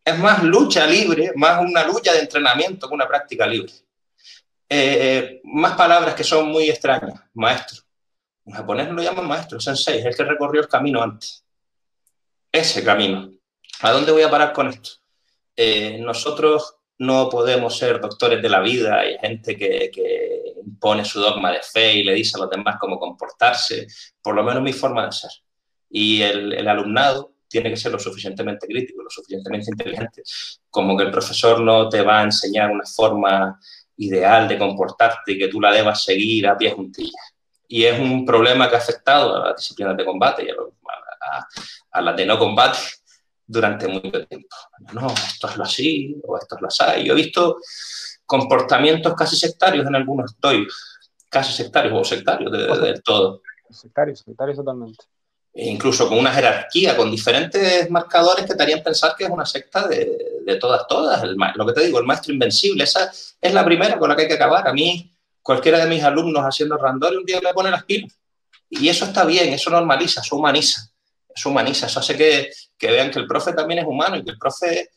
[0.04, 3.72] Es más lucha libre, más una lucha de entrenamiento que una práctica libre.
[4.68, 7.22] Eh, más palabras que son muy extrañas.
[7.32, 7.82] Maestro.
[8.44, 11.43] En japonés lo llaman maestro, sensei, es el que recorrió el camino antes
[12.54, 13.32] ese camino.
[13.80, 14.90] ¿A dónde voy a parar con esto?
[15.56, 19.90] Eh, nosotros no podemos ser doctores de la vida y gente que,
[20.64, 23.86] impone su dogma de fe y le dice a los demás cómo comportarse,
[24.22, 25.30] por lo menos mi forma de ser.
[25.90, 30.22] Y el, alumnado tiene que ser lo suficientemente crítico, lo suficientemente inteligente,
[30.70, 33.60] como que el profesor no te va a enseñar una forma
[33.96, 37.34] ideal de comportarte y que tú la debas seguir a pie juntillas.
[37.68, 41.03] Y es un problema que ha afectado a las disciplinas de combate y a, a,
[42.00, 42.78] las de no combate
[43.46, 44.56] durante mucho tiempo.
[44.92, 47.04] No, esto es lo así o esto es lo así.
[47.04, 47.58] Yo he visto
[48.26, 50.66] comportamientos casi sectarios en algunos estoy
[51.28, 53.42] casi sectarios o sectarios del todo.
[53.70, 55.04] Sectarios, sectarios totalmente.
[55.52, 59.46] E incluso con una jerarquía, con diferentes marcadores que te harían pensar que es una
[59.46, 61.22] secta de, de todas, todas.
[61.22, 63.10] lo que te digo, el maestro invencible, esa
[63.40, 64.66] es la primera con la que hay que acabar.
[64.66, 65.12] A mí,
[65.42, 68.12] cualquiera de mis alumnos haciendo randori un día le pone las pilas.
[68.68, 70.93] Y eso está bien, eso normaliza, eso humaniza
[71.34, 74.30] eso humaniza, eso hace que, que, vean que el profe también es humano y que
[74.30, 74.90] el profe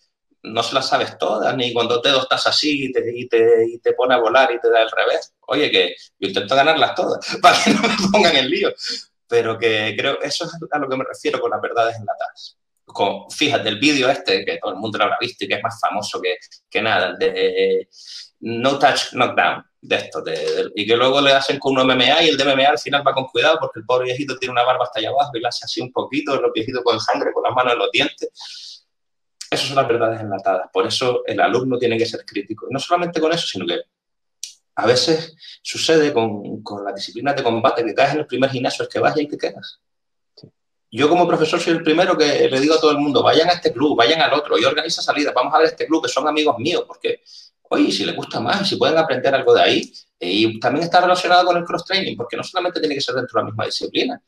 [0.44, 3.80] no se las sabes todas, ni cuando te estás así y te, y te, y
[3.80, 5.34] te, pone a volar y te da el revés.
[5.48, 8.74] Oye, que yo intento ganarlas todas para que no me pongan en lío.
[9.28, 12.58] Pero que creo, eso es a lo que me refiero con las verdades enlatadas.
[12.86, 15.64] Con, fíjate, el vídeo este, que todo el mundo lo habrá visto y que es
[15.64, 16.38] más famoso que,
[16.70, 17.90] que nada, de
[18.40, 20.24] No Touch Knockdown de esto,
[20.76, 23.14] y que luego le hacen con un MMA y el de MMA al final va
[23.14, 25.66] con cuidado porque el pobre viejito tiene una barba hasta allá abajo y le hace
[25.66, 28.86] así un poquito, los viejitos con sangre, con las manos en los dientes.
[29.50, 30.70] Esas son las verdades enlatadas.
[30.74, 32.68] Por eso el alumno tiene que ser crítico.
[32.70, 33.82] no solamente con eso, sino que
[34.76, 38.84] a veces sucede con, con la disciplina de combate que caes en el primer gimnasio,
[38.84, 39.80] es que vas y ahí te quedas.
[40.92, 43.54] Yo como profesor soy el primero que le digo a todo el mundo, vayan a
[43.54, 46.28] este club, vayan al otro, y organiza salidas, vamos a ver este club, que son
[46.28, 47.22] amigos míos, porque
[47.70, 49.94] oye, si les gusta más, si pueden aprender algo de ahí.
[50.20, 53.44] Y también está relacionado con el cross-training, porque no solamente tiene que ser dentro de
[53.44, 54.22] la misma disciplina.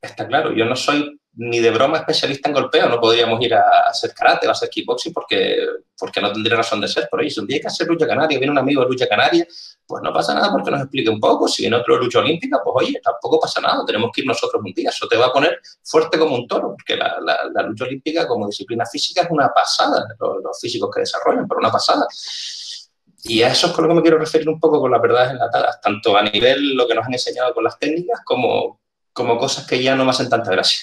[0.00, 0.52] está claro.
[0.54, 4.46] Yo no soy ni de broma especialista en golpeo, no podríamos ir a hacer karate
[4.46, 5.56] o a hacer kickboxing porque,
[5.96, 7.08] porque no tendría razón de ser.
[7.08, 9.06] Por ahí, si un día hay que hacer lucha canaria, viene un amigo de lucha
[9.06, 9.46] canaria,
[9.86, 11.46] pues no pasa nada porque nos explique un poco.
[11.46, 14.72] Si viene otro lucha olímpica, pues oye, tampoco pasa nada, tenemos que ir nosotros un
[14.72, 14.90] día.
[14.90, 18.48] Eso te va a poner fuerte como un toro, porque la, la, lucha olímpica como
[18.48, 22.04] disciplina física es una pasada, los, los, físicos que desarrollan, pero una pasada.
[23.22, 25.30] Y a eso es con lo que me quiero referir un poco con las verdades
[25.30, 28.80] enlatadas, tanto a nivel lo que nos han enseñado con las técnicas como,
[29.12, 30.80] como cosas que ya no me hacen tanta gracia.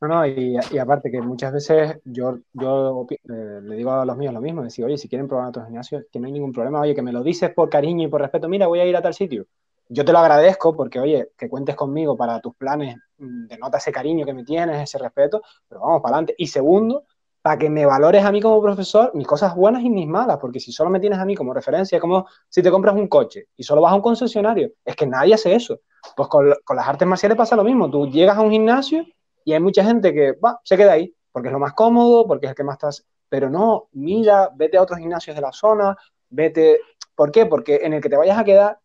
[0.00, 4.32] No, no, y, aparte que muchas veces yo, yo eh, le digo a los míos
[4.32, 6.94] lo mismo, decir, oye, si quieren probar otro gimnasio, que no hay ningún problema, oye,
[6.94, 9.12] que me lo dices por cariño y por respeto, mira, voy a ir a tal
[9.12, 9.46] sitio.
[9.88, 13.90] Yo te lo agradezco porque, oye, que cuentes conmigo para tus planes, mm, denota ese
[13.90, 16.34] cariño que me tienes, ese respeto, pero vamos para adelante.
[16.38, 17.04] Y segundo,
[17.42, 20.60] para que me valores a mí como profesor mis cosas buenas y mis malas, porque
[20.60, 23.64] si solo me tienes a mí como referencia, como si te compras un coche y
[23.64, 25.80] solo vas a un concesionario, es que nadie hace eso.
[26.16, 29.04] Pues con, con las artes marciales pasa lo mismo, tú llegas a un gimnasio
[29.48, 32.44] y hay mucha gente que va, se queda ahí, porque es lo más cómodo, porque
[32.44, 33.06] es el que más estás.
[33.30, 35.96] Pero no, mira, vete a otros gimnasios de la zona,
[36.28, 36.80] vete.
[37.14, 37.46] ¿Por qué?
[37.46, 38.78] Porque en el que te vayas a quedar,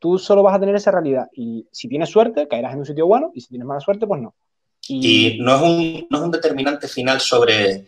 [0.00, 1.28] tú solo vas a tener esa realidad.
[1.32, 4.20] Y si tienes suerte, caerás en un sitio bueno, y si tienes mala suerte, pues
[4.20, 4.34] no.
[4.88, 7.86] Y, no, es un, no es un determinante final sobre,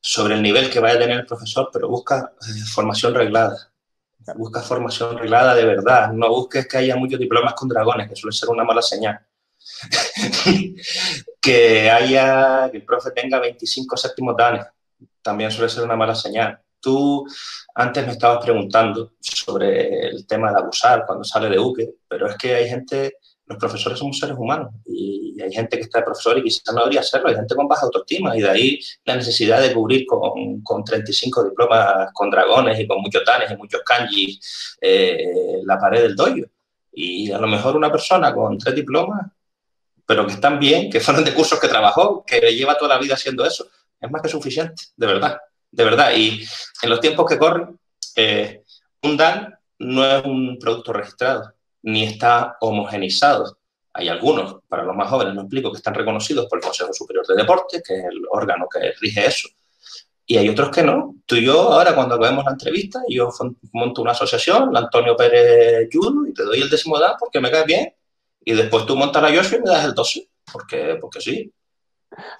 [0.00, 3.72] sobre el nivel que vaya a tener el profesor, pero busca eh, formación reglada.
[4.36, 6.12] Busca formación reglada de verdad.
[6.12, 9.18] No busques que haya muchos diplomas con dragones, que suele ser una mala señal.
[11.40, 14.66] que haya, que el profe tenga 25 séptimos danes,
[15.22, 16.58] también suele ser una mala señal.
[16.80, 17.26] Tú
[17.74, 22.36] antes me estabas preguntando sobre el tema de abusar cuando sale de UQE, pero es
[22.36, 26.38] que hay gente, los profesores somos seres humanos y hay gente que está de profesor
[26.38, 29.60] y quizás no debería serlo, hay gente con baja autoestima y de ahí la necesidad
[29.62, 34.76] de cubrir con, con 35 diplomas con dragones y con muchos danes y muchos kanjis
[34.80, 36.46] eh, la pared del dojo.
[36.96, 39.32] Y a lo mejor una persona con tres diplomas
[40.06, 43.14] pero que están bien, que fueron de cursos que trabajó, que lleva toda la vida
[43.14, 43.68] haciendo eso,
[44.00, 45.38] es más que suficiente, de verdad,
[45.70, 46.12] de verdad.
[46.14, 46.44] Y
[46.82, 47.78] en los tiempos que corren,
[48.16, 48.62] eh,
[49.02, 53.58] un DAN no es un producto registrado, ni está homogenizado.
[53.92, 57.26] Hay algunos, para los más jóvenes, no explico, que están reconocidos por el Consejo Superior
[57.26, 59.48] de Deportes, que es el órgano que rige eso.
[60.26, 61.16] Y hay otros que no.
[61.26, 63.30] Tú y yo, ahora cuando acabemos la entrevista, yo
[63.72, 67.64] monto una asociación, Antonio Pérez Judo, y te doy el décimo DAN porque me cae
[67.64, 67.94] bien
[68.44, 71.52] y después tú montas la Yoshi y me das el 12, porque, porque sí.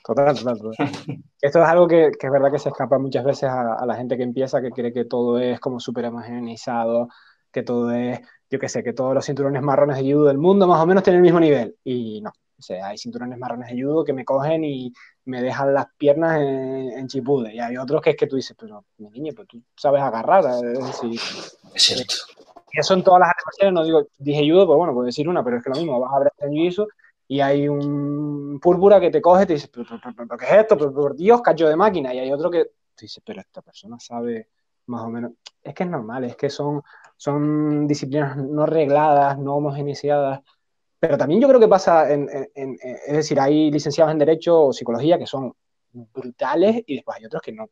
[0.05, 0.59] Total, total,
[1.41, 4.17] Esto es algo que, que, es verdad que se escapa muchas veces a, la gente
[4.17, 7.09] que empieza, que cree que todo es como súper homogeneizado,
[7.51, 10.67] que todo es, yo qué sé, que todos los cinturones marrones de judo del mundo
[10.67, 11.77] más o menos tienen el mismo nivel.
[11.83, 14.93] Y no, o sea, hay cinturones marrones de judo que me cogen y
[15.25, 17.55] me dejan las piernas en, en chipude.
[17.55, 20.45] Y hay otros que es que tú dices, pero mi niño, pues tú sabes agarrar.
[20.63, 21.21] Es decir,
[21.75, 22.15] es cierto
[22.75, 25.59] eso en todas las artes no digo, dije judo, pues bueno, puedo decir una, pero
[25.59, 26.87] es que lo mismo, vas a ver en jiu
[27.27, 30.77] y hay un púrpura que te coge y te dice, ¿pero, qué es esto?
[30.77, 32.13] ¿Pero, por Dios, cacho de máquina.
[32.13, 32.65] Y hay otro que
[32.95, 34.49] te dice, pero esta persona sabe
[34.87, 35.33] más o menos.
[35.63, 36.83] Es que es normal, es que son,
[37.17, 40.41] son disciplinas no regladas, no homogeneizadas.
[40.99, 45.19] Pero también yo creo que pasa, en, es decir, hay licenciados en Derecho o Psicología
[45.19, 45.53] que son
[45.93, 47.69] brutales y después hay otros que no,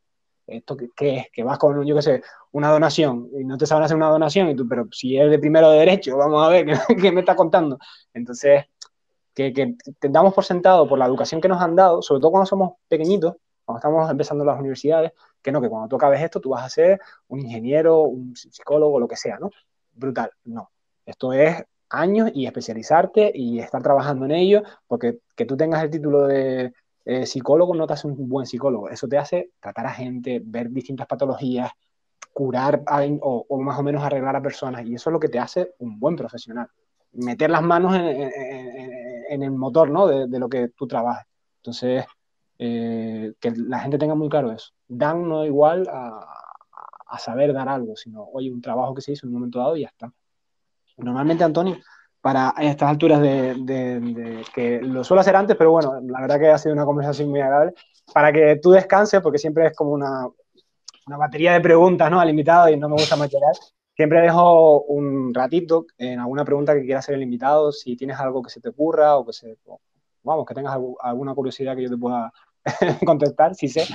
[0.47, 1.27] ¿esto qué, es?
[1.31, 2.21] Que vas con, yo qué sé,
[2.51, 5.39] una donación y no te saben hacer una donación y tú, pero si es de
[5.39, 6.65] primero de derecho, vamos a ver
[7.01, 7.79] qué, me está contando.
[8.13, 8.65] Entonces,
[9.33, 9.75] que, que
[10.09, 13.35] damos por sentado por la educación que nos han dado, sobre todo cuando somos pequeñitos,
[13.65, 16.69] cuando estamos empezando las universidades, que no, que cuando tú acabes esto tú vas a
[16.69, 19.49] ser un ingeniero, un psicólogo, lo que sea, ¿no?
[19.93, 20.71] Brutal, no.
[21.05, 25.91] Esto es años y especializarte y estar trabajando en ello, porque que tú tengas el
[25.91, 26.73] título de,
[27.05, 30.69] eh, psicólogo no te hace un buen psicólogo, eso te hace tratar a gente, ver
[30.69, 31.71] distintas patologías,
[32.31, 32.83] curar
[33.21, 35.99] o, más o menos arreglar a personas, y eso es lo que te hace un
[35.99, 36.67] buen profesional.
[37.11, 40.07] Meter las manos en, el motor ¿no?
[40.07, 41.27] de, lo que tú trabajas.
[41.57, 42.05] Entonces,
[42.57, 44.71] eh, que la gente tenga muy claro eso.
[44.87, 46.25] Dan no igual a,
[47.07, 49.77] a saber dar algo, sino, oye, un trabajo que se hizo en un momento dado
[49.77, 50.11] y ya está.
[50.97, 51.77] Normalmente, Antonio,
[52.23, 56.57] para estas alturas de, que lo suelo hacer antes, pero bueno, la verdad que ha
[56.57, 57.73] sido una conversación muy agradable,
[58.13, 60.29] para que tú descanses, porque siempre es como una,
[61.05, 62.21] una batería de preguntas ¿no?
[62.21, 63.51] al invitado y no me gusta macherar.
[63.93, 68.41] Siempre dejo un ratito en alguna pregunta que quiera hacer el invitado, si tienes algo
[68.41, 69.57] que se te ocurra o que se,
[70.23, 72.31] vamos, que tengas alguna curiosidad que yo te pueda
[73.05, 73.85] contestar, si sé.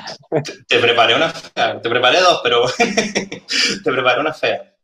[0.68, 2.64] Te preparé una fea, te preparé dos, pero
[3.84, 4.74] te preparé una fea.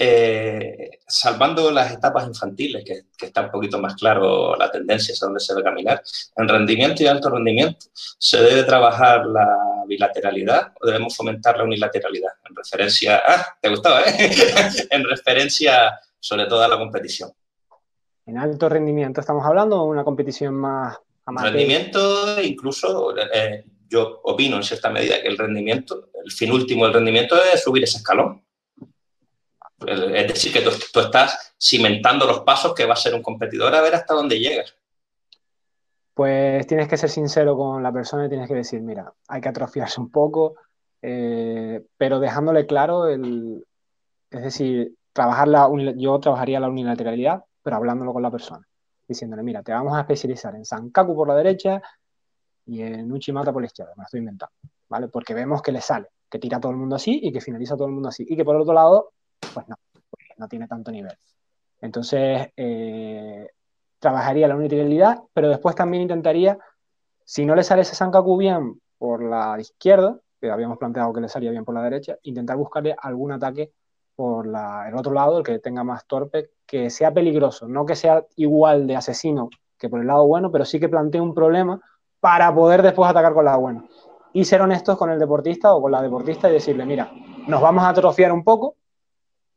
[0.00, 5.40] Eh, salvando las etapas infantiles, que, está un poquito más claro la tendencia hacia dónde
[5.40, 6.00] se debe caminar,
[6.36, 12.30] en rendimiento y alto rendimiento, ¿se debe trabajar la bilateralidad o debemos fomentar la unilateralidad?
[12.48, 14.30] En referencia, ah, te gustaba, ¿eh?
[14.90, 17.32] en referencia sobre todo a la competición.
[18.26, 21.52] En alto rendimiento estamos hablando de una competición más amateur.
[21.52, 26.94] Rendimiento, incluso, eh, yo opino en cierta medida que el rendimiento, el fin último del
[26.94, 28.44] rendimiento es subir ese escalón.
[29.86, 33.80] Es decir, que tú, estás cimentando los pasos que va a ser un competidor a
[33.80, 34.74] ver hasta dónde llegas.
[36.14, 39.48] Pues tienes que ser sincero con la persona y tienes que decir, mira, hay que
[39.48, 40.56] atrofiarse un poco,
[41.00, 43.64] eh, pero dejándole claro el,
[44.30, 48.66] es decir, trabajar la, yo trabajaría la unilateralidad, pero hablándolo con la persona,
[49.06, 51.80] diciéndole, mira, te vamos a especializar en Sankaku por la derecha
[52.66, 54.54] y en Uchimata por la izquierda, me lo estoy inventando,
[54.88, 55.08] ¿vale?
[55.08, 57.86] Porque vemos que le sale, que tira todo el mundo así y que finaliza todo
[57.86, 59.12] el mundo así, y que por otro lado,
[59.54, 59.76] pues no,
[60.36, 61.16] no tiene tanto nivel.
[61.80, 63.48] Entonces, eh,
[63.98, 66.58] trabajaría la unilateralidad, pero después también intentaría,
[67.24, 71.28] si no le sale ese Sankaku bien por la izquierda, que habíamos planteado que le
[71.28, 73.72] salía bien por la derecha, intentar buscarle algún ataque
[74.14, 78.24] por el otro lado, el que tenga más torpe, que sea peligroso, no que sea
[78.36, 79.48] igual de asesino
[79.78, 81.80] que por el lado bueno, pero sí que plantee un problema
[82.20, 83.88] para poder después atacar con el lado bueno.
[84.32, 87.10] Y ser honestos con el deportista o con la deportista y decirle, mira,
[87.46, 88.74] nos vamos a atrofiar un poco,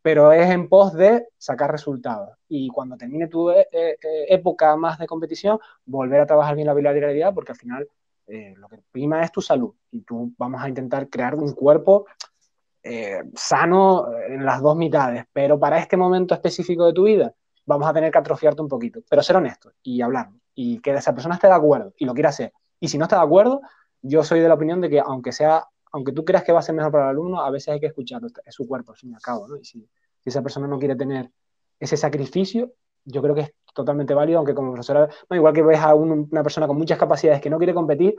[0.02, 2.30] pero es en pos de sacar resultados.
[2.48, 3.98] Y cuando termine tu eh, eh,
[4.30, 7.88] época más de competición, volver a trabajar bien la bilateralidad, porque al final
[8.28, 9.74] eh, lo que prima es tu salud.
[9.92, 12.06] Y tú vamos a intentar crear un cuerpo
[12.84, 17.34] eh, sano en las dos mitades, pero para este momento específico de tu vida
[17.66, 21.14] vamos a tener que atrofiarte un poquito, pero ser honesto y hablar y que esa
[21.14, 22.54] persona esté de acuerdo y lo quiera hacer.
[22.80, 23.62] Y si no está de acuerdo,
[24.02, 26.62] yo soy de la opinión de que aunque sea, aunque tú creas que va a
[26.62, 29.12] ser mejor para el alumno, a veces hay que escucharlo, es su cuerpo, al fin
[29.12, 29.58] y al cabo, ¿no?
[29.58, 29.88] Y si,
[30.24, 31.32] esa persona no quiere tener
[31.80, 32.74] ese sacrificio,
[33.06, 36.44] yo creo que es totalmente válido, aunque como profesora, no, igual que ves a una
[36.44, 38.16] persona con muchas capacidades que no quiere competir,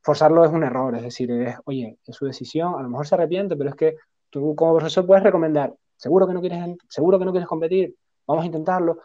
[0.00, 3.14] forzarlo es un error, es decir, es, oye, es su decisión, a lo mejor se
[3.14, 3.96] arrepiente, pero es que
[4.30, 7.94] tú como profesor puedes recomendar, seguro que no quieres, seguro que no quieres competir,
[8.26, 8.98] vamos a intentarlo,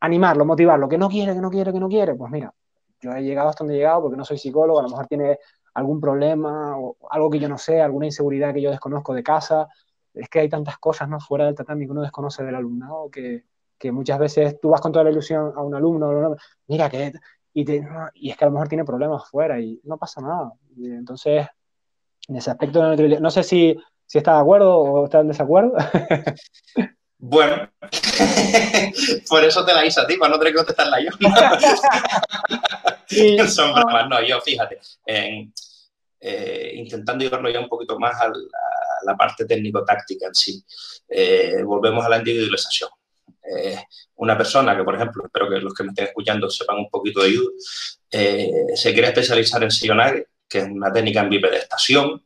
[0.00, 2.52] animarlo, motivarlo, que no quiere, que no quiere, que no quiere, pues mira,
[3.00, 5.38] yo he llegado hasta donde he llegado porque no soy psicólogo, a lo mejor tiene
[5.80, 9.68] algún problema o algo que yo no sé, alguna inseguridad que yo desconozco de casa,
[10.14, 11.20] es que hay tantas cosas ¿no?
[11.20, 13.44] fuera del tatami que uno desconoce del alumnado que,
[13.78, 16.36] que muchas veces tú vas con toda la ilusión a un alumno,
[16.68, 17.12] mira que
[17.52, 17.64] y,
[18.14, 20.52] y es que a lo mejor tiene problemas fuera y no pasa nada.
[20.76, 21.46] entonces,
[22.28, 23.76] en ese aspecto de la no sé si,
[24.06, 25.74] si está de acuerdo o está en desacuerdo.
[27.22, 27.70] Bueno,
[29.28, 31.10] por eso te la hice a ti, para no tener que contestarla yo.
[33.48, 35.50] Son bromas, no, yo fíjate, eh,
[36.74, 38.30] intentando llevarlo ya un poquito más a
[39.04, 40.64] la, parte técnico-táctica en sí,
[41.08, 42.90] eh, volvemos a la individualización.
[43.42, 43.78] Eh,
[44.16, 47.22] una persona que, por ejemplo, espero que los que me estén escuchando sepan un poquito
[47.22, 47.50] de judo,
[48.10, 52.22] eh, se quiere especializar en Sillonage, que es una técnica en bipedestación,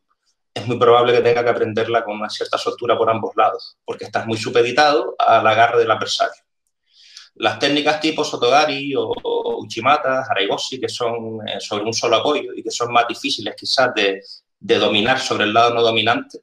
[0.52, 4.04] es muy probable que tenga que aprenderla con una cierta soltura por ambos lados, porque
[4.04, 6.43] estás muy supeditado al agarre del adversario.
[7.36, 9.12] Las técnicas tipo Sotogari o,
[9.58, 13.94] Uchimata, Haraigoshi, que son eh, sobre un solo apoyo y que son más difíciles quizás
[13.94, 14.20] de,
[14.64, 16.40] de dominar sobre el lado no dominante,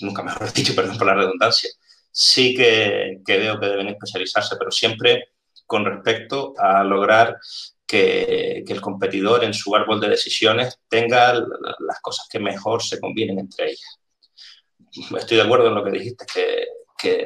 [0.00, 1.70] nunca mejor dicho, perdón por la redundancia,
[2.10, 5.28] sí que, veo que deben especializarse, pero siempre
[5.66, 7.38] con respecto a lograr
[7.86, 13.38] que, el competidor en su árbol de decisiones tenga las cosas que mejor se convienen
[13.38, 14.00] entre ellas.
[15.18, 16.66] Estoy de acuerdo en lo que dijiste, que,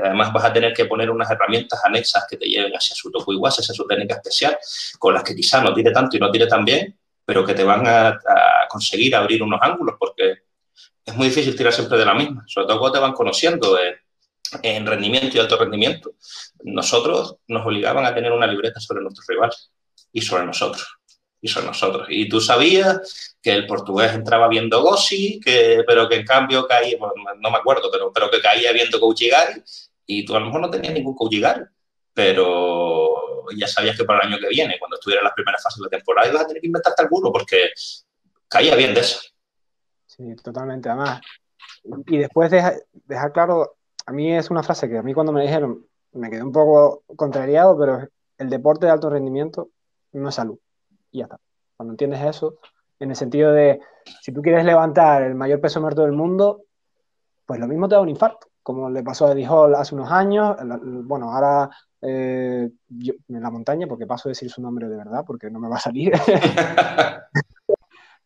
[0.03, 3.33] además vas a tener que poner unas herramientas anexas que te lleven hacia su topo
[3.33, 4.59] igual, hacia su técnica especial,
[4.99, 7.65] con las que quizá no tire tanto y no tire tan bien, pero que te
[7.65, 8.19] van a,
[8.69, 10.39] conseguir abrir unos ángulos, porque
[11.05, 13.79] es muy difícil tirar siempre de la misma, sobre todo cuando te van conociendo.
[14.63, 16.13] En rendimiento y alto rendimiento,
[16.65, 19.71] nosotros nos obligaban a tener una libreta sobre nuestros rivales
[20.11, 20.98] y sobre nosotros.
[21.40, 22.09] Y sobre nosotros.
[22.10, 26.98] Y tú sabías que el portugués entraba viendo Gossi, que, pero que en cambio caía,
[27.39, 29.62] no me acuerdo, pero, pero que caía viendo Kouchigari,
[30.06, 31.62] y tú a lo mejor no tenías ningún Kouchigari,
[32.12, 35.85] pero ya sabías que para el año que viene, cuando estuviera las primeras fases de
[35.85, 37.70] la temporada, ibas a tener que inventarte alguno, porque
[38.48, 39.20] caía bien de eso.
[40.06, 40.89] Sí, totalmente.
[40.89, 41.20] Además,
[42.06, 43.77] y después dejar claro
[44.09, 47.05] a mí es una frase que a mí cuando me dijeron me quedé un poco
[47.15, 48.09] contrariado, pero
[48.39, 49.69] el deporte de alto rendimiento
[50.12, 50.59] no es salud.
[51.11, 51.39] Y ya está.
[51.77, 52.59] Cuando entiendes eso,
[52.99, 53.81] en el sentido de,
[54.21, 56.63] si tú quieres levantar el mayor peso muerto del mundo,
[57.47, 60.11] pues lo mismo te da un infarto, como le pasó a Eddie Hall hace unos
[60.11, 60.57] años.
[60.83, 61.71] Bueno, ahora
[62.03, 62.69] eh,
[63.29, 65.77] en la montaña, porque paso a decir su nombre de verdad, porque no me va
[65.77, 66.13] a salir.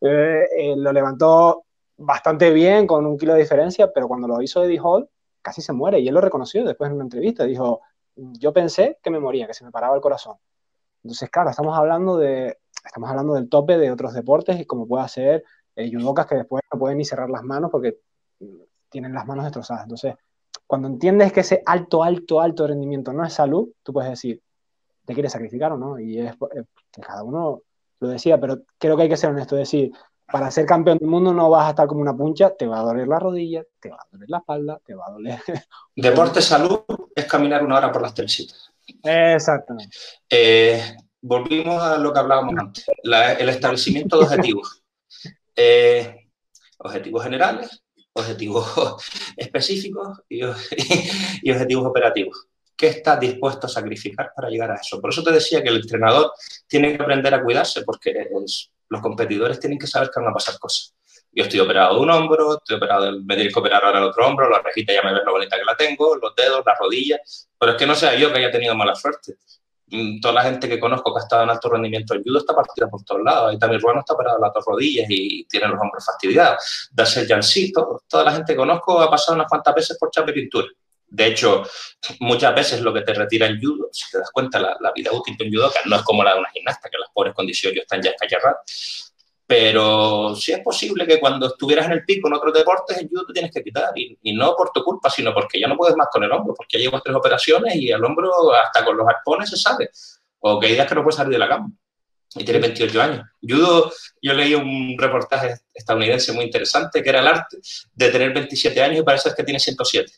[0.05, 1.63] Eh, eh, lo levantó
[1.95, 5.07] bastante bien, con un kilo de diferencia, pero cuando lo hizo Eddie Hall,
[5.41, 7.45] casi se muere y él lo reconoció después en una entrevista.
[7.45, 7.79] Dijo,
[8.17, 10.35] yo pensé que me moría, que se me paraba el corazón.
[11.03, 15.07] Entonces, claro, estamos hablando, de, estamos hablando del tope de otros deportes y como puede
[15.07, 15.43] ser
[15.75, 17.97] eh, que después no pueden ni cerrar las manos porque
[18.89, 19.83] tienen las manos destrozadas.
[19.83, 20.15] Entonces,
[20.67, 24.41] cuando entiendes que ese alto, alto, alto rendimiento no es salud, tú puedes decir,
[25.05, 25.99] te quieres sacrificar o no.
[25.99, 26.35] Y es
[26.91, 27.61] que cada uno
[27.99, 29.91] lo decía, pero creo que hay que ser honesto, es decir,
[30.25, 32.83] para ser campeón del mundo no vas a estar como una puncha, te va a
[32.83, 35.39] doler la rodilla, te va a doler la espalda, te va a doler...
[35.95, 36.79] Deporte salud
[37.13, 38.71] es caminar una hora por las trencitas.
[39.03, 39.95] Exactamente.
[40.29, 40.81] Eh,
[41.23, 44.79] volvimos a lo que hablábamos antes, el establecimiento de objetivos.
[45.55, 46.29] Eh,
[46.79, 47.83] objetivos generales,
[48.13, 49.05] objetivos
[49.37, 52.47] específicos y, objetivos operativos.
[52.75, 54.99] ¿Qué estás dispuesto a sacrificar para llegar a eso?
[54.99, 56.33] Por eso te decía que el entrenador
[56.65, 58.27] tiene que aprender a cuidarse, porque
[58.89, 60.95] los competidores tienen que saber que van a pasar cosas.
[61.31, 64.25] Yo estoy operado de un hombro, estoy operado, me tienen que operar ahora el otro
[64.25, 67.47] hombro, la rejita ya me ves lo bonita que la tengo, los dedos, las rodillas,
[67.59, 69.35] pero es que no sea yo que haya tenido mala suerte.
[69.93, 72.55] Mm, toda la gente que conozco que ha estado en alto rendimiento en judo está
[72.55, 73.51] partida por todos lados.
[73.51, 76.89] Ahí también Ruano está operado las dos rodillas y tiene los hombros fastidiados.
[76.91, 80.67] Darse Jancito, toda la gente que conozco ha pasado unas cuantas veces por chapa pintura.
[81.07, 81.61] De hecho,
[82.21, 85.37] muchas veces lo que te retira en judo, si te das cuenta, la, vida útil
[85.37, 88.01] de un judoka no es como la de una gimnasta, que las pobres condiciones están
[88.01, 89.12] ya escayarradas
[89.45, 93.25] pero sí es posible que cuando estuvieras en el pico en otros deportes, el judo
[93.27, 93.91] te tienes que quitar.
[93.95, 96.77] Y, no por tu culpa, sino porque ya no puedes más con el hombro, porque
[96.77, 99.89] ya llevas tres operaciones y el hombro, hasta con los arpones, se sabe.
[100.39, 101.71] O que digas que no puedes salir de la cama.
[102.35, 103.25] Y tienes 28 años.
[103.41, 103.91] Judo,
[104.21, 107.57] yo leí un reportaje estadounidense muy interesante que era el arte
[107.93, 110.11] de tener 27 años y parece que tiene 107.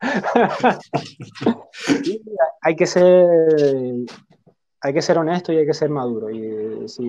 [2.62, 3.26] hay que ser
[4.86, 6.30] hay que ser honesto y hay que ser maduro.
[6.30, 7.04] Y si,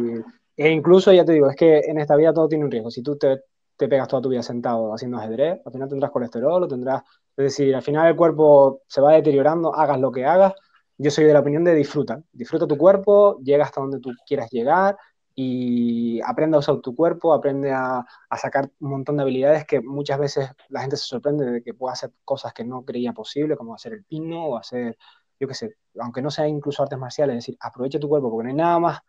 [0.55, 2.89] e incluso, ya te digo, es que en esta vida todo tiene un riesgo.
[2.89, 3.41] Si tú te,
[3.77, 7.03] te pegas toda tu vida sentado haciendo ajedrez, al final tendrás colesterol o tendrás...
[7.37, 10.53] Es decir, al final el cuerpo se va deteriorando, hagas lo que hagas.
[10.97, 12.19] Yo soy de la opinión de disfruta.
[12.31, 14.97] Disfruta tu cuerpo, llega hasta donde tú quieras llegar
[15.35, 19.81] y aprende a usar tu cuerpo, aprende a, a, sacar un montón de habilidades que
[19.81, 23.55] muchas veces la gente se sorprende de que pueda hacer cosas que no creía posible,
[23.55, 24.97] como hacer el pino o hacer
[25.39, 28.45] yo qué sé, aunque no sea incluso artes marciales, es decir, aprovecha tu cuerpo, porque
[28.45, 28.99] no hay nada más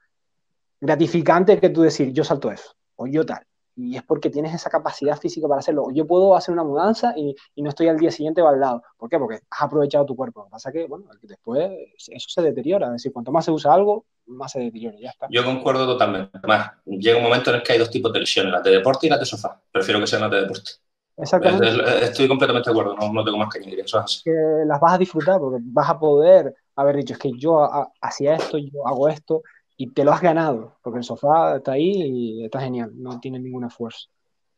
[0.80, 3.42] gratificante que tú decir, yo salto eso, o yo tal.
[3.80, 5.86] Y es porque tienes esa capacidad física para hacerlo.
[5.92, 8.82] Yo puedo hacer una mudanza y, no estoy al día siguiente baldado.
[8.96, 9.20] ¿Por qué?
[9.20, 10.40] Porque has aprovechado tu cuerpo.
[10.40, 11.70] Lo que pasa es que, bueno, después
[12.08, 12.86] eso se deteriora.
[12.86, 14.98] Es decir, cuanto más se usa algo, más se deteriora.
[14.98, 15.28] Ya está.
[15.30, 16.36] Yo concuerdo totalmente.
[16.38, 19.06] Además, llega un momento en el que hay dos tipos de lesiones, las de deporte
[19.06, 19.62] y las de sofá.
[19.70, 20.72] Prefiero que sean las de deporte.
[21.18, 22.04] Exactamente.
[22.04, 23.80] Estoy completamente de acuerdo, no, tengo más que añadir.
[23.80, 24.32] Eso Que
[24.64, 27.68] las vas a disfrutar porque vas a poder haber dicho, es que yo
[28.00, 29.42] hacía esto, yo hago esto,
[29.76, 32.02] y te lo has ganado, porque el sofá está ahí
[32.40, 34.08] y está genial, no tiene ningún esfuerzo.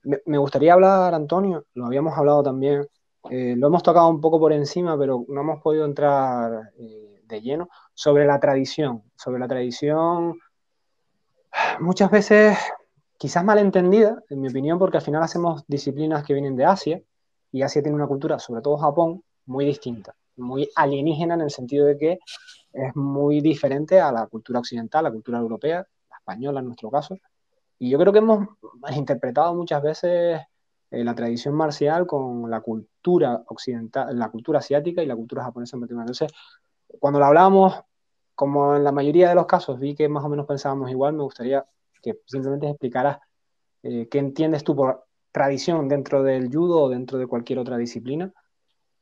[0.02, 2.86] Me, gustaría hablar, Antonio, lo habíamos hablado también,
[3.30, 7.40] eh, lo hemos tocado un poco por encima, pero no hemos podido entrar eh, de
[7.40, 10.38] lleno, sobre la tradición, sobre la tradición.
[11.80, 12.58] Muchas veces
[13.20, 17.02] quizás malentendida, en mi opinión, porque al final hacemos disciplinas que vienen de Asia,
[17.52, 21.84] y Asia tiene una cultura, sobre todo Japón, muy distinta, muy alienígena en el sentido
[21.84, 22.18] de que
[22.72, 27.18] es muy diferente a la cultura occidental, la cultura europea, la española en nuestro caso.
[27.78, 28.48] Y yo creo que hemos
[28.96, 30.40] interpretado muchas veces
[30.90, 35.76] eh, la tradición marcial con la cultura occidental, la cultura asiática y la cultura japonesa
[35.76, 36.04] en particular.
[36.04, 36.32] Entonces,
[36.98, 37.82] cuando lo hablábamos,
[38.34, 41.22] como en la mayoría de los casos vi que más o menos pensábamos igual, me
[41.22, 41.66] gustaría
[42.02, 43.18] que simplemente explicaras
[43.82, 48.32] eh, qué entiendes tú por tradición dentro del judo o dentro de cualquier otra disciplina,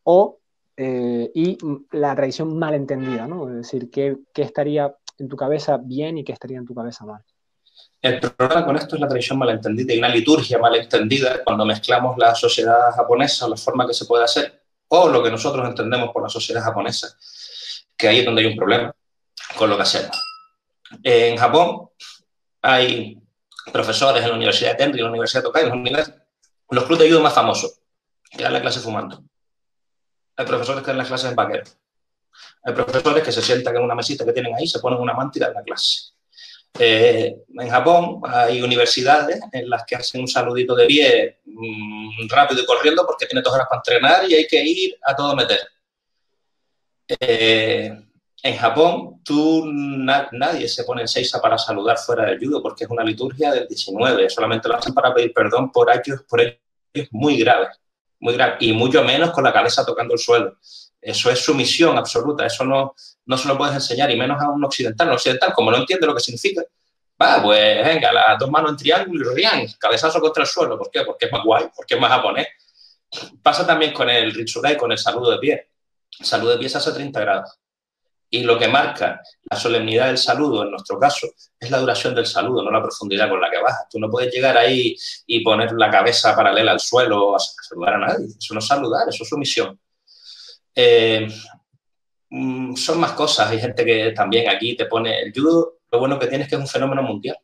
[0.05, 0.39] o,
[0.77, 1.59] eh, y
[1.93, 3.49] la tradición malentendida, ¿no?
[3.49, 7.05] Es decir, ¿qué, ¿qué, estaría en tu cabeza bien y qué estaría en tu cabeza
[7.05, 7.23] mal.
[8.01, 12.35] El problema con esto es la tradición malentendida y una liturgia malentendida cuando mezclamos la
[12.35, 16.29] sociedad japonesa, la forma que se puede hacer, o lo que nosotros entendemos por la
[16.29, 17.17] sociedad japonesa,
[17.97, 18.95] que ahí es donde hay un problema
[19.57, 20.17] con lo que hacemos.
[21.03, 21.89] En Japón,
[22.63, 23.19] hay
[23.73, 26.13] profesores en la Universidad de Tenri, en la Universidad de Tokai, en los,
[26.71, 27.81] los clubes de judo más famosos,
[28.31, 29.23] que dan la clase fumando.
[30.37, 31.65] Hay profesores que dan las clases en vaquero.
[32.65, 35.39] Hay profesores que se sientan en una mesita que tienen ahí, se ponen una manta
[35.39, 36.13] y dan la clase.
[36.79, 42.63] Eh, en Japón hay universidades en las que hacen un saludito de pie mm, rápido
[42.63, 45.61] y corriendo porque tiene dos horas para entrenar y hay que ir a todo meter.
[47.09, 48.08] Eh,
[48.43, 52.91] en Japón, tú, nadie se pone en seisa para saludar fuera del judo porque es
[52.91, 54.31] una liturgia del 19.
[54.31, 56.41] Solamente lo hacen para pedir perdón por hechos, por
[57.11, 57.81] muy graves,
[58.21, 60.57] muy graves, y mucho menos con la cabeza tocando el suelo.
[61.01, 62.95] Eso es sumisión absoluta, eso no,
[63.27, 65.09] no se lo puedes enseñar, y menos a un occidental.
[65.09, 66.63] Un occidental, como no entiende lo que significa,
[67.21, 70.79] va, pues venga, las dos manos en triángulo y rian, cabezazo contra el suelo.
[70.79, 71.03] ¿Por qué?
[71.03, 72.47] Porque es más guay, porque es más japonés.
[73.43, 75.69] Pasa también con el Ritsurai, con el saludo de pie.
[76.21, 77.59] El saludo de pie se hace a 30 grados
[78.31, 81.29] y lo que marca la solemnidad del saludo, en nuestro caso,
[81.59, 83.87] es la duración del saludo, no la profundidad con la que bajas.
[83.91, 84.95] Tú no puedes llegar ahí
[85.27, 88.27] y poner la cabeza paralela al suelo a saludar a nadie.
[88.27, 89.81] Eso no es saludar, eso es sumisión.
[90.75, 91.27] Eh,
[92.31, 93.51] mm, son más cosas.
[93.51, 96.57] Hay gente que también aquí te pone el judo, lo bueno que tiene es que
[96.57, 97.39] es un fenómeno mundial.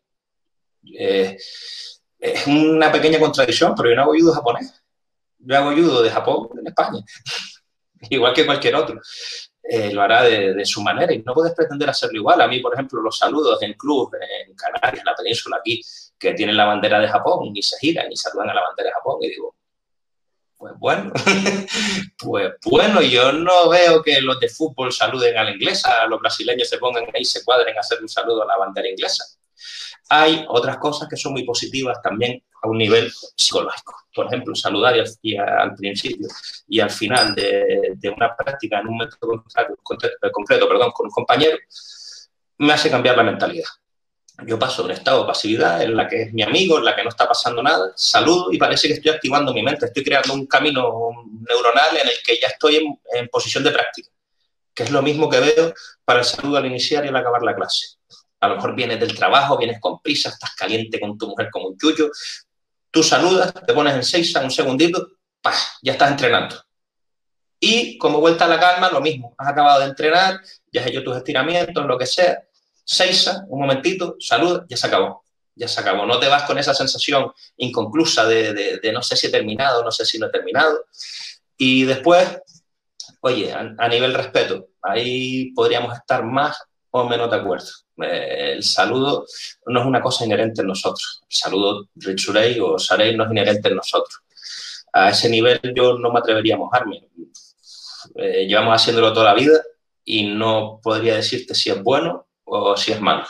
[0.99, 1.39] Eh,
[2.19, 4.83] es una pequeña contradicción, pero yo no hago judo japonés.
[5.39, 7.01] Yo hago judo de Japón en España,
[8.11, 9.01] igual que cualquier otro.
[9.67, 12.41] Eh, lo hará de, su manera y no puedes pretender hacerlo igual.
[12.41, 15.81] A mí, por ejemplo, los saludos en club, en Canarias, en la península aquí,
[16.19, 18.95] que tienen la bandera de Japón y se giran y saludan a la bandera de
[18.95, 19.55] Japón y digo,
[20.57, 21.13] pues bueno,
[22.19, 26.69] pues bueno, yo no veo que los de fútbol saluden a la inglesa, los brasileños
[26.69, 29.25] se pongan ahí, se cuadren a hacer un saludo a la bandera inglesa.
[30.11, 33.95] Hay otras cosas que son muy positivas también a un nivel psicológico.
[34.15, 36.29] Por ejemplo, saludar y al, principio
[36.69, 39.45] y al final de, una práctica en un método
[40.33, 41.59] concreto, perdón, con un compañero,
[42.59, 43.69] me hace cambiar la mentalidad.
[44.47, 46.97] Yo paso de un estado de pasividad en la que es mi amigo, en la
[46.97, 50.35] que no está pasando nada, saludo y parece que estoy activando mi mente, estoy creando
[50.35, 51.11] un camino
[51.49, 54.11] neuronal en el que ya estoy en, en posición de práctica,
[54.75, 55.75] que es lo mismo que veo
[56.05, 57.97] para el saludo al iniciar y al acabar la clase
[58.45, 61.69] a lo mejor vienes del trabajo, vienes con prisa, estás caliente con tu mujer como
[61.69, 62.11] un chucho,
[62.95, 65.09] tú saludas, te pones en seis, un segundito,
[65.83, 66.57] ya estás entrenando.
[67.59, 70.41] Y como vuelta a la calma, lo mismo, has acabado de entrenar,
[70.73, 72.45] ya has hecho tus estiramientos, lo que sea,
[72.85, 75.25] seis, un momentito, saluda, ya se acabó,
[75.57, 76.07] ya se acabó.
[76.07, 80.05] No te vas con esa sensación inconclusa de, no sé si he terminado, no sé
[80.07, 80.85] si no he terminado.
[81.57, 82.39] Y después,
[83.23, 86.63] oye, a nivel respeto, ahí podríamos estar más
[86.97, 87.67] o menos de acuerdo.
[88.03, 89.27] Eh, el saludo
[89.67, 91.23] no es una cosa inherente en nosotros.
[91.29, 94.21] El saludo Richurei o Sarei no es inherente en nosotros.
[94.93, 97.09] A ese nivel yo no me atrevería a mojarme.
[98.15, 99.61] Eh, llevamos haciéndolo toda la vida
[100.05, 103.27] y no podría decirte si es bueno o si es malo.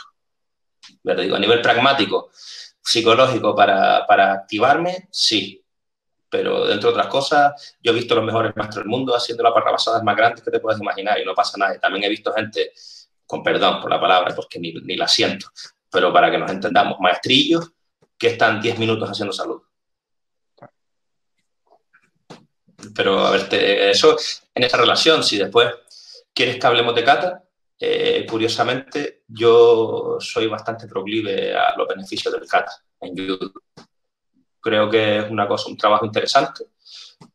[1.03, 2.29] Pero a nivel pragmático,
[2.83, 5.63] psicológico, para, para activarme, sí.
[6.29, 9.53] Pero dentro de otras cosas, yo he visto los mejores maestros del mundo haciendo las
[9.53, 11.79] parrabasadas más grandes que te puedes imaginar y no pasa nada.
[11.79, 12.71] También he visto gente
[13.25, 15.47] con perdón por la palabra, porque ni, la siento,
[15.89, 17.71] pero para que nos entendamos, maestrillos
[18.17, 19.61] que están 10 minutos haciendo salud.
[22.93, 24.15] Pero a ver, eso
[24.53, 25.73] en esa relación, si después
[26.33, 27.43] quieres que hablemos de kata,
[27.79, 32.71] eh, curiosamente yo soy bastante proclive a los beneficios del kata
[33.01, 33.61] en YouTube.
[34.59, 36.65] Creo que es una cosa, un trabajo interesante.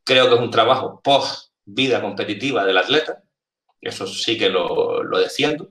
[0.03, 3.23] Creo que es un trabajo post vida competitiva del atleta.
[3.81, 5.71] Eso sí que lo, lo defiendo.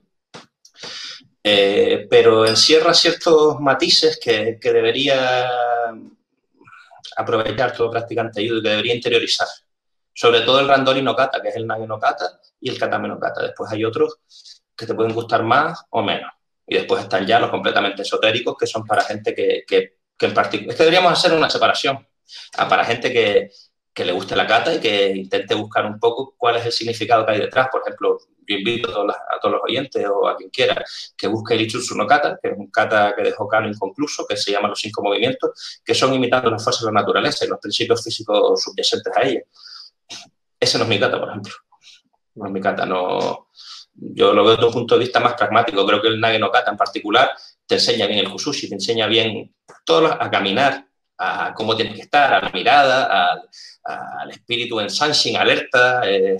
[1.42, 5.50] Eh, pero encierra ciertos matices que, debería
[7.16, 9.48] aprovechar todo practicante y que debería interiorizar.
[10.12, 13.08] Sobre todo el Randori no kata, que es el Nage no kata, y el Katame
[13.08, 13.42] no kata.
[13.42, 14.18] Después hay otros
[14.76, 16.30] que te pueden gustar más o menos.
[16.66, 20.34] Y después están ya los completamente esotéricos, que son para gente que, que, que en
[20.34, 20.70] particular...
[20.70, 22.06] Es que deberíamos hacer una separación.
[22.56, 23.50] Ah, para gente que,
[23.92, 27.26] que le guste la kata y que intente buscar un poco cuál es el significado
[27.26, 27.68] que hay detrás.
[27.70, 28.92] Por ejemplo, yo invito a
[29.40, 30.84] todos, los, oyentes o a quien quiera
[31.16, 34.36] que busque el Ichutsu no kata, que es un kata que dejó Kano inconcluso, que
[34.36, 37.58] se llama Los Cinco Movimientos, que son imitando las fuerzas de la naturaleza y los
[37.58, 39.40] principios físicos subyacentes a ella.
[40.58, 41.52] Ese no es mi kata, por ejemplo.
[42.34, 43.48] No es mi kata, no...
[43.92, 45.84] Yo lo veo desde un punto de vista más pragmático.
[45.84, 47.30] Creo que el Nage no kata en particular
[47.70, 49.54] te enseña bien el Kusushi, te enseña bien
[49.84, 50.89] todo a caminar,
[51.22, 53.38] a cómo tienes que estar, a la mirada,
[53.84, 56.00] al espíritu en Sanshin, alerta.
[56.08, 56.38] Eh,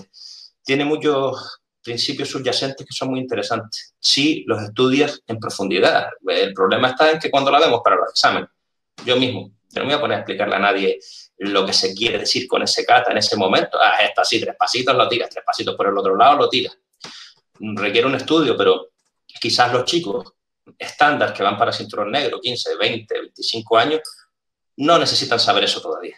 [0.64, 3.94] tiene muchos principios subyacentes que son muy interesantes.
[4.00, 6.08] Si los estudias en profundidad.
[6.26, 8.48] El problema está en que cuando la vemos para los exámenes,
[9.04, 10.98] yo mismo, no me voy a poner a explicarle a nadie
[11.38, 13.78] lo que se quiere decir con ese kata en ese momento.
[13.78, 16.76] Ah, esto así, tres pasitos lo tiras, tres pasitos por el otro lado lo tiras.
[17.58, 18.92] Requiere un estudio, pero
[19.40, 20.32] quizás los chicos
[20.78, 24.00] estándar que van para cinturón negro, 15, 20, 25 años,
[24.80, 26.16] no necesitan saber eso todavía.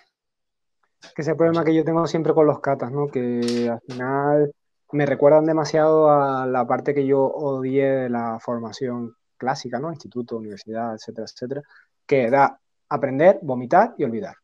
[1.14, 3.08] Que ese problema que yo tengo siempre con los katas, ¿no?
[3.08, 4.52] Que al final
[4.92, 9.90] me recuerdan demasiado a la parte que yo odié de la formación clásica, ¿no?
[9.90, 11.62] Instituto, universidad, etcétera, etcétera,
[12.06, 12.58] que era
[12.88, 14.36] aprender, vomitar y olvidar.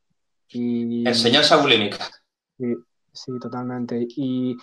[0.48, 1.98] Y, Enseñanza bulímica.
[2.58, 2.74] Sí,
[3.12, 4.04] sí, totalmente.
[4.16, 4.56] Y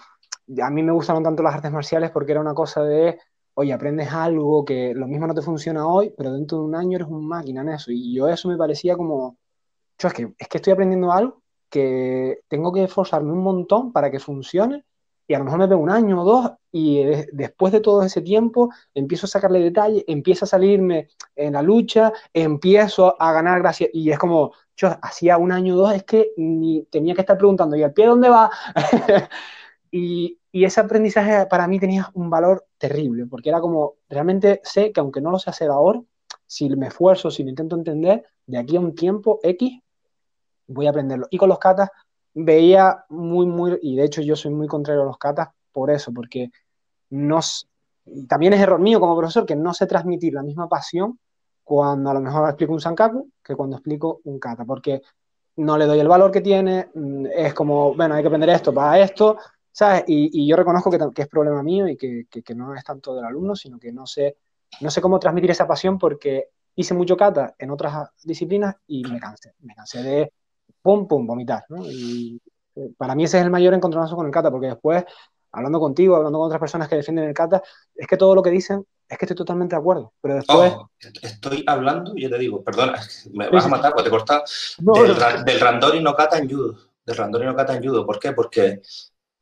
[0.62, 3.18] a mí me gustaron tanto las artes marciales porque era una cosa de,
[3.54, 6.98] oye, aprendes algo que lo mismo no te funciona hoy, pero dentro de un año
[6.98, 7.92] eres un máquina en eso.
[7.92, 9.38] Y yo eso me parecía como,
[9.98, 14.20] es que, es que estoy aprendiendo algo que tengo que esforzarme un montón para que
[14.20, 14.86] funcione
[15.28, 17.04] y a lo mejor me pego un año o dos y
[17.34, 22.14] después de todo ese tiempo empiezo a sacarle detalle, empieza a salirme en la lucha,
[22.34, 26.32] empiezo a ganar gracias y es como, yo hacía un año o dos es que
[26.38, 28.52] ni tenía que estar preguntando, ¿y el pie dónde va?
[29.92, 34.92] y, y, ese aprendizaje para mí tenía un valor terrible, porque era como, realmente sé
[34.92, 36.02] que aunque no lo sé hacer ahora,
[36.46, 39.82] si me esfuerzo, si lo intento entender, de aquí a un tiempo X,
[40.68, 41.28] voy a aprenderlo.
[41.30, 41.90] Y con los katas
[42.34, 46.14] veía muy, muy, y de hecho yo soy muy contrario a los katas por eso,
[46.14, 46.50] porque
[47.10, 47.40] no,
[48.28, 51.20] también es error mío como profesor que no sé transmitir la misma pasión
[51.64, 55.02] cuando a lo mejor explico un sankaku que cuando explico un kata, porque
[55.58, 58.74] no le doy el valor que tiene, mm, es como, bueno, hay que aprender esto
[58.74, 59.38] para esto,
[59.72, 60.04] ¿sabes?
[60.08, 63.26] Y, yo reconozco que, que, es problema mío y que, que, no es tanto del
[63.26, 64.38] alumno, sino que no sé,
[64.82, 69.20] no sé cómo transmitir esa pasión porque hice mucho kata en otras disciplinas y me
[69.20, 70.34] cansé, me cansé de
[70.86, 71.84] pum, pum, vomitar, ¿no?
[71.84, 72.40] Y
[72.76, 75.04] eh, para mí ese es el mayor encontronazo con el kata, porque después,
[75.52, 77.64] hablando contigo, hablando con otras personas que defienden el kata,
[77.96, 80.74] es que todo lo que dicen es que estoy totalmente de acuerdo, pero después...
[80.76, 80.92] Oh,
[81.24, 83.02] estoy hablando, yo te digo, perdona,
[83.34, 87.48] me vas a matar porque te cortas, del, Randori no kata en judo, del Randori
[87.48, 88.34] no kata en judo, ¿por qué?
[88.34, 88.84] Porque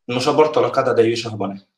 [0.06, 1.68] no soporto los katas de judo japonés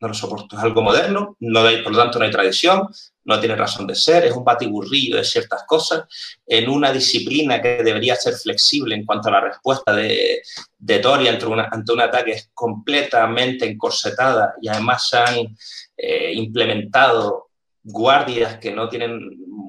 [0.00, 0.56] no lo soporto.
[0.56, 2.88] Es algo moderno, no hay, por lo tanto no hay tradición,
[3.30, 6.04] no tiene razón de ser, es un batiburrillo de ciertas cosas,
[6.46, 10.42] en una disciplina que debería ser flexible en cuanto a la respuesta de,
[10.78, 15.56] de Tori ante, ante un ataque completamente encorsetada y además se han
[15.96, 17.50] eh, implementado
[17.82, 19.18] guardias que no tienen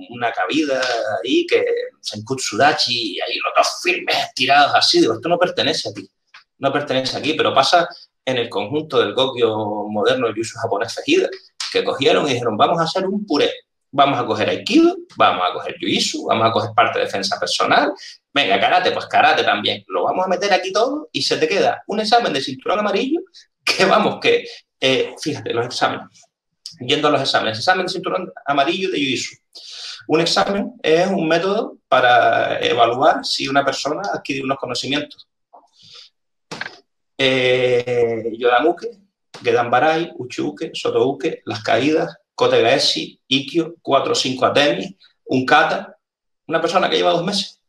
[0.09, 0.81] una cabida
[1.23, 1.63] ahí, que
[2.13, 6.09] en Kutsudachi, y ahí los dos firmes, tirados así, digo, esto no pertenece aquí,
[6.57, 7.87] no pertenece aquí, pero pasa
[8.25, 11.29] en el conjunto del Gokyo moderno del Yushu japonés Fejida,
[11.71, 13.49] que cogieron y dijeron, vamos a hacer un puré,
[13.91, 17.93] vamos a coger Aikido, vamos a coger Jiu-Jitsu, vamos a coger parte de defensa personal,
[18.33, 21.83] venga, karate, pues karate también, lo vamos a meter aquí todo y se te queda
[21.87, 23.21] un examen de cinturón amarillo
[23.63, 24.45] que vamos, que,
[24.79, 26.25] eh, fíjate, los exámenes,
[26.79, 29.37] yendo a los exámenes, examen de cinturón amarillo de Jiu-Jitsu.
[30.07, 35.27] Un examen es un método para evaluar si una persona adquiere unos conocimientos.
[37.17, 38.23] Eh,
[39.43, 45.97] Gedanbarai, Uchuke, Sotouke, Las Caídas, Kote Gaeshi, Ikio, 4 o 5 Atemi, un Kata,
[46.47, 47.61] una persona que lleva dos meses.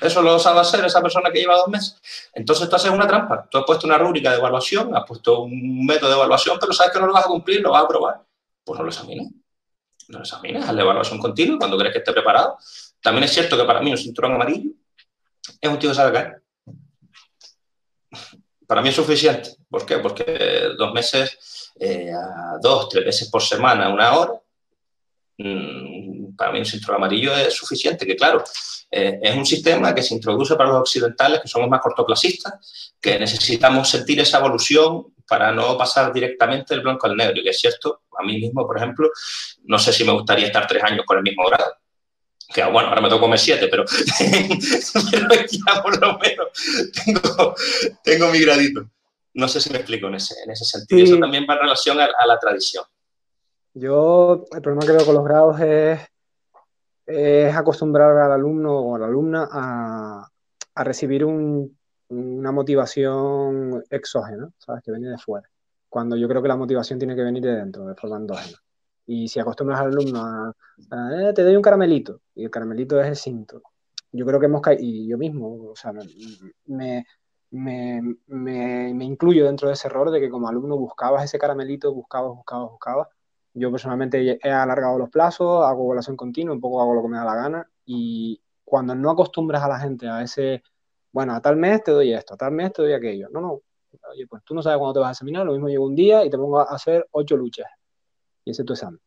[0.00, 2.00] Eso lo sabe hacer esa persona que lleva dos meses.
[2.34, 3.48] Entonces tú haces una trampa.
[3.50, 6.92] Tú has puesto una rúbrica de evaluación, has puesto un método de evaluación, pero sabes
[6.92, 8.22] que no lo vas a cumplir, lo vas a probar.
[8.62, 9.32] Pues no lo examines.
[10.08, 12.58] No lo examines, haz la evaluación continua cuando crees que esté preparado.
[13.02, 14.70] También es cierto que para mí un cinturón amarillo
[15.60, 16.42] es un tío que sabe caer
[18.68, 19.56] para mí es suficiente.
[19.70, 19.96] ¿Por qué?
[19.98, 22.12] Porque dos meses, eh,
[22.60, 24.32] dos, tres veces por semana, una hora,
[25.38, 28.44] mm, para mí un cinturón amarillo es suficiente, que claro,
[28.90, 33.18] eh, es un sistema que se introduce para los occidentales, que somos más cortoplacistas, que
[33.18, 37.40] necesitamos sentir esa evolución para no pasar directamente del blanco al negro.
[37.40, 39.10] Y que es cierto, a mí mismo, por ejemplo,
[39.64, 41.72] no sé si me gustaría estar tres años con el mismo grado
[42.52, 46.48] que bueno, ahora me toco comer siete, pero, ya por lo menos
[48.02, 48.88] tengo, mi gradito.
[49.34, 51.04] No sé si me explico en ese, en ese sentido.
[51.04, 52.84] Eso también va en relación a, la tradición.
[53.74, 56.00] Yo, el problema que veo con los grados es,
[57.06, 60.28] es acostumbrar al alumno o a la alumna a,
[60.74, 64.82] a recibir un, una motivación exógena, ¿sabes?
[64.82, 65.48] Que viene de fuera.
[65.88, 68.58] Cuando yo creo que la motivación tiene que venir de dentro, de forma endógena.
[69.10, 70.52] Y si acostumbras al alumno a,
[71.30, 73.62] eh, te doy un caramelito, y el caramelito es el cinto.
[74.12, 75.92] Yo creo que hemos caído, y yo mismo, o sea,
[76.66, 77.06] me,
[77.50, 82.36] me, me, incluyo dentro de ese error de que como alumno buscabas ese caramelito, buscabas,
[82.36, 83.08] buscabas, buscabas.
[83.54, 87.16] Yo personalmente he alargado los plazos, hago evaluación continua, un poco hago lo que me
[87.16, 90.62] da la gana, y cuando no acostumbras a la gente a ese,
[91.12, 93.28] bueno, a tal mes te doy esto, a tal mes te doy aquello.
[93.30, 93.62] No, no.
[94.12, 96.24] Oye, pues tú no sabes cuándo te vas a examinar, lo mismo llevo un día
[96.26, 97.66] y te pongo a hacer ocho luchas
[98.48, 98.98] y ese es tu examen.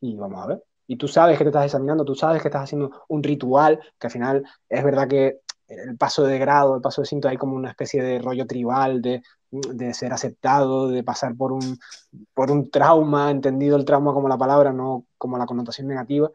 [0.00, 0.64] Y vamos a ver.
[0.88, 4.08] Y tú sabes que te estás examinando, tú sabes que estás haciendo un ritual, que
[4.08, 7.54] al final es verdad que el paso de grado, el paso de cinto, hay como
[7.54, 11.78] una especie de rollo tribal, de, de ser aceptado, de pasar por un,
[12.34, 16.30] por un trauma, entendido el trauma como la palabra, no como la connotación negativa.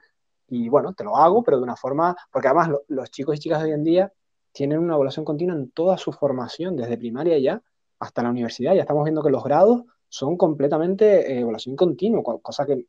[0.47, 3.59] Y bueno, te lo hago, pero de una forma, porque además los chicos y chicas
[3.59, 4.13] de hoy en día
[4.53, 7.61] tienen una evaluación continua en toda su formación, desde primaria ya
[7.99, 8.73] hasta la universidad.
[8.75, 12.85] Ya estamos viendo que los grados son completamente eh, evaluación continua, cosa que,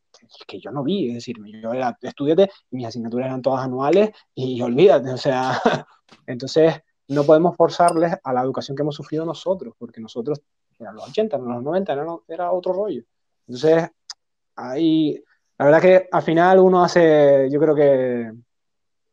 [0.47, 1.09] que, yo no vi.
[1.09, 5.61] Es decir, yo era estudiante y mis asignaturas eran todas anuales y olvídate, o sea,
[6.27, 6.75] entonces
[7.09, 10.43] no podemos forzarles a la educación que hemos sufrido nosotros, porque nosotros,
[10.79, 13.03] eran los 80, eran los 90, era, otro rollo.
[13.47, 13.91] Entonces,
[14.57, 15.23] ahí,
[15.57, 18.33] la verdad que al final uno hace, yo creo que,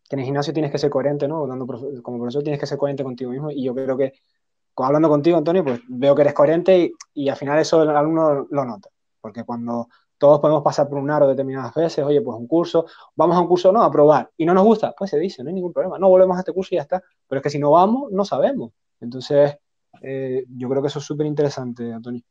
[0.08, 1.48] que en el gimnasio tienes que ser coherente, ¿no?
[1.48, 1.66] Dando,
[2.04, 4.14] como profesor tienes que ser coherente contigo mismo y yo creo que
[4.84, 8.66] hablando contigo, Antonio, pues veo que eres coherente y, al final eso el alumno lo
[8.66, 8.90] nota.
[9.22, 9.88] Porque cuando
[10.18, 12.86] todos podemos pasar por un aro determinadas veces, oye, pues un curso,
[13.16, 15.50] vamos a un curso, no, a probar, y no nos gusta, pues se dice, no
[15.50, 17.02] hay ningún problema, no volvemos a este curso y ya está.
[17.28, 18.72] Pero es que si no vamos, no sabemos.
[19.00, 19.58] Entonces,
[20.02, 22.22] eh, yo creo que eso es súper interesante, Antonio.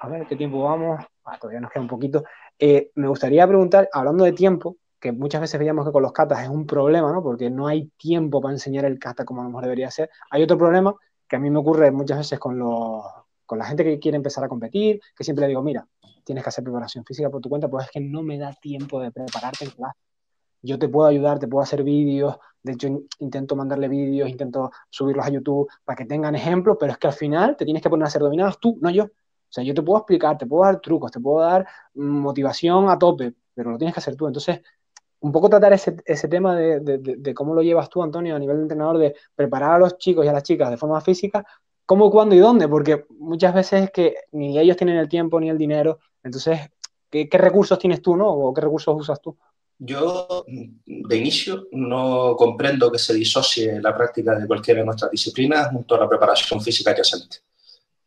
[0.00, 1.04] a ver, ¿qué tiempo vamos?
[1.24, 2.24] Ah, todavía nos queda un poquito.
[2.58, 6.42] Eh, me gustaría preguntar, hablando de tiempo, que muchas veces veíamos que con los katas
[6.42, 7.22] es un problema, ¿no?
[7.22, 10.10] Porque no hay tiempo para enseñar el kata como a lo mejor debería ser.
[10.30, 10.94] Hay otro problema
[11.30, 13.04] que a mí me ocurre muchas veces con los,
[13.46, 15.86] con la gente que quiere empezar a competir, que siempre le digo, mira,
[16.24, 19.00] tienes que hacer preparación física por tu cuenta, pues es que no me da tiempo
[19.00, 19.96] de prepararte en clase.
[20.60, 22.88] Yo te puedo ayudar, te puedo hacer vídeos, de hecho
[23.20, 27.12] intento mandarle vídeos, intento subirlos a YouTube para que tengan ejemplos, pero es que al
[27.12, 29.04] final te tienes que poner a hacer dominadas tú, no yo.
[29.04, 32.98] O sea, yo te puedo explicar, te puedo dar trucos, te puedo dar motivación a
[32.98, 34.26] tope, pero lo tienes que hacer tú.
[34.26, 34.60] Entonces,
[35.20, 38.38] un poco tratar ese, ese tema de, de, de, cómo lo llevas tú, Antonio, a
[38.38, 41.44] nivel de entrenador, de preparar a los chicos y a las chicas de forma física,
[41.84, 45.50] cómo, cuándo y dónde, porque muchas veces es que ni ellos tienen el tiempo ni
[45.50, 46.60] el dinero, entonces,
[47.10, 48.28] ¿qué, recursos tienes tú, no?
[48.28, 49.36] ¿O qué recursos usas tú?
[49.78, 50.44] Yo,
[50.86, 55.94] de inicio, no comprendo que se disocie la práctica de cualquiera de nuestras disciplinas junto
[55.94, 57.38] a la preparación física adyacente.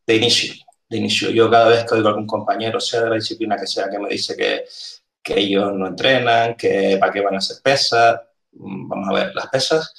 [0.05, 0.53] De inicio,
[0.87, 1.31] de inicio.
[1.31, 3.97] Yo cada vez que oigo a algún compañero, sea de la disciplina que sea, que
[3.97, 4.65] me dice que
[5.23, 8.19] que ellos no entrenan, que para qué van a hacer pesas.
[8.51, 9.93] Mm, vamos a ver, las pesas,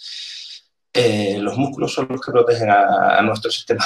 [0.93, 3.85] eh, los músculos son los que protegen a, nuestro sistema,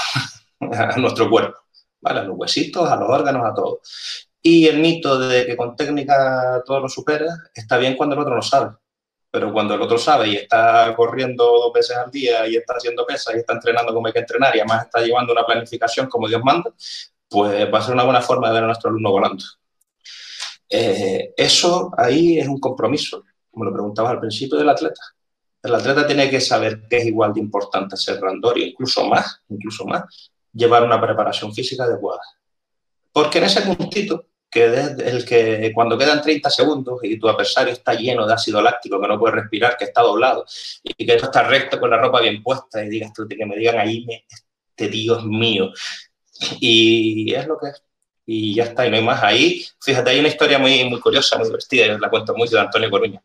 [0.61, 1.59] a nuestro cuerpo.
[2.05, 3.81] A los huesitos, a los órganos, a todo.
[4.43, 8.35] Y el mito de que con técnica todo lo supera está bien cuando el otro
[8.35, 8.77] no sabe.
[9.31, 13.05] Pero cuando el otro sabe y está corriendo dos veces al día y está haciendo
[13.05, 16.29] pesas y está entrenando como hay que entrenar y además está llevando una planificación como
[16.29, 16.73] Dios manda,
[17.29, 19.45] pues va a ser una buena forma de ver a nuestro alumno volando.
[20.69, 25.01] Eh, eso ahí es un compromiso, como lo preguntaba al principio, del atleta.
[25.63, 29.85] El atleta tiene que saber que es igual de importante ser randorio, incluso más, incluso
[29.87, 32.23] más, llevar una preparación física adecuada.
[33.13, 37.93] Porque en ese puntito, que el que cuando quedan 30 segundos y tu adversario está
[37.95, 40.47] lleno de ácido láctico, que no puede respirar, que está doblado
[40.83, 43.57] y que no está recto con la ropa bien puesta y digas tú, que me
[43.57, 44.07] digan ahí,
[44.71, 45.71] este tío es mío.
[46.61, 47.83] Y es lo que es
[48.31, 49.23] y ya está, y no hay más.
[49.23, 52.61] Ahí, fíjate, hay una historia muy, muy curiosa, muy divertida, yo la cuento mucho de
[52.61, 53.23] Antonio Coruña.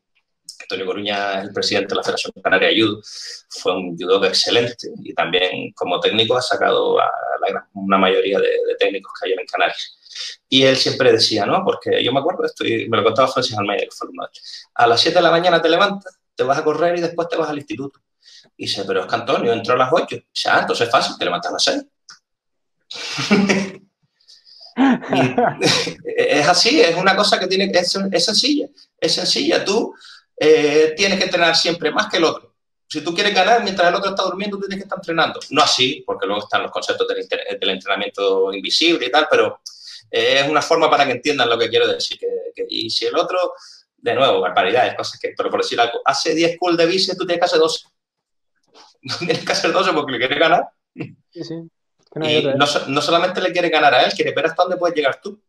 [0.62, 3.02] Antonio Coruña es el presidente de la Federación Canaria de Judo,
[3.50, 7.12] fue un judoka excelente y también como técnico ha sacado a
[7.42, 8.48] la, una mayoría de,
[8.80, 10.00] técnicos que hay en Canarias.
[10.48, 11.66] Y él siempre decía, ¿no?
[11.66, 14.14] Porque yo me acuerdo de esto y me lo contaba Francis Almeida, que fue el
[14.76, 17.36] A las 7 de la mañana te levantas, te vas a correr y después te
[17.36, 18.00] vas al instituto.
[18.56, 20.16] Y dice, pero es que Antonio entró a las 8.
[20.34, 21.86] Dice, ah, entonces es fácil, te levantas a las 6.
[26.06, 28.68] es así, es una cosa que tiene, es, es sencilla,
[29.00, 29.64] es sencilla.
[29.64, 29.94] Tú
[30.38, 32.54] eh, tienes que entrenar siempre más que el otro.
[32.88, 35.40] Si tú quieres ganar mientras el otro está durmiendo, tú tienes que estar entrenando.
[35.50, 37.28] No así, porque luego están los conceptos del,
[37.60, 39.62] del entrenamiento invisible y tal, pero
[40.12, 42.20] eh, es una forma para que entiendan lo que quiero decir.
[42.20, 43.54] Que, y si el otro,
[43.98, 47.26] de nuevo, barbaridades, cosas que, pero por decir algo, hace 10 cool de bici, tú
[47.26, 47.88] tienes que hacer 12.
[49.02, 50.70] No tienes que hacer 12 porque le quieres ganar.
[50.94, 51.56] Sí, sí.
[52.15, 55.19] Y no, no, solamente le quiere ganar a él, quiere ver hasta dónde puedes llegar
[55.22, 55.41] tú.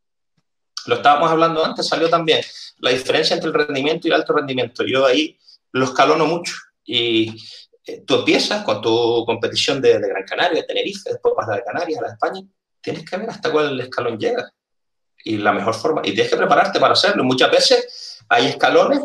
[0.87, 2.43] Lo estábamos hablando antes, salió también
[2.79, 4.85] la diferencia entre el rendimiento y el alto rendimiento.
[4.85, 5.39] Yo ahí
[5.73, 6.55] lo escalono mucho.
[6.85, 7.37] Y
[7.87, 11.53] eh, tú empiezas con tu competición de, de, Gran Canaria, de Tenerife, después vas a
[11.53, 12.41] la de Canarias, a la de España.
[12.81, 14.51] Tienes que ver hasta cuál escalón llega.
[15.25, 17.25] Y la mejor forma, y tienes que prepararte para hacerlo.
[17.25, 19.01] Muchas veces hay escalones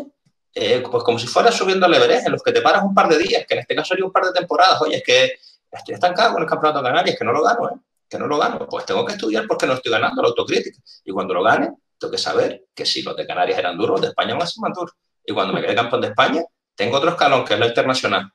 [0.54, 3.08] eh, pues como si fueras subiendo al Everest, en los que te paras un par
[3.08, 4.80] de días, que en este caso sería un par de temporadas.
[4.82, 5.38] Oye, es que
[5.70, 7.78] estoy estancado con el campeonato de Canarias, que no lo gano, ¿eh?
[8.08, 8.66] que no lo gano.
[8.68, 10.80] Pues tengo que estudiar porque no estoy ganando la autocrítica.
[11.04, 14.00] Y cuando lo gane, tengo que saber que si los de Canarias eran duros, los
[14.02, 14.94] de España van a ser más duros.
[15.24, 16.42] Y cuando me quede campeón de España,
[16.74, 18.32] tengo otro escalón, que es la internacional.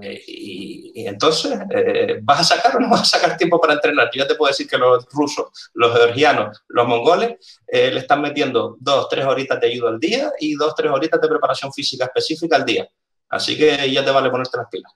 [0.00, 4.10] Eh, y, entonces, eh, ¿vas a sacar o no vas a sacar tiempo para entrenar?
[4.14, 8.76] Yo te puedo decir que los rusos, los georgianos, los mongoles eh, le están metiendo
[8.78, 12.56] dos, tres horitas de ayuda al día y dos, tres horitas de preparación física específica
[12.56, 12.88] al día.
[13.28, 14.92] Así que ya te vale ponerte las pilas.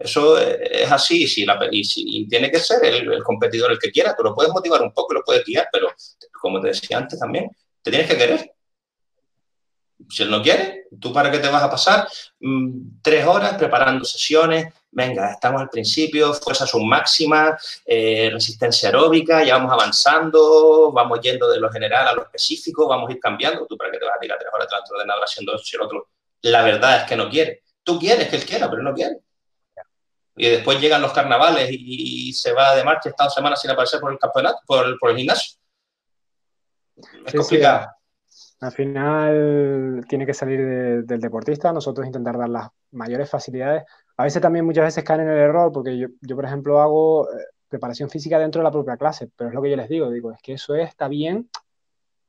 [0.00, 4.16] Eso es así si la, y, tiene que ser el, competidor el que quiera.
[4.16, 5.88] Tú lo puedes motivar un poco, lo puedes guiar, pero
[6.40, 7.50] como te decía antes también,
[7.82, 8.50] te tienes que querer.
[10.08, 12.08] Si él no quiere, ¿tú para qué te vas a pasar
[12.40, 14.72] mm, tres horas preparando sesiones?
[14.90, 21.60] Venga, estamos al principio, fuerza submáxima, eh, resistencia aeróbica, ya vamos avanzando, vamos yendo de
[21.60, 23.66] lo general a lo específico, vamos a ir cambiando.
[23.66, 25.76] ¿Tú para qué te vas a tirar tres horas delante del ordenador haciendo eso si
[25.76, 26.08] el otro,
[26.40, 27.64] la verdad es que no quiere?
[27.82, 29.18] Tú quieres que él quiera, pero no quiere
[30.40, 34.00] y después llegan los carnavales y, se va de marcha, está dos semanas sin aparecer
[34.00, 35.58] por el campeonato, por el, por el gimnasio.
[37.26, 37.88] Es complicado.
[38.60, 43.84] Al final tiene que salir del deportista, nosotros intentar dar las mayores facilidades.
[44.16, 47.28] A veces también muchas veces caen en el error, porque yo, yo por ejemplo, hago
[47.30, 50.10] eh, preparación física dentro de la propia clase, pero es lo que yo les digo,
[50.10, 51.50] digo, es que eso está bien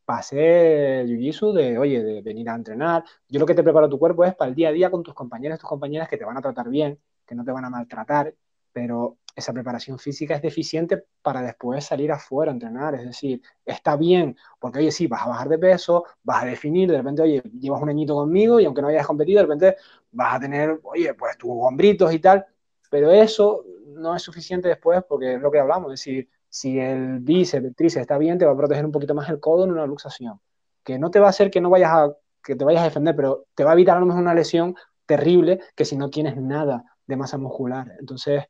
[0.04, 3.06] para hacer jiu-jitsu, de, oye, de venir a entrenar.
[3.30, 5.14] Yo lo que te preparo tu cuerpo es para el día a día con tus
[5.14, 7.00] compañeros, tus compañeras que te van a tratar bien,
[7.32, 8.36] que no te van a maltratar,
[8.74, 12.94] pero esa preparación física es deficiente para después salir afuera a entrenar.
[12.96, 16.92] Es decir, está bien, porque oye, sí, vas a bajar de peso, vas a definir,
[16.92, 19.78] de repente, oye, llevas un añito conmigo y aunque no hayas competido, de repente
[20.12, 22.46] vas a tener, oye, pues tus hombritos y tal,
[22.90, 27.20] pero eso no es suficiente después porque es lo que hablamos, es decir, si el
[27.20, 29.72] bíceps, el tríceps está bien, te va a proteger un poquito más el codo en
[29.72, 30.42] una luxación,
[30.84, 32.14] que no te va a hacer que no vayas a,
[32.44, 34.76] que te vayas a defender, pero te va a evitar a lo mejor una lesión
[35.06, 37.96] terrible que si no tienes nada de masa muscular.
[38.00, 38.44] Entonces,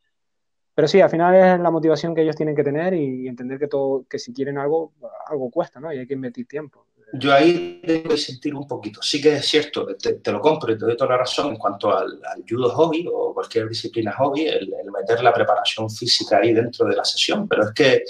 [0.74, 3.68] pero sí, al final es la motivación que ellos tienen que tener y, entender que
[3.68, 4.94] todo, que si quieren algo,
[5.28, 5.92] algo cuesta, ¿no?
[5.94, 6.88] Y hay que invertir tiempo.
[7.14, 9.02] Yo ahí debo sentir un poquito.
[9.02, 11.96] Sí que es cierto, te, lo compro y te doy toda la razón en cuanto
[11.96, 16.96] al, judo hobby o cualquier disciplina hobby, el, meter la preparación física ahí dentro de
[16.96, 18.04] la sesión, pero es que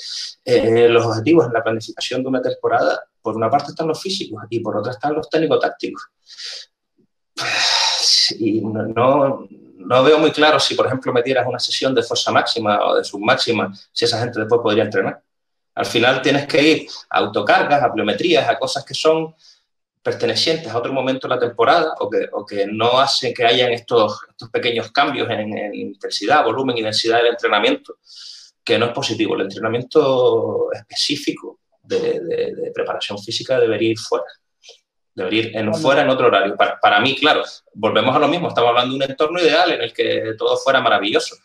[0.46, 4.44] eh, los objetivos en la planificación de una temporada, por una parte están los físicos
[4.50, 6.10] y por otra están los técnico-tácticos.
[8.40, 9.46] Y no,
[9.86, 13.74] veo muy claro si, por ejemplo, metieras una sesión de fuerza máxima o de submáxima,
[13.92, 15.22] si esa gente después podría entrenar.
[15.76, 19.34] Al final tienes que ir a autocargas, a pliometrías, a cosas que son
[20.04, 24.20] pertenecientes a otro momento de la temporada o que, no hacen que hayan estos,
[24.52, 27.98] pequeños cambios en, intensidad, volumen y densidad del entrenamiento,
[28.64, 29.36] que no es positivo.
[29.36, 34.26] El entrenamiento específico de, de, preparación física debería ir fuera.
[35.14, 36.56] Debería ir en, fuera en otro horario.
[36.56, 37.44] Para, para mí, claro,
[37.74, 38.48] volvemos a lo mismo.
[38.48, 41.36] Estamos hablando de un entorno ideal en el que todo fuera maravilloso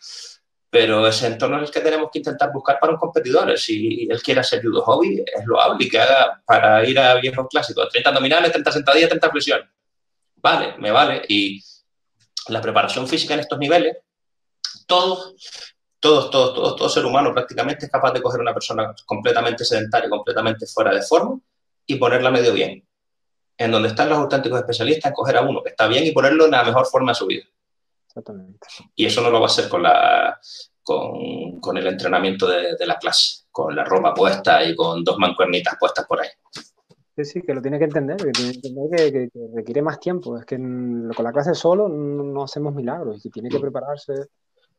[0.76, 3.56] pero ese entorno es el que tenemos que intentar buscar para un competidor.
[3.58, 7.46] Si él quiere hacer judo hobby, es loable y que haga para ir a viejos
[7.48, 9.68] clásicos, 30 abdominales, 30 sentadillas, 30 flexiones.
[10.36, 11.22] Vale, me vale.
[11.28, 11.62] Y
[12.48, 13.96] la preparación física en estos niveles,
[14.86, 15.34] todos,
[15.98, 20.10] todos, todos, todos, todo ser humano prácticamente es capaz de coger una persona completamente sedentaria,
[20.10, 21.40] completamente fuera de forma
[21.86, 22.85] y ponerla medio bien.
[23.58, 26.50] En donde están los auténticos especialistas, coger a uno que está bien y ponerlo en
[26.50, 27.44] la mejor forma de su vida.
[28.94, 30.38] Y eso no lo va a hacer con, la,
[30.82, 35.18] con, con el entrenamiento de, de, la clase, con la ropa puesta y con dos
[35.18, 36.28] mancuernitas puestas por ahí.
[37.16, 40.38] Sí, sí, que lo tiene que entender, que tiene que entender que, requiere más tiempo.
[40.38, 44.12] Es que con la clase solo no, hacemos milagros y que tiene que prepararse.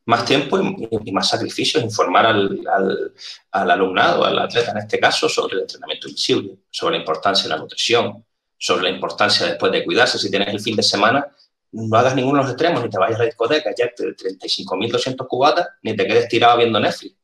[0.06, 3.12] Más tiempo y, más sacrificios, informar al, al,
[3.50, 7.50] al, alumnado, al atleta en este caso, sobre el entrenamiento invisible, sobre la importancia de
[7.50, 8.24] la nutrición,
[8.58, 10.18] sobre la importancia después de cuidarse.
[10.18, 11.26] Si tienes el fin de semana,
[11.72, 15.26] no hagas ninguno de los extremos, ni te vayas a la discoteca, ya te 35.200
[15.26, 17.14] cubatas, ni te quedes tirado viendo Netflix.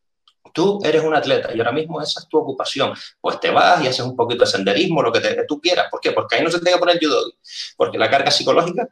[0.53, 2.95] Tú eres un atleta y ahora mismo esa es tu ocupación.
[3.21, 5.89] Pues te vas y haces un poquito de senderismo, lo que, tú quieras.
[5.91, 6.13] ¿Por qué?
[6.13, 7.33] Porque ahí no se te que poner judo.
[7.77, 8.89] Porque la carga psicológica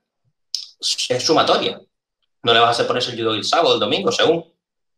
[0.80, 1.80] es sumatoria.
[2.42, 4.52] No le vas a hacer ponerse el judo el sábado, el domingo, según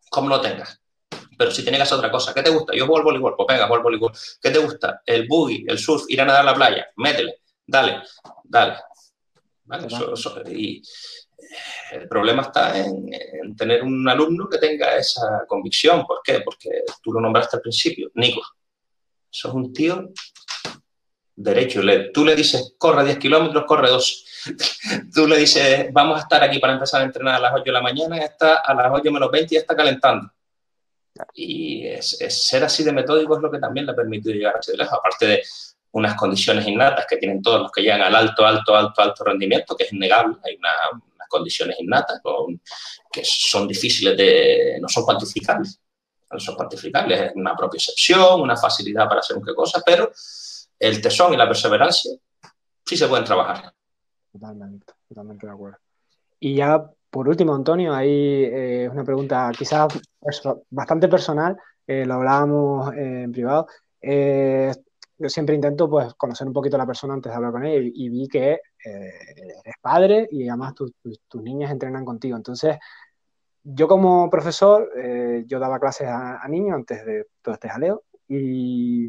[0.09, 0.81] cómo lo tengas.
[1.36, 2.74] Pero si tienes que hacer otra cosa, ¿qué te gusta?
[2.74, 4.12] Yo juego al voleibol, pues venga, juego al voleibol.
[4.40, 5.02] ¿Qué te gusta?
[5.05, 8.02] El buggy, el surf, ir a nadar a la playa, métele, dale,
[8.44, 8.77] dale
[10.51, 10.82] y
[11.93, 13.11] el problema está en,
[13.56, 16.06] tener un alumno que tenga esa convicción.
[16.06, 16.40] ¿Por qué?
[16.40, 16.70] Porque
[17.02, 18.43] tú lo nombraste al principio, Nico.
[19.32, 20.11] Eso es un tío
[21.36, 21.81] derecho.
[22.12, 24.24] tú le dices, corre 10 kilómetros, corre 2.
[25.15, 27.73] tú le dices, vamos a estar aquí para empezar a entrenar a las 8 de
[27.73, 30.31] la mañana, está a las 8 menos 20 y está calentando.
[31.35, 34.73] Y es, ser así de metódico es lo que también le ha permitido llegar así
[34.73, 34.99] de lejos.
[34.99, 35.43] Aparte de
[35.93, 39.77] unas condiciones innatas que tienen todos los que llegan al alto, alto, alto, alto rendimiento,
[39.77, 40.36] que es innegable.
[40.45, 42.20] Hay unas condiciones innatas
[43.11, 45.81] que son difíciles de, no son cuantificables.
[46.31, 50.11] No son cuantificables, es una propia excepción, una facilidad para hacer un qué cosa, pero
[50.81, 52.12] el tesón y la perseverancia
[52.85, 53.73] sí se pueden trabajar.
[54.32, 55.78] Totalmente, totalmente de acuerdo.
[56.41, 59.86] Y ya por último, Antonio, hay eh, una pregunta quizás
[60.69, 63.69] bastante personal, eh, lo hablábamos eh, en privado.
[64.01, 64.73] Eh,
[65.16, 67.89] yo siempre intento pues conocer un poquito a la persona antes de hablar con ella
[67.95, 72.36] y, vi que eres padre y además tus niñas entrenan contigo.
[72.36, 72.78] Entonces,
[73.62, 74.91] yo como profesor,
[75.47, 79.07] yo daba clases a, niños antes de todo este jaleo y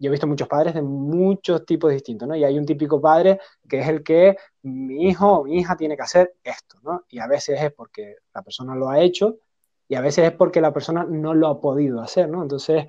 [0.00, 2.34] yo he visto muchos padres de muchos tipos distintos, ¿no?
[2.34, 5.94] Y hay un típico padre que es el que mi hijo o mi hija tiene
[5.94, 7.04] que hacer esto, ¿no?
[7.10, 9.36] Y a veces es porque la persona lo ha hecho
[9.88, 12.42] y a veces es porque la persona no lo ha podido hacer, ¿no?
[12.42, 12.86] Entonces,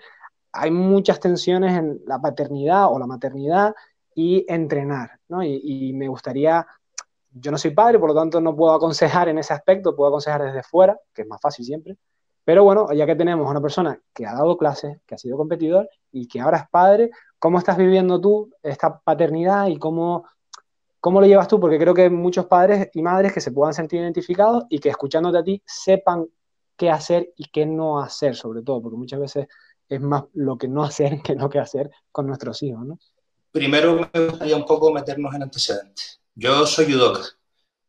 [0.54, 3.76] hay muchas tensiones en la paternidad o la maternidad
[4.16, 5.44] y entrenar, ¿no?
[5.44, 6.66] Y, me gustaría,
[7.32, 10.44] yo no soy padre, por lo tanto no puedo aconsejar en ese aspecto, puedo aconsejar
[10.44, 11.98] desde fuera, que es más fácil siempre,
[12.44, 15.90] pero bueno, ya que tenemos una persona que ha dado clases, que ha sido competidor
[16.12, 20.26] y que ahora es padre, ¿cómo estás viviendo tú esta paternidad y cómo,
[21.00, 21.60] cómo lo llevas tú?
[21.60, 25.38] Porque creo que muchos padres y madres que se puedan sentir identificados y que escuchándote
[25.38, 26.26] a ti sepan
[26.76, 29.48] qué hacer y qué no hacer, sobre todo, porque muchas veces
[29.88, 33.00] es más lo que no hacer que lo que hacer con nuestros hijos, ¿no?
[33.52, 36.22] Primero me gustaría un poco meternos en antecedentes.
[36.34, 37.22] Yo soy judoka.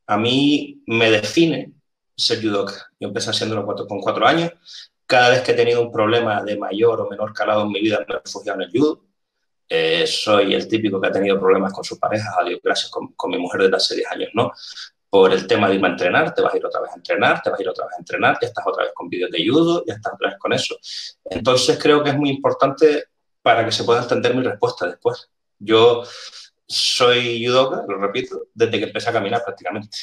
[0.09, 1.73] A mí me define
[2.17, 2.91] ser judoka.
[2.99, 4.51] Yo empecé haciéndolo con cuatro años.
[5.07, 7.99] Cada vez que he tenido un problema de mayor o menor calado en mi vida,
[7.99, 9.05] me he refugiado en el judo.
[9.69, 13.13] Eh, soy el típico que ha tenido problemas con su pareja, a Dios gracias, con,
[13.15, 14.53] con mi mujer desde hace 10 años, ¿no?
[15.13, 17.43] por el tema de irme a entrenar, te vas a ir otra vez a entrenar,
[17.43, 19.47] te vas a ir otra vez a entrenar, ya estás otra vez con vídeos de
[19.47, 20.75] judo, ya estás otra vez con eso.
[21.27, 23.05] Entonces creo que es muy importante
[23.43, 25.29] para que se pueda entender mi respuesta después.
[25.59, 26.03] Yo
[26.67, 29.99] soy judoka, lo repito, desde que empecé a caminar prácticamente.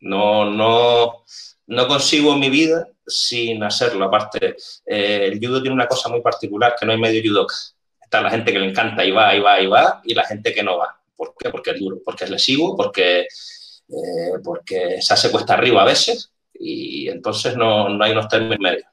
[0.00, 1.24] No, no,
[1.66, 4.06] no consigo mi vida sin hacerlo.
[4.06, 4.56] Aparte,
[4.86, 7.54] eh, el judo tiene una cosa muy particular, que no hay medio judoka.
[8.02, 10.54] Está la gente que le encanta y va, y va, y va, y la gente
[10.54, 10.98] que no va.
[11.16, 11.50] ¿Por qué?
[11.50, 16.32] Porque es duro, porque es lesivo, porque, eh, porque se hace cuesta arriba a veces,
[16.52, 18.86] y entonces no, no hay unos términos medios.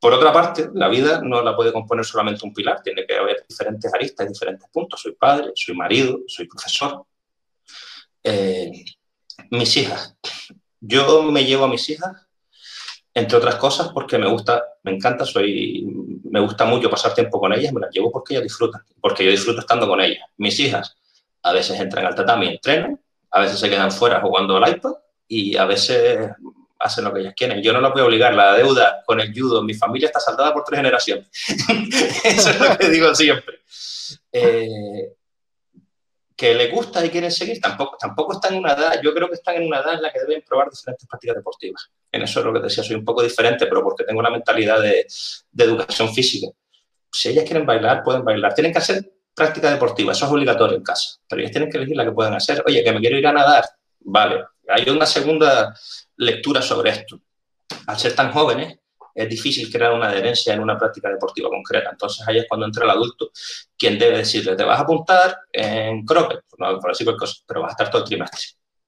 [0.00, 3.44] Por otra parte, la vida no la puede componer solamente un pilar, tiene que haber
[3.48, 5.00] diferentes aristas, diferentes puntos.
[5.00, 7.04] Soy padre, soy marido, soy profesor.
[8.22, 8.70] Eh,
[9.50, 10.16] mis hijas.
[10.80, 12.26] Yo me llevo a mis hijas,
[13.14, 15.84] entre otras cosas, porque me gusta, me encanta, soy,
[16.24, 19.30] me gusta mucho pasar tiempo con ellas, me las llevo porque ellas disfrutan, porque yo
[19.30, 20.22] disfruto estando con ellas.
[20.36, 20.96] Mis hijas
[21.42, 23.00] a veces entran al tatami y entrenan,
[23.30, 24.92] a veces se quedan fuera jugando al iPad
[25.26, 26.30] y a veces
[26.78, 27.62] hacen lo que ellas quieren.
[27.62, 28.34] Yo no las voy a obligar.
[28.34, 31.26] La deuda con el judo, mi familia está saldada por tres generaciones.
[32.24, 33.60] Eso es lo que digo siempre.
[34.32, 35.16] Eh,
[36.38, 39.34] que les gusta y quieren seguir, tampoco, tampoco están en una edad, yo creo que
[39.34, 41.90] están en una edad en la que deben probar diferentes prácticas deportivas.
[42.12, 44.80] En eso es lo que decía, soy un poco diferente, pero porque tengo una mentalidad
[44.80, 45.04] de,
[45.50, 46.46] de educación física.
[47.10, 48.54] Si ellas quieren bailar, pueden bailar.
[48.54, 51.96] Tienen que hacer práctica deportiva, eso es obligatorio en casa, pero ellas tienen que elegir
[51.96, 52.62] la que pueden hacer.
[52.64, 53.64] Oye, que me quiero ir a nadar,
[53.98, 54.44] vale.
[54.68, 55.74] Hay una segunda
[56.18, 57.20] lectura sobre esto.
[57.88, 58.78] Al ser tan jóvenes,
[59.18, 61.90] es difícil crear una adherencia en una práctica deportiva concreta.
[61.90, 63.30] Entonces ahí es cuando entra el adulto
[63.76, 67.70] quien debe decirle, te vas a apuntar en croquet, no, por decir cosas, pero vas
[67.70, 68.40] a estar todo el trimestre.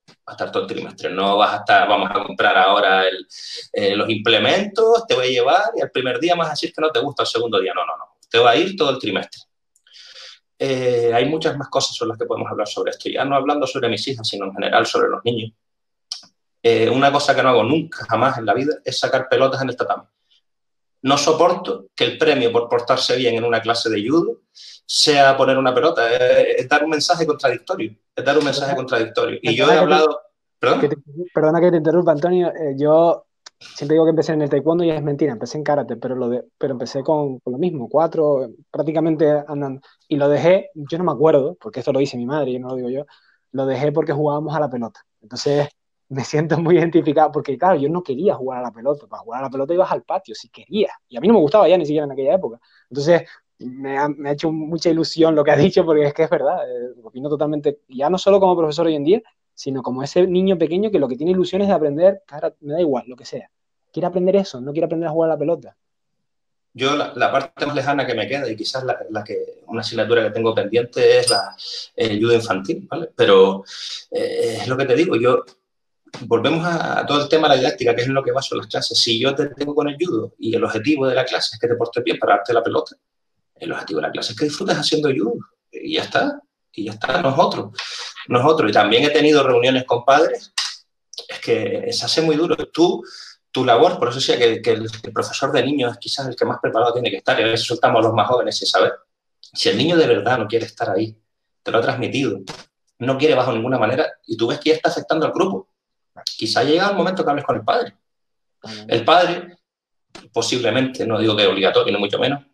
[0.07, 1.11] Vas a estar todo el trimestre.
[1.11, 3.05] No vas a estar, vamos a comprar ahora
[3.73, 6.81] eh, los implementos, te voy a llevar y el primer día vas a decir que
[6.81, 8.05] no te gusta, el segundo día no, no, no.
[8.31, 9.43] Te va a ir todo el trimestre.
[10.57, 13.09] Eh, hay muchas más cosas sobre las que podemos hablar sobre esto.
[13.09, 15.53] Ya no hablando sobre mis hijas, sino en general sobre los niños.
[16.63, 19.71] Eh, una cosa que no hago nunca, jamás en la vida, es sacar pelotas en
[19.71, 20.05] el tatami.
[21.03, 25.57] No soporto que el premio por portarse bien en una clase de judo sea poner
[25.57, 29.39] una pelota, es, dar un mensaje contradictorio, es dar un mensaje contradictorio.
[29.43, 30.21] Y yo he hablado...
[30.59, 31.61] ¿Perdona?
[31.61, 32.49] Que te interrumpa, Antonio.
[32.49, 33.25] Eh, yo
[33.59, 36.29] siempre digo que empecé en el taekwondo y es mentira, empecé en karate, pero, lo
[36.29, 39.81] de, pero empecé con, con, lo mismo, cuatro, prácticamente andando.
[40.09, 42.69] Y lo dejé, yo no me acuerdo, porque esto lo dice mi madre, yo no
[42.69, 43.07] lo digo yo,
[43.53, 45.05] lo dejé porque jugábamos a la pelota.
[45.23, 45.69] Entonces,
[46.11, 49.07] me siento muy identificado porque, claro, yo no quería jugar a la pelota.
[49.07, 50.91] Para jugar a la pelota ibas al patio, si quería.
[51.09, 52.61] Y a mí no me gustaba ya ni siquiera en aquella época.
[52.91, 53.23] Entonces,
[53.59, 56.69] me ha, hecho mucha ilusión lo que ha dicho porque es que es verdad.
[56.69, 59.23] Eh, opino totalmente, ya no solo como profesor hoy en día,
[59.55, 62.75] sino como ese niño pequeño que lo que tiene ilusión es de aprender, cara, me
[62.75, 63.49] da igual, lo que sea.
[63.93, 65.77] Quiere aprender eso, no quiere aprender a jugar a la pelota.
[66.73, 70.31] Yo la, parte más lejana que me queda y quizás la, que una asignatura que
[70.31, 71.57] tengo pendiente es la,
[71.97, 73.11] judo infantil, ¿vale?
[73.15, 73.65] Pero
[74.11, 75.45] eh, es lo que te digo, yo
[76.23, 78.67] volvemos a, todo el tema de la didáctica, que es en lo que baso las
[78.67, 78.99] clases.
[78.99, 81.69] Si yo te tengo con el judo y el objetivo de la clase es que
[81.69, 82.97] te portes bien para darte la pelota,
[83.57, 85.35] el objetivo de la clase es que disfrutes haciendo judo.
[85.73, 86.41] Y ya está,
[86.73, 87.71] y ya está, nosotros.
[88.29, 88.71] Nosotros.
[88.71, 90.53] Y también he tenido reuniones con padres,
[91.29, 92.57] es que se hace muy duro.
[92.73, 93.03] Tú,
[93.51, 96.37] tu labor, por eso decía que, que el, el, profesor de niños es quizás el
[96.37, 98.69] que más preparado tiene que estar, y a veces soltamos a los más jóvenes sin
[98.69, 98.93] saber.
[99.41, 101.17] Si el niño de verdad no quiere estar ahí,
[101.63, 102.41] te lo ha transmitido,
[102.99, 105.70] no quiere bajo ninguna manera, y tú ves que ya está afectando al grupo,
[106.37, 107.95] Quizá llega el momento que hables con el padre.
[108.89, 109.59] El padre,
[110.33, 112.45] posiblemente, no digo que es obligatorio, ni mucho menos,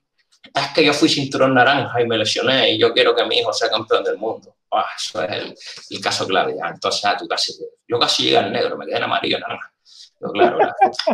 [0.54, 3.52] es que yo fui cinturón naranja y me lesioné y yo quiero que mi hijo
[3.52, 4.54] sea campeón del mundo.
[4.68, 5.56] Oh, eso es el,
[5.90, 6.54] el, caso clave.
[6.72, 7.54] Entonces, ah, tú casi,
[7.86, 9.72] yo casi llegué al negro, me quedé en amarillo naranja.
[10.18, 10.58] Pero claro,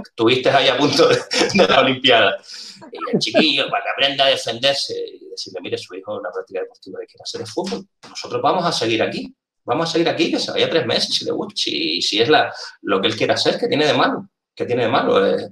[0.05, 1.19] estuviste ahí a punto de,
[1.55, 2.39] de, la Olimpiada.
[2.91, 6.61] Y el chiquillo, para que aprenda a defenderse y decirle, mire, su hijo la práctica
[6.61, 9.35] deportiva que quiere hacer el fútbol, nosotros vamos a seguir aquí
[9.65, 12.29] vamos a seguir aquí, que se vaya tres meses, si le gusta, si, si es
[12.29, 12.53] la,
[12.83, 15.25] lo que él quiere hacer, que tiene de malo, que tiene de malo.
[15.27, 15.49] Eh,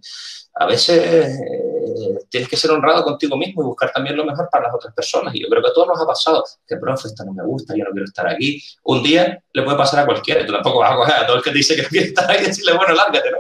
[0.55, 4.67] a veces eh, tienes que ser honrado contigo mismo y buscar también lo mejor para
[4.67, 5.35] las otras personas.
[5.35, 7.75] Y yo creo que a todos nos ha pasado, que profe, esto no me gusta,
[7.77, 8.63] yo no quiero estar aquí.
[8.85, 11.43] Un día le puede pasar a cualquiera, tú tampoco vas a coger a todo el
[11.43, 13.39] que te dice que quiere estar ahí y decirle, bueno, lárgate, ¿no?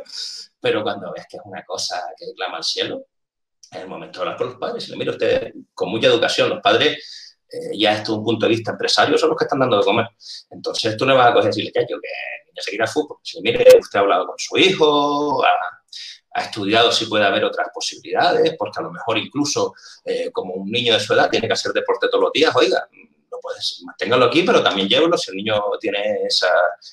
[0.60, 3.06] Pero cuando ves que es una cosa que clama al cielo,
[3.70, 4.88] es el momento de hablar con los padres.
[4.88, 8.50] Y le mira, usted, con mucha educación, los padres eh, ya desde un punto de
[8.50, 10.06] vista empresario, son los que están dando de comer.
[10.50, 12.08] Entonces tú no vas a coger y decirle, que yo, que
[12.46, 13.18] niño seguir al fútbol.
[13.22, 18.54] Si mire, usted ha hablado con su hijo, ha, estudiado si puede haber otras posibilidades,
[18.56, 19.74] porque a lo mejor incluso
[20.04, 22.86] eh, como un niño de su edad tiene que hacer deporte todos los días, oiga,
[22.92, 25.18] no puedes, manténgalo aquí, pero también llévelo.
[25.18, 26.20] Si el niño tiene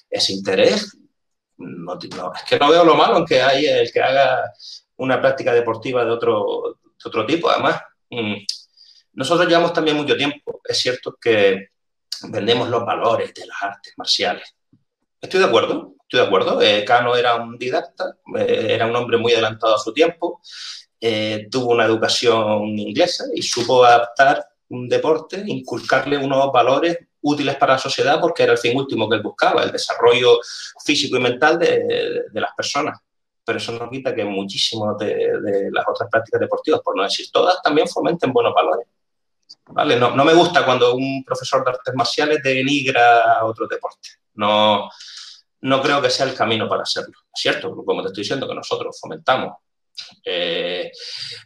[0.10, 0.98] ese interés,
[1.58, 4.52] no, es que no veo lo malo en que hay el que haga
[4.98, 7.50] una práctica deportiva de otro, de otro tipo.
[7.50, 8.36] Además, mmm,
[9.18, 11.72] nosotros llevamos también mucho tiempo, es cierto que
[12.30, 14.58] vendemos los valores de las artes marciales,
[15.20, 16.62] Estoy de acuerdo, estoy de acuerdo.
[16.62, 20.42] Eh, Cano era un didacta, eh, era un hombre muy adelantado a su tiempo,
[21.02, 27.74] eh, tuvo una educación inglesa y supo adaptar un deporte, inculcarle unos valores útiles para
[27.74, 30.40] la sociedad porque era el fin último que él buscaba, el desarrollo
[30.86, 33.00] físico y mental de, las personas.
[33.44, 37.60] Pero eso no quita que muchísimas de, las otras prácticas deportivas, por no decir todas,
[37.64, 38.88] también fomenten buenos valores.
[39.70, 39.98] ¿Vale?
[39.98, 44.10] No, no me gusta cuando un profesor de artes marciales denigra a otro deporte.
[44.36, 44.90] No,
[45.62, 47.16] no creo que sea el camino para hacerlo.
[47.34, 49.54] Cierto, como te estoy diciendo, que nosotros fomentamos
[50.24, 50.92] eh,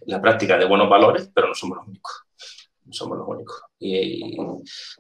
[0.08, 2.24] la práctica de buenos valores, pero no somos los únicos.
[2.86, 3.62] No somos los únicos.
[3.80, 4.38] Y,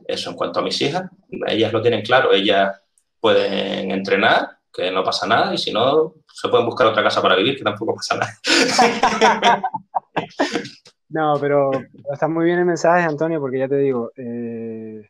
[0.07, 1.09] eso en cuanto a mis hijas,
[1.47, 2.81] ellas lo tienen claro, ellas
[3.19, 7.35] pueden entrenar, que no pasa nada, y si no, se pueden buscar otra casa para
[7.35, 8.39] vivir, que tampoco pasa nada.
[11.11, 11.71] no, pero
[12.11, 15.09] está muy bien el mensaje, Antonio, porque ya te digo, eh,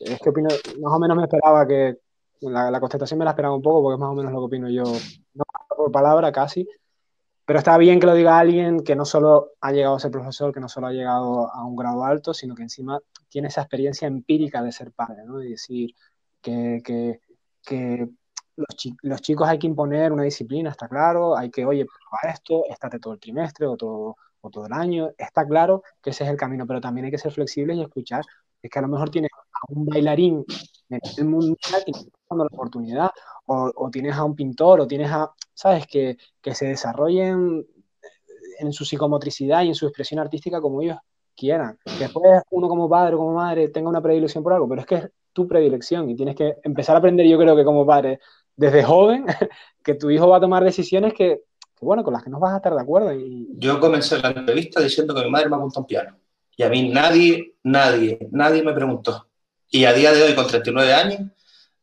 [0.00, 0.48] es que opino,
[0.80, 1.98] más o menos me esperaba que,
[2.40, 4.68] la, la me la esperaba un poco, porque es más o menos lo que opino
[4.68, 4.84] yo,
[5.34, 5.44] no
[5.76, 6.66] por palabra casi,
[7.44, 10.52] pero está bien que lo diga alguien que no solo ha llegado a ser profesor,
[10.52, 12.98] que no solo ha llegado a un grado alto, sino que encima
[13.28, 15.42] tiene esa experiencia empírica de ser padre, ¿no?
[15.42, 15.94] Y decir
[16.40, 17.20] que, que,
[17.62, 18.08] que
[18.56, 22.98] los, chicos hay que imponer una disciplina, está claro, hay que, oye, prueba esto, estate
[22.98, 26.36] todo el trimestre o todo, o todo el año, está claro que ese es el
[26.36, 28.22] camino, pero también hay que ser flexibles y escuchar,
[28.62, 30.44] es que a lo mejor tienes a un bailarín
[30.88, 33.10] en el mundo que está dando la oportunidad,
[33.46, 35.86] o, o, tienes a un pintor, o tienes a, ¿sabes?
[35.86, 37.66] Que, que se desarrollen
[38.58, 40.98] en su psicomotricidad y en su expresión artística como ellos
[41.36, 41.78] quieran.
[41.98, 44.94] Después uno como padre o como madre tenga una predilección por algo, pero es que
[44.96, 48.20] es tu predilección y tienes que empezar a aprender, yo creo que como padre,
[48.56, 49.26] desde joven,
[49.84, 51.42] que tu hijo va a tomar decisiones que,
[51.80, 53.12] bueno, con las que no vas a estar de acuerdo.
[53.12, 53.48] Y...
[53.54, 56.18] Yo comencé la entrevista diciendo que mi madre me apuntó un piano.
[56.56, 59.28] Y a mí nadie, nadie, nadie me preguntó.
[59.70, 61.20] Y a día de hoy, con 39 años,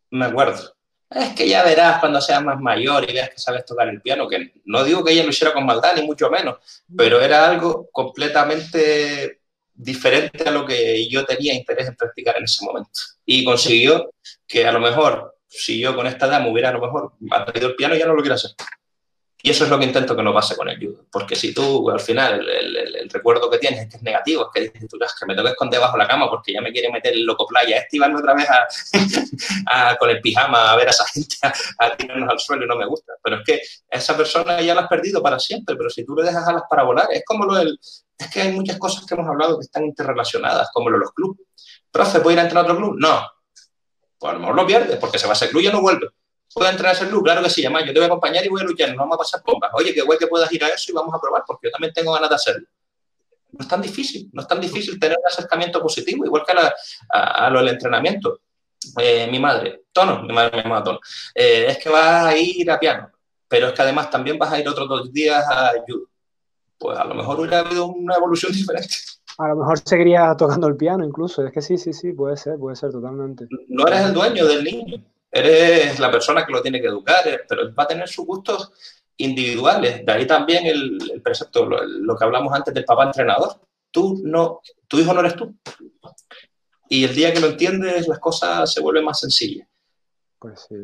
[0.10, 0.74] me acuerdo.
[1.10, 4.28] Es que ya verás cuando seas más mayor y veas que sabes tocar el piano,
[4.28, 6.58] que no digo que ella lo hiciera con maldad, ni mucho menos,
[6.98, 9.42] pero era algo completamente
[9.76, 12.90] diferente a lo que yo tenía interés en practicar en ese momento.
[13.26, 14.12] Y consiguió
[14.48, 17.76] que a lo mejor, si yo con esta edad hubiera a lo mejor aprendido el
[17.76, 18.52] piano, ya no lo quiero hacer.
[19.46, 21.04] Y eso es lo que intento que no pase con el judo.
[21.12, 24.72] Porque si tú, al final, el, recuerdo que tienes es que es negativo, es que
[24.72, 27.12] dices tú, que me tengo que esconder bajo la cama porque ya me quiere meter
[27.12, 28.48] el loco playa, este otra vez
[29.68, 31.36] a, con el pijama a ver a esa gente
[31.78, 33.16] a, tirarnos al suelo y no me gusta.
[33.22, 36.24] Pero es que esa persona ya la has perdido para siempre, pero si tú le
[36.24, 37.78] dejas a las para volar, es como lo del...
[38.18, 41.12] Es que hay muchas cosas que hemos hablado que están interrelacionadas, como lo de los
[41.12, 41.42] clubes.
[41.92, 42.96] Profe, ¿puedo ir a entrar a otro club?
[42.98, 43.28] No.
[44.18, 46.08] Pues a lo mejor lo pierdes, porque se va a ese club y no vuelve.
[46.54, 47.24] ¿Puedo entrar a ese club?
[47.24, 49.16] Claro que sí, además yo te voy a acompañar y voy a luchar, no vamos
[49.16, 49.72] a pasar bombas.
[49.74, 51.94] Oye, qué guay que puedas ir a eso y vamos a probar, porque yo también
[51.94, 52.68] tengo ganas de hacerlo.
[53.52, 56.54] No es tan difícil, no es tan difícil tener un acercamiento positivo, igual que
[57.10, 58.42] a, lo del entrenamiento.
[58.98, 61.00] Eh, mi madre, Tono, mi madre me llama Tono,
[61.34, 63.10] eh, es que vas a ir a piano,
[63.48, 66.08] pero es que además también vas a ir otros dos días a judo.
[66.78, 68.96] Pues a lo mejor hubiera habido una evolución diferente.
[69.38, 72.58] A lo mejor seguiría tocando el piano incluso, es que sí, sí, sí, puede ser,
[72.58, 73.48] puede ser totalmente.
[73.70, 75.04] No eres el dueño del niño
[75.34, 78.72] eres la persona que lo tiene que educar, eh, pero va a tener sus gustos
[79.18, 80.06] individuales.
[80.06, 83.60] De ahí también el, precepto, lo, que hablamos antes del papá entrenador.
[83.90, 85.56] Tú no, tu hijo no eres tú.
[86.88, 89.68] Y el día que lo entiendes, las cosas se vuelven más sencillas.
[90.38, 90.76] Pues sí,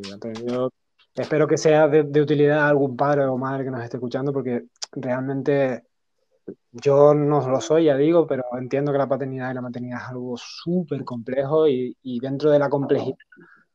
[0.48, 0.70] yo
[1.14, 4.66] espero que sea de, utilidad a algún padre o madre que nos esté escuchando, porque
[4.94, 5.84] realmente
[6.72, 10.10] yo no lo soy, ya digo, pero entiendo que la paternidad y la maternidad es
[10.10, 13.18] algo súper complejo y, dentro de la complejidad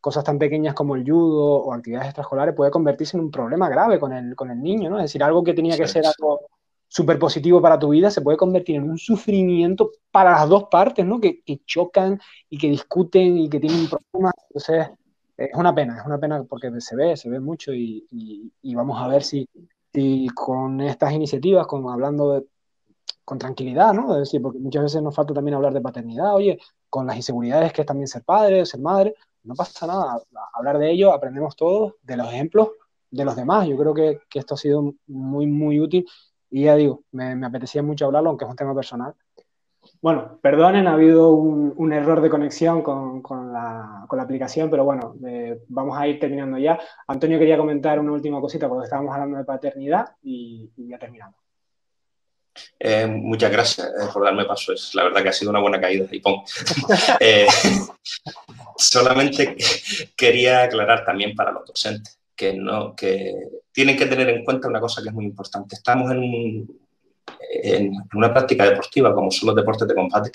[0.04, 3.98] cosas tan pequeñas como el judo o actividades extraescolares puede convertirse en un problema grave
[3.98, 4.98] con el, con el niño, ¿no?
[4.98, 6.42] Es decir, algo que tenía que ser algo
[6.86, 11.06] súper positivo para tu vida se puede convertir en un sufrimiento para las dos partes,
[11.06, 11.18] ¿no?
[11.18, 12.20] Que, chocan
[12.50, 14.34] y que discuten y que tienen problemas.
[14.50, 14.90] Entonces,
[15.38, 18.06] es una pena, es una pena porque se ve, se ve mucho y,
[18.74, 19.48] vamos a ver si,
[19.90, 22.44] si, con estas iniciativas, como hablando de,
[23.24, 24.12] con tranquilidad, ¿no?
[24.16, 26.58] Es decir, porque muchas veces nos falta también hablar de paternidad, oye,
[26.90, 29.14] con las inseguridades que es también ser padre, ser madre,
[29.44, 30.18] no pasa nada,
[30.54, 32.70] hablar de ello, aprendemos todos de los ejemplos
[33.14, 33.66] de los demás.
[33.68, 36.06] Yo creo que, esto ha sido muy, muy útil
[36.50, 39.14] y ya digo, me, apetecía mucho hablarlo, aunque es un tema personal.
[40.00, 45.98] Bueno, perdonen, ha habido un, error de conexión con, la, aplicación, pero bueno, eh, vamos
[45.98, 46.78] a ir terminando ya.
[47.06, 51.43] Antonio quería comentar una última cosita porque estábamos hablando de paternidad y, ya terminamos.
[52.78, 54.72] Eh, muchas gracias eh, por darme paso.
[54.72, 56.06] Es la verdad que ha sido una buena caída.
[56.10, 56.22] Y
[57.20, 57.46] eh,
[58.76, 59.56] solamente
[60.16, 63.34] quería aclarar también para los docentes que, no, que
[63.72, 65.76] tienen que tener en cuenta una cosa que es muy importante.
[65.76, 66.68] Estamos en,
[68.14, 70.30] una práctica deportiva como son los deportes de combate,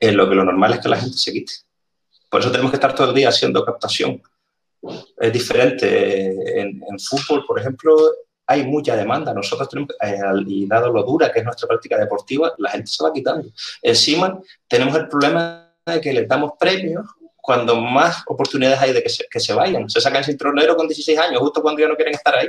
[0.00, 1.52] lo que lo normal es que la gente se quite.
[2.28, 4.20] Por eso tenemos que estar todo el día haciendo captación
[5.18, 6.60] Es diferente.
[6.60, 7.96] En, fútbol, por ejemplo,
[8.46, 9.34] hay mucha demanda.
[9.34, 13.02] Nosotros tenemos, eh, y dado lo dura que es nuestra práctica deportiva, la gente se
[13.02, 13.48] va quitando.
[13.82, 17.04] Encima, tenemos el problema de que le damos premios
[17.36, 19.88] cuando más oportunidades hay de que se, vayan.
[19.88, 22.48] Se sacan sin tronero con 16 años, justo cuando ya no quieren estar ahí.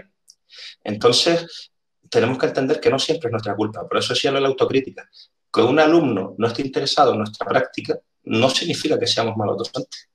[0.84, 1.72] Entonces,
[2.10, 3.88] tenemos que entender que no siempre es nuestra culpa.
[3.88, 5.08] Por eso decía lo de la autocrítica.
[5.54, 10.10] Que un alumno no esté interesado en nuestra práctica no significa que seamos malos docentes.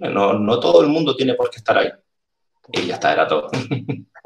[0.00, 1.90] No todo el mundo tiene por qué estar ahí.
[2.72, 3.50] Y ya está, era todo.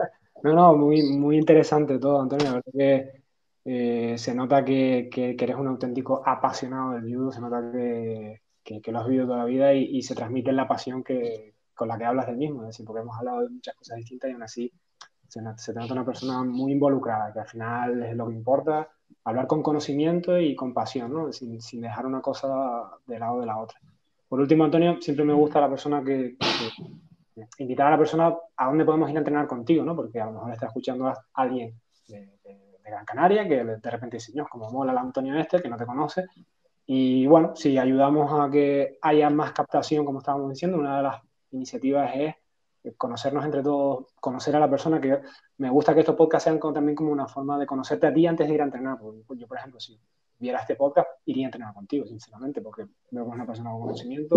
[0.43, 2.47] No, no, muy, muy interesante todo, Antonio.
[2.47, 3.23] La verdad que
[3.65, 8.93] eh, se nota que, que, eres un auténtico apasionado del judo, se nota que, que,
[8.93, 12.05] lo has vivido toda la vida y, se transmite la pasión que, con la que
[12.05, 14.73] hablas del mismo, es decir, porque hemos hablado de muchas cosas distintas y aún así
[15.29, 18.89] se, se, te nota una persona muy involucrada, que al final es lo que importa,
[19.25, 21.33] hablar con conocimiento y con pasión, ¿no?
[21.33, 23.79] sin, sin dejar una cosa de lado de la otra.
[24.29, 26.37] Por último, Antonio, siempre me gusta la persona que,
[27.59, 29.97] invitar a la persona a dónde podemos ir a entrenar contigo, ¿no?
[29.97, 32.31] Porque a lo mejor está escuchando a alguien de,
[32.85, 36.27] Gran Canaria que de repente dice, como mola el Antonio este, que no te conoce,
[36.87, 41.23] y bueno, si ayudamos a que haya más captación, como estábamos diciendo, una de las
[41.53, 42.35] iniciativas es
[42.97, 45.21] conocernos entre todos, conocer a la persona, que
[45.59, 48.49] me gusta que estos podcasts sean también como una forma de conocerte a ti antes
[48.49, 48.99] de ir a entrenar.
[49.01, 49.99] yo, por ejemplo, si
[50.39, 53.81] viera este podcast, iría a entrenar contigo, sinceramente, porque veo que es una persona con
[53.83, 54.37] conocimiento.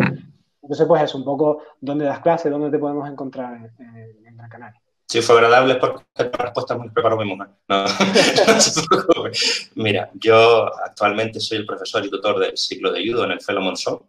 [0.66, 4.50] Entonces, pues es un poco dónde das clases, dónde te podemos encontrar en, en Gran
[4.50, 4.82] Canaria.
[5.08, 7.50] Si fue agradable porque la respuesta me preparó mi mujer.
[7.68, 7.86] No,
[9.76, 13.62] Mira, yo actualmente soy el profesor y tutor del ciclo de judo en el Felo
[13.62, 14.00] Monzón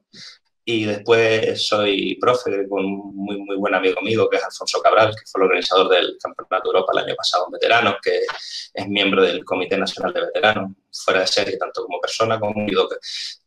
[0.65, 5.11] y después soy profe con un muy, muy buen amigo mío que es Alfonso Cabral,
[5.11, 8.23] que fue el organizador del Campeonato de Europa el año pasado en veteranos, que
[8.73, 12.97] es miembro del Comité Nacional de Veteranos, fuera de serie, tanto como persona como judoka.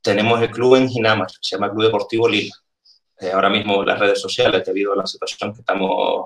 [0.01, 2.55] Tenemos el club en Ginamar, se llama Club Deportivo Lila.
[3.19, 6.25] Eh, ahora mismo las redes sociales, debido a la situación que estamos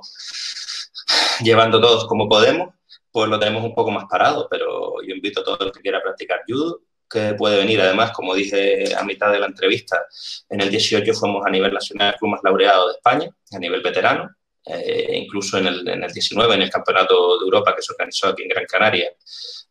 [1.41, 2.73] llevando todos como podemos,
[3.11, 6.01] pues lo tenemos un poco más parado, pero yo invito a todo el que quiera
[6.01, 7.79] practicar judo, que puede venir.
[7.81, 10.05] Además, como dije a mitad de la entrevista,
[10.49, 14.29] en el 18 fuimos a nivel nacional club más laureado de España, a nivel veterano,
[14.65, 18.29] eh, incluso en el, en el, 19, en el Campeonato de Europa que se organizó
[18.29, 19.11] aquí en Gran Canaria,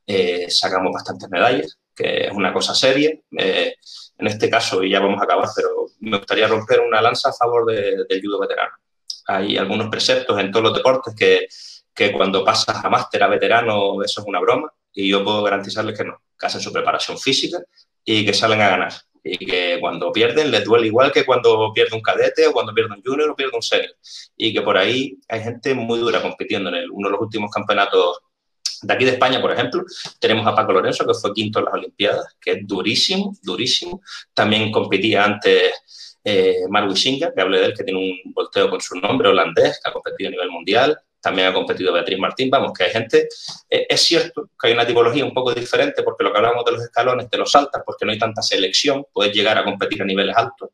[0.07, 3.10] eh, sacamos bastantes medallas, que es una cosa seria.
[3.39, 3.74] Eh,
[4.19, 7.32] en este caso, y ya vamos a acabar, pero me gustaría romper una lanza a
[7.32, 8.73] favor del judo veterano
[9.27, 11.47] hay algunos preceptos en todos los deportes que,
[11.94, 14.73] que cuando pasas a máster, a veterano, eso es una broma.
[14.93, 17.59] Y yo puedo garantizarles que no, que hacen su preparación física
[18.05, 18.93] y que salen a ganar.
[19.24, 22.94] Y que cuando pierden les duele igual que cuando pierde un cadete o cuando pierde
[22.94, 23.94] un junior o pierde un senior.
[24.36, 27.51] Y que por ahí hay gente muy dura compitiendo en el, uno de los últimos
[27.51, 28.19] campeonatos
[28.82, 29.84] de aquí de España, por ejemplo,
[30.18, 34.02] tenemos a Paco Lorenzo, que fue quinto en las Olimpiadas, que es durísimo, durísimo.
[34.34, 38.96] También competía antes eh, Mark que hablé de él, que tiene un volteo con su
[38.96, 42.84] nombre holandés, que ha competido a nivel mundial, también ha competido Beatriz Martín, vamos, que
[42.84, 43.28] hay gente,
[43.70, 46.72] eh, es cierto que hay una tipología un poco diferente, porque lo que hablamos de
[46.72, 50.04] los escalones, de los saltas, porque no hay tanta selección, puedes llegar a competir a
[50.04, 50.70] niveles altos,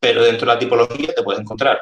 [0.00, 1.80] pero dentro de la tipología te puedes encontrar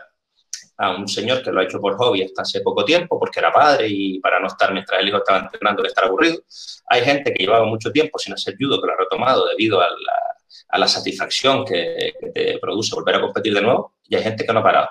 [0.78, 3.52] a un señor que lo ha hecho por hobby hasta hace poco tiempo, porque era
[3.52, 6.42] padre y para no estar mientras el hijo estaba entrenando le estar aburrido.
[6.88, 9.88] Hay gente que llevaba mucho tiempo sin hacer judo, que lo ha retomado debido a
[9.88, 10.36] la,
[10.68, 14.52] a la satisfacción que, te produce volver a competir de nuevo, y hay gente que
[14.52, 14.88] no ha parado.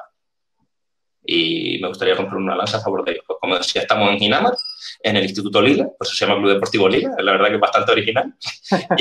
[1.28, 3.24] Y me gustaría comprar una lanza a favor de ellos.
[3.26, 4.54] Pues como decía, estamos en Ginamar,
[5.02, 7.92] en el Instituto Lila, pues se llama Club Deportivo Lila, la verdad que es bastante
[7.92, 8.34] original,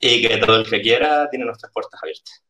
[0.00, 2.42] y, que todo el que quiera tiene nuestras puertas abiertas.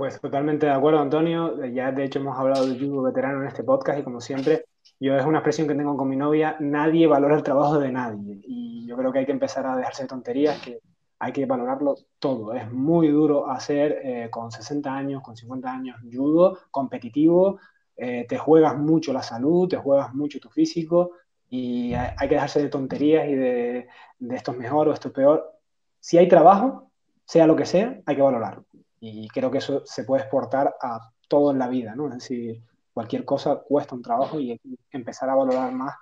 [0.00, 1.62] Pues totalmente de acuerdo, Antonio.
[1.66, 4.64] Ya de hecho hemos hablado de judo veterano en este podcast y como siempre,
[4.98, 8.40] yo es una expresión que tengo con mi novia, nadie valora el trabajo de nadie.
[8.44, 10.80] Y yo creo que hay que empezar a dejarse de tonterías, que
[11.18, 12.54] hay que valorarlo todo.
[12.54, 17.60] Es muy duro hacer eh, con 60 años, con 50 años judo competitivo.
[17.94, 21.10] Eh, te juegas mucho la salud, te juegas mucho tu físico
[21.50, 23.88] y hay, que dejarse de tonterías y de,
[24.30, 25.58] esto es mejor o esto es peor.
[25.98, 26.90] Si hay trabajo,
[27.26, 28.64] sea lo que sea, hay que valorarlo.
[29.00, 32.08] Y creo que eso se puede exportar a todo en la vida, ¿no?
[32.08, 32.62] Es decir,
[32.92, 34.60] cualquier cosa cuesta un trabajo y
[34.90, 35.94] empezar a valorar más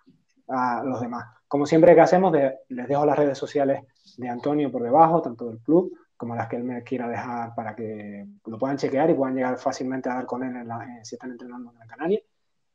[0.48, 1.26] a los demás.
[1.46, 3.84] Como siempre que hacemos, les dejo las redes sociales
[4.16, 7.76] de Antonio por debajo, tanto del club como las que él me quiera dejar para
[7.76, 11.14] que lo puedan chequear y puedan llegar fácilmente a dar con él en la, si
[11.14, 12.20] están entrenando en la Canaria.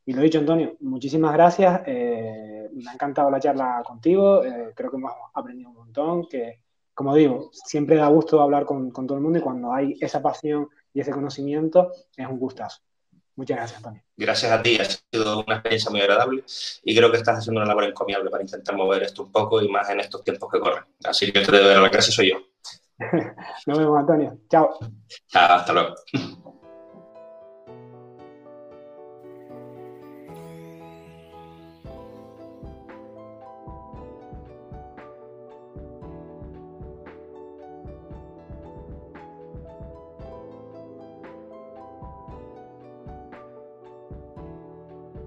[0.06, 1.82] Y lo dicho, Antonio, muchísimas gracias.
[1.86, 4.44] Eh, me ha encantado la charla contigo.
[4.45, 6.28] Eh, creo que hemos aprendido un montón.
[6.28, 6.62] Que,
[6.94, 10.22] como digo, siempre da gusto hablar con, con todo el mundo y cuando hay esa
[10.22, 12.82] pasión y ese conocimiento, es un gustazo.
[13.36, 14.03] Muchas gracias, Antonio.
[14.15, 16.44] Gracias a ti, ha sido una experiencia muy agradable
[16.84, 19.68] y creo que estás haciendo una labor encomiable para intentar mover esto un poco y
[19.68, 20.84] más en estos tiempos que corren.
[21.03, 22.38] Así que te debo dar la clase soy yo.
[23.65, 24.38] Nos vemos, Antonio.
[24.49, 24.78] Chao.
[25.28, 25.95] Chao, hasta luego.